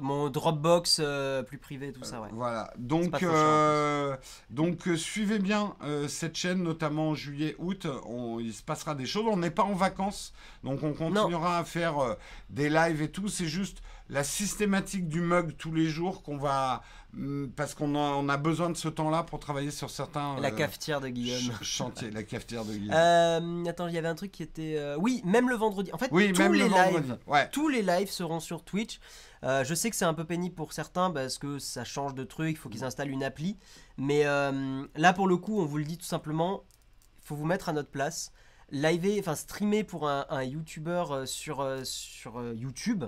[0.00, 2.28] mon Dropbox euh, plus privé, tout ça, ouais.
[2.32, 4.16] Voilà, donc, cher, euh,
[4.50, 8.94] donc euh, suivez bien euh, cette chaîne, notamment en juillet, août, on- il se passera
[8.94, 9.24] des choses.
[9.28, 10.32] On n'est pas en vacances,
[10.64, 12.14] donc on continuera à faire euh,
[12.50, 13.28] des lives et tout.
[13.28, 13.78] C'est juste
[14.10, 16.82] la systématique du mug tous les jours qu'on va,
[17.14, 20.48] hum, parce qu'on a, on a besoin de ce temps-là pour travailler sur certains La
[20.48, 21.40] euh, cafetière de Guillaume.
[21.40, 22.94] ch- chantiers, la cafetière de Guillaume.
[22.94, 24.74] Euh, attends, il y avait un truc qui était.
[24.76, 25.90] euh, Oui, même le vendredi.
[25.94, 27.08] En fait, oui, tous même les le vendredi.
[27.08, 27.18] lives.
[27.26, 27.48] Ouais.
[27.50, 29.00] Tous les lives seront sur Twitch.
[29.42, 32.24] Euh, je sais que c'est un peu pénible pour certains parce que ça change de
[32.24, 33.56] truc, il faut qu'ils installent une appli.
[33.96, 36.62] Mais là, pour le coup, on vous le dit tout simplement,
[37.22, 38.32] il faut vous mettre à notre place.
[38.70, 43.04] Liver, enfin streamer pour un, un YouTuber sur, sur YouTube,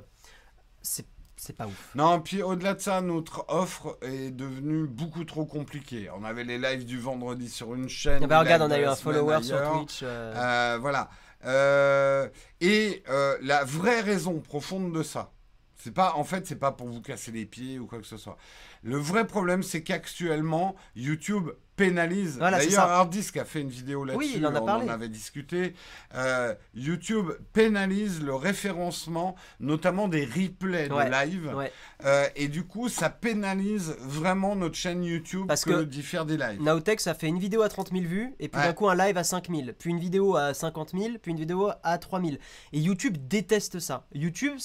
[0.86, 1.06] c'est
[1.38, 1.90] c'est pas ouf.
[1.94, 6.08] Non, puis au-delà de ça, notre offre est devenue beaucoup trop compliquée.
[6.18, 8.22] On avait les lives du vendredi sur une chaîne.
[8.24, 9.60] Ah bah, les regarde, on a eu un follower sur.
[9.72, 10.00] Twitch.
[10.02, 11.10] euh, Euh, voilà.
[11.44, 12.28] Euh,
[12.62, 13.02] et
[13.42, 15.30] la vraie raison profonde de ça,
[15.76, 18.16] c'est pas, en fait, c'est pas pour vous casser les pieds ou quoi que ce
[18.16, 18.38] soit.
[18.86, 22.38] Le vrai problème, c'est qu'actuellement, YouTube pénalise.
[22.38, 22.94] Voilà, D'ailleurs, ça.
[22.96, 24.18] Harddisk a fait une vidéo là-dessus.
[24.26, 24.86] Oui, il en a on parlé.
[24.86, 25.74] en avait discuté.
[26.14, 31.52] Euh, YouTube pénalise le référencement, notamment des replays Ouais, de live.
[31.54, 31.70] ouais.
[32.04, 36.36] Euh, et du coup, ça pénalise vraiment notre chaîne YouTube Parce que, d'y faire des
[36.36, 36.62] lives.
[36.62, 38.68] Nowtech, ça fait une vidéo à 30 000 vues, et puis Ouais.
[38.68, 41.38] d'un coup un live à 5 000, puis une vidéo à 50 000, puis une
[41.38, 42.36] vidéo à 3 000.
[42.72, 44.06] Et YouTube déteste ça.
[44.14, 44.58] YouTube,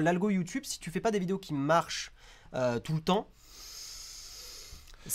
[0.00, 2.12] l'algo YouTube, si tu fais pas des vidéos qui marchent
[2.54, 3.28] euh, tout le temps,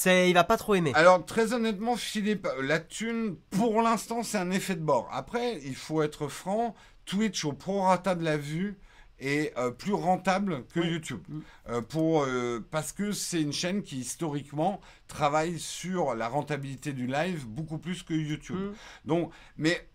[0.06, 0.92] il va pas trop aimer.
[0.96, 5.10] Alors, très honnêtement, Philippe, la thune, pour l'instant, c'est un effet de bord.
[5.12, 8.78] Après, il faut être franc, Twitch, au prorata de la vue,
[9.20, 10.90] est euh, plus rentable que Oui.
[10.90, 11.24] YouTube.
[11.70, 17.08] Euh, pour, euh, parce que c'est une chaîne qui, historiquement, travaille sur la rentabilité du
[17.08, 18.58] live beaucoup plus que YouTube.
[18.58, 18.74] Mm.
[19.06, 19.88] Donc, mais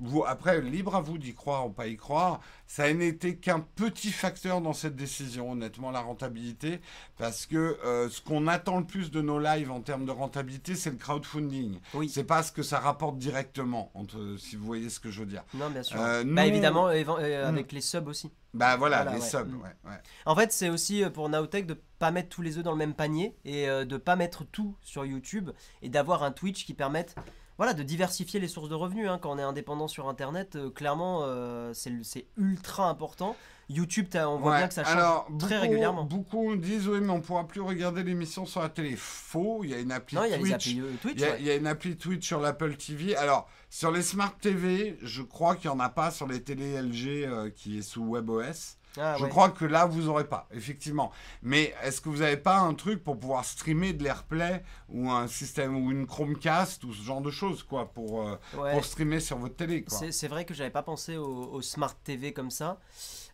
[0.00, 2.40] vous, après, libre à vous d'y croire ou pas y croire.
[2.66, 6.80] Ça n'était qu'un petit facteur dans cette décision, honnêtement, la rentabilité,
[7.18, 10.74] parce que euh, ce qu'on attend le plus de nos lives en termes de rentabilité,
[10.76, 11.80] c'est le crowdfunding.
[11.94, 12.08] Oui.
[12.08, 15.26] C'est pas ce que ça rapporte directement, entre, si vous voyez ce que je veux
[15.26, 15.42] dire.
[15.54, 16.00] Non, bien sûr.
[16.00, 17.48] Euh, bah évidemment, euh, Mm.
[17.48, 18.30] avec les subs aussi.
[18.54, 19.28] Bah voilà, Voilà, les ouais.
[19.28, 19.60] subs, Mm.
[19.62, 19.98] ouais, ouais.
[20.26, 22.94] En fait, c'est aussi pour Nowtech de pas mettre tous les œufs dans le même
[22.94, 25.50] panier et de pas mettre tout sur YouTube
[25.82, 27.14] et d'avoir un Twitch qui permette
[27.60, 29.06] voilà, de diversifier les sources de revenus.
[29.10, 29.18] hein.
[29.20, 33.36] Quand on est indépendant sur Internet, euh, clairement, euh, c'est ultra important.
[33.68, 36.04] YouTube, on voit Ouais, bien que ça change alors, très beaucoup- régulièrement.
[36.04, 38.96] Beaucoup disent oui, mais on pourra plus regarder l'émission sur la télé.
[38.96, 40.52] Faux, il y a une appli Non, il y a Twitch.
[40.54, 41.14] applis euh, Twitch.
[41.16, 41.36] Il y, a, ouais.
[41.40, 43.14] il y a une appli Twitch sur l'Apple TV.
[43.14, 46.80] Alors, sur les Smart TV, je crois qu'il n'y en a pas sur les télé
[46.80, 48.78] LG euh, qui est sous WebOS.
[48.98, 49.28] Ah, je ouais.
[49.30, 51.12] crois que là, vous n'aurez pas, effectivement.
[51.42, 55.28] Mais est-ce que vous n'avez pas un truc pour pouvoir streamer de l'AirPlay ou un
[55.28, 58.72] système ou une Chromecast ou ce genre de choses, quoi, pour, euh, Ouais.
[58.72, 59.84] pour streamer sur votre télé.
[60.10, 62.80] C'est vrai que j'avais pas pensé au, au Smart TV comme ça.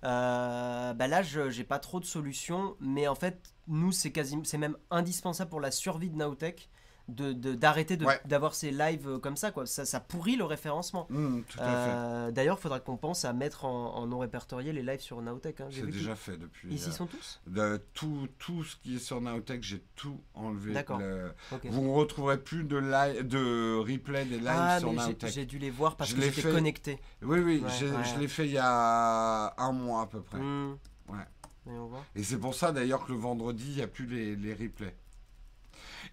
[0.05, 4.13] Euh, bah là, je j'ai pas trop de solutions, mais en fait, nous, c'est
[4.59, 6.69] même indispensable pour la survie de Nowtech
[7.09, 8.21] de- d'arrêter de- Ouais.
[8.25, 9.65] d'avoir ces lives euh, comme ça, quoi.
[9.67, 11.07] Ça, ça pourrit le référencement.
[11.49, 11.59] Fait.
[11.61, 15.21] Euh, D'ailleurs, il faudra qu'on pense à mettre en, en non répertorié les lives sur
[15.23, 15.61] Nowtech.
[15.61, 15.67] Hein.
[15.71, 16.69] J'ai C'est déjà fait depuis.
[16.71, 20.21] Ils y euh, sont tous de tout, tout ce qui est sur Nowtech, j'ai tout
[20.35, 20.73] enlevé.
[20.73, 20.99] D'accord.
[20.99, 21.33] Le-.
[21.65, 25.01] Vous ne retrouverez plus de, live, de replay des lives Ah, sur mais
[25.31, 26.51] j'ai- dû les voir parce Je que j'étais fait.
[26.51, 26.99] connecté.
[27.23, 28.05] Oui, oui, Ouais, j'ai- ouais.
[28.05, 30.39] je l'ai fait il y a un mois à peu près.
[30.39, 30.77] Hmm.
[31.09, 31.19] Ouais.
[32.15, 34.95] Et c'est pour ça d'ailleurs que le vendredi, il n'y a plus les, les replays.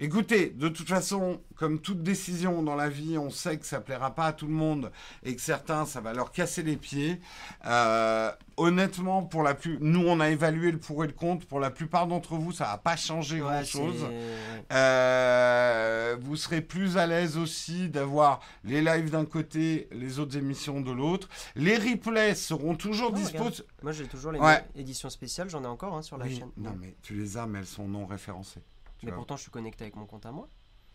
[0.08, 4.14] Écoutez, de toute façon, comme toute décision dans la vie, on sait que ça plaira
[4.14, 4.92] pas à tout le monde
[5.24, 7.22] et que certains, ça va leur casser les pieds.
[7.66, 11.46] Euh, honnêtement, pour la plus, nous, on a évalué le pour et le contre.
[11.48, 13.96] Pour la plupart d'entre vous, ça va pas changer Ouais, grand chose.
[13.98, 20.36] c'est- Euh, vous serez plus à l'aise aussi d'avoir les lives d'un côté, les autres
[20.38, 21.30] émissions de l'autre.
[21.56, 23.38] Les replays seront toujours Non, dispo.
[23.38, 23.66] regarde.
[23.82, 24.66] Moi j'ai toujours les Ouais.
[24.76, 26.50] éditions spéciales, j'en ai encore hein, sur la Oui, chaîne.
[26.58, 28.60] non, mais tu les as, mais elles sont non référencées.
[29.06, 29.18] Mais vois.
[29.18, 30.50] pourtant je suis connecté avec mon compte à moi.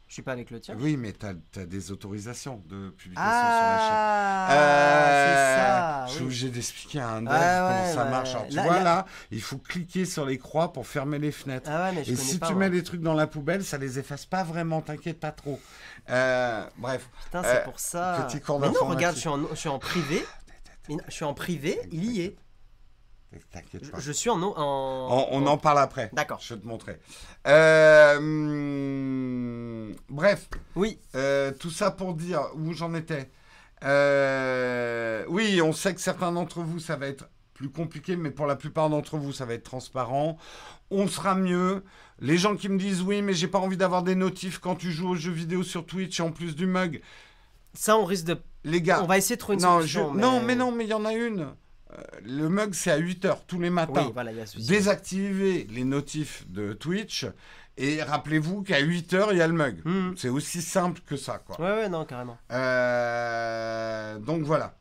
[0.07, 0.75] Je suis pas avec le tien.
[0.79, 4.59] Oui, mais tu as, des autorisations de publication Ah, sur la chaîne.
[4.59, 6.07] Euh, c'est ça.
[6.07, 6.25] Je suis oui.
[6.25, 8.11] obligé d'expliquer à un dev Ah, comment ouais, ça ouais.
[8.11, 8.31] marche.
[8.31, 11.31] Alors, tu Là, vois, là- là, il faut cliquer sur les croix pour fermer les
[11.31, 11.69] fenêtres.
[11.71, 12.47] Ah ouais, mais je Et si pas.
[12.47, 15.61] tu mets des trucs dans la poubelle, ça les efface pas vraiment, t'inquiète pas trop.
[16.09, 17.07] Euh, bref.
[17.25, 18.27] Putain, euh, c'est pour ça.
[18.31, 20.25] petit cours mais non, regarde, je suis en, je suis en privé.
[20.89, 22.37] Je suis en privé, il y est.
[23.53, 23.99] T'inquiète Je, pas.
[24.01, 24.41] je suis en.
[24.43, 24.53] en...
[24.57, 26.11] On, on en parle après.
[26.13, 26.39] D'accord.
[26.41, 26.99] Je vais te montrer.
[27.47, 33.31] Euh, hum, bref, Oui, euh, tout ça pour dire où j'en étais.
[33.85, 38.47] Euh, oui, on sait que certains d'entre vous, ça va être plus compliqué, mais pour
[38.47, 40.37] la plupart d'entre vous, ça va être transparent.
[40.91, 41.85] On sera mieux.
[42.21, 44.91] Les gens qui me disent oui, mais j'ai pas envie d'avoir des notifs quand tu
[44.91, 47.01] joues aux jeux vidéo sur Twitch en plus du mug.
[47.75, 48.39] ça on risque de.
[48.65, 50.13] Les gars, On va essayer de trouver une non, solution.
[50.15, 51.49] je- non, mais non, mais il y en a une.
[51.93, 54.05] Euh, le mug, c'est à 8h tous les matins.
[54.07, 54.33] Oui, voilà.
[54.57, 57.27] Désactivez les notifs de Twitch
[57.77, 59.81] et rappelez-vous qu'à 8h, il y a le mug.
[59.85, 60.13] Hmm.
[60.17, 61.59] C'est aussi simple que ça, quoi.
[61.61, 62.37] Ouais, ouais, non, carrément.
[62.51, 64.75] Euh, donc voilà.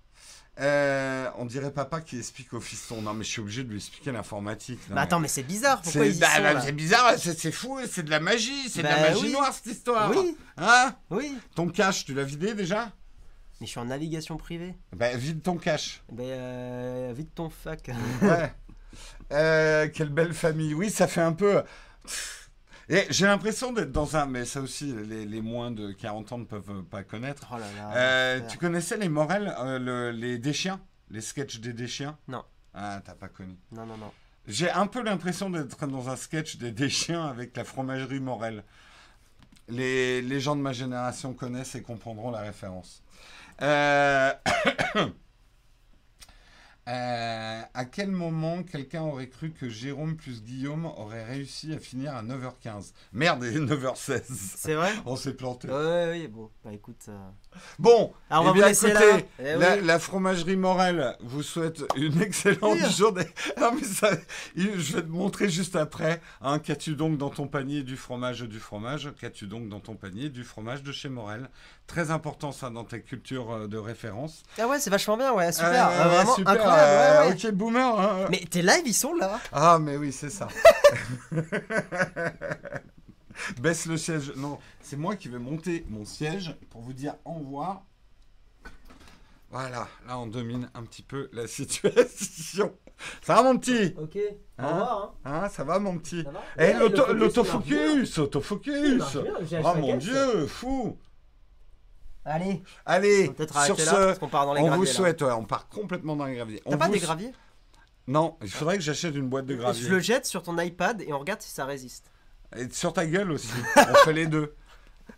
[0.59, 3.01] Euh, on dirait papa qui explique au fiston.
[3.03, 4.79] Non, mais je suis obligé de lui expliquer l'informatique.
[4.89, 5.81] Mais attends, mais c'est bizarre.
[5.81, 8.87] Pourquoi c'est ils bah, bah, c'est bizarre, c'est fou, c'est de la magie, c'est de
[8.87, 9.31] Bah la magie oui.
[9.31, 10.09] noire cette histoire.
[10.09, 10.95] Oui, Hein?
[11.11, 11.37] Oui.
[11.53, 12.91] Ton cache, tu l'as vidé déjà?
[13.59, 14.75] Mais je suis en navigation privée.
[14.95, 16.03] Bah vide ton cache.
[16.11, 17.89] Ben, euh, vite ton fac.
[18.21, 18.53] Ouais.
[19.31, 20.73] Euh, quelle belle famille.
[20.73, 21.63] Oui, ça fait un peu.
[22.89, 24.25] Et j'ai l'impression d'être dans un.
[24.27, 27.47] Mais ça aussi, les, les moins de 40 ans ne peuvent pas connaître.
[27.53, 27.95] Oh là là.
[27.97, 30.79] Euh, tu connaissais les Morel, euh, le- les Deschiens
[31.11, 32.43] Les sketchs des Deschiens Non.
[32.73, 33.55] Ah, t'as pas connu.
[33.71, 34.11] Non, non, non.
[34.47, 38.63] J'ai un peu l'impression d'être dans un sketch des Deschiens avec la fromagerie Morel.
[39.67, 43.03] Les, les gens de ma génération connaissent et comprendront la référence.
[43.61, 44.31] Euh,
[46.87, 52.15] euh, à quel moment quelqu'un aurait cru que Jérôme plus Guillaume aurait réussi à finir
[52.15, 54.21] à 9h15 Merde, il est 9h16.
[54.55, 54.93] C'est vrai?
[55.05, 55.67] On s'est planté.
[55.67, 56.49] Ouais, oui, bon.
[56.63, 57.05] Bah écoute.
[57.09, 57.17] euh,
[57.77, 59.19] Bon, Alors, on eh va vous bien, laisser écoutez, là.
[59.39, 59.81] Eh la, oui.
[59.83, 62.91] la fromagerie Morel vous souhaite une excellente Oui.
[62.95, 63.27] journée.
[63.59, 64.11] Non, mais ça,
[64.55, 66.21] je vais te montrer juste après.
[66.41, 70.29] Hein, Qu'as-tu donc dans ton panier du fromage du fromage Qu'as-tu donc dans ton panier
[70.29, 71.49] du fromage de chez Morel?
[71.87, 74.43] Très important ça dans ta culture euh, de référence.
[74.59, 75.87] Ah ouais, c'est vachement bien, ouais, super.
[75.89, 76.81] Euh, vraiment super, incroyable.
[76.83, 77.45] euh, ouais, ouais.
[77.47, 77.99] Ok, boomer.
[77.99, 78.25] hein.
[78.29, 79.39] Mais tes lives, ils sont là.
[79.53, 80.49] Ah, mais oui, c'est ça.
[83.61, 84.33] Baisse le siège.
[84.35, 87.83] Non, c'est moi qui vais monter mon siège pour vous dire au revoir.
[89.49, 92.73] Voilà, là on domine un petit peu la situation.
[93.21, 93.95] Ça va mon petit?
[93.97, 94.17] Ok.
[94.17, 95.15] Au Hein revoir.
[95.23, 96.25] Hein, Ça va mon petit?
[96.59, 96.73] Eh,
[97.13, 99.17] l'autofocus Autofocus
[99.49, 100.97] j'ai Oh mon dieu, fou
[102.29, 102.61] Allez.
[102.85, 104.79] Allez, On sur là ce, parce qu'on part dans les on graviers.
[104.85, 104.93] vous là.
[104.93, 106.61] souhaite, ouais, on part complètement dans les graviers.
[106.65, 107.31] T'as On pas vous des graviers?
[108.07, 109.89] Non, il faudrait que j'achète une boîte de Je graviers.
[109.89, 112.11] le jette sur ton iPad et on regarde si ça résiste.
[112.55, 113.49] Et sur ta gueule aussi.
[113.77, 114.53] on fait les deux.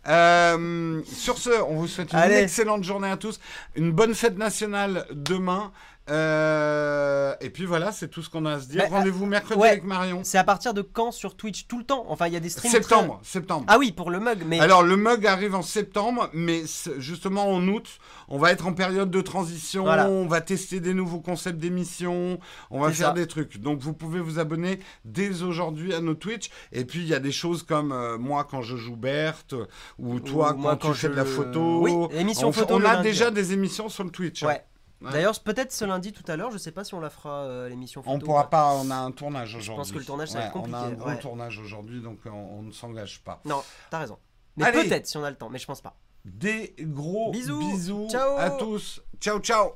[0.06, 2.36] Euh, sur ce, on vous souhaite une Allez.
[2.36, 3.40] excellente journée à tous.
[3.74, 5.72] Une bonne fête nationale demain.
[6.08, 8.82] Euh, et puis voilà, c'est tout ce qu'on a à se dire.
[8.90, 9.68] Bah, Rendez-vous mercredi ouais.
[9.68, 10.20] avec Marion.
[10.24, 12.04] C'est à partir de quand sur Twitch Tout le temps?
[12.08, 12.70] Enfin, il y a des streams.
[12.72, 13.64] Septembre, septembre.
[13.68, 14.58] Ah oui, pour le mug, mais.
[14.60, 16.62] Alors le mug arrive en septembre, mais
[16.98, 17.98] justement en août,
[18.28, 20.08] on va être en période de transition, Voilà.
[20.08, 22.38] on va tester des nouveaux concepts d'émissions,
[22.70, 23.12] on va faire ça.
[23.12, 23.58] des trucs.
[23.58, 26.50] Donc vous pouvez vous abonner dès aujourd'hui à nos Twitch.
[26.72, 29.54] Et puis il y a des choses comme euh, moi quand je joue Berthe,
[29.98, 31.80] ou toi Ou quand, quand tu fais je- de la photo.
[31.82, 33.30] Oui, émission on, photo On a déjà ouais.
[33.32, 34.42] des émissions sur le Twitch.
[34.42, 34.56] hein.
[35.00, 35.12] Ouais.
[35.12, 37.68] D'ailleurs, peut-être ce lundi tout à l'heure, je sais pas si on la fera euh,
[37.70, 38.14] l'émission photo.
[38.14, 39.76] On ou pourra pas, on a un tournage Je aujourd'hui.
[39.76, 42.00] pense que le tournage, ça va être Ouais, On a un compliqué, gros tournage aujourd'hui,
[42.02, 43.40] donc on, on ne s'engage pas.
[43.46, 44.18] Non, t'as raison.
[44.56, 45.94] Mais peut-être si on a le temps, mais je pense pas.
[46.24, 47.58] Des gros Bisous.
[47.58, 48.36] bisous Ciao.
[48.36, 49.00] à tous.
[49.20, 49.72] Ciao, ciao.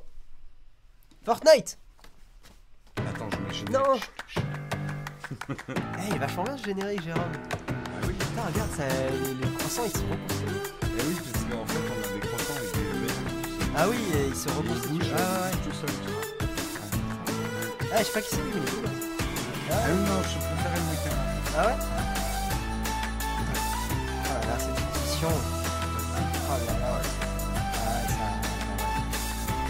[1.23, 1.79] Fortnite
[2.97, 3.71] Attends, je mets générique.
[3.71, 3.99] Non
[5.57, 7.23] Eh, il est vachement bien ce générique, Jérôme.
[7.23, 8.13] Ah oui.
[8.13, 10.73] Putain, regarde, ça, les, croissants ils se reconstruisent.
[10.83, 11.94] Eh oui, parce qu'en fait,
[13.77, 15.11] Ah oui, et ils se reconstituent.
[15.17, 15.51] Ah ouais.
[15.63, 15.89] tout seul.
[17.93, 18.85] Ah, je sais pas qui c'est, lui, il cool.
[19.69, 20.99] Ah oui, non, je préférais le mec.
[21.57, 21.75] Ah ouais?
[24.23, 25.27] Oh là là, cette édition.
[25.27, 27.01] Oh là là.
[27.73, 28.15] Ah, ça.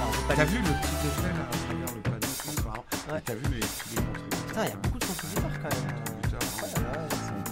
[0.02, 2.32] On peut pas T'as vu le petit effet là à travers le panneau.
[3.12, 3.18] Ouais.
[3.18, 3.62] Et T'as vu les, les
[4.04, 6.15] contributeurs Putain, il y a beaucoup de contributeurs quand même.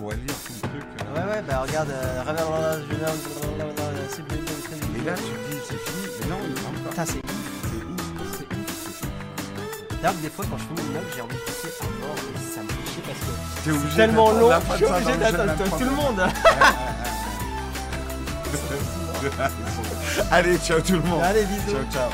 [0.05, 0.83] Oh lire tout le truc.
[0.83, 1.13] euh.
[1.15, 2.23] Ouais, ouais, bah regarde, euh,
[4.09, 6.03] c'est Et là, tu dis, c'est fini.
[6.21, 6.89] Mais non, il rentre pas.
[6.89, 8.01] Putain, c'est C'est ouf.
[8.37, 9.99] c'est ouf.
[10.01, 12.53] D'ailleurs, des fois, quand je finis une note, j'ai envie de passer à mort et
[12.53, 14.49] ça me fait chier parce que c'est tellement long.
[14.71, 16.21] Je suis obligé d'attendre tout le monde.
[20.31, 21.21] Allez, ciao tout le monde.
[21.23, 21.71] Allez, bisous.
[21.71, 22.11] Ciao, ciao.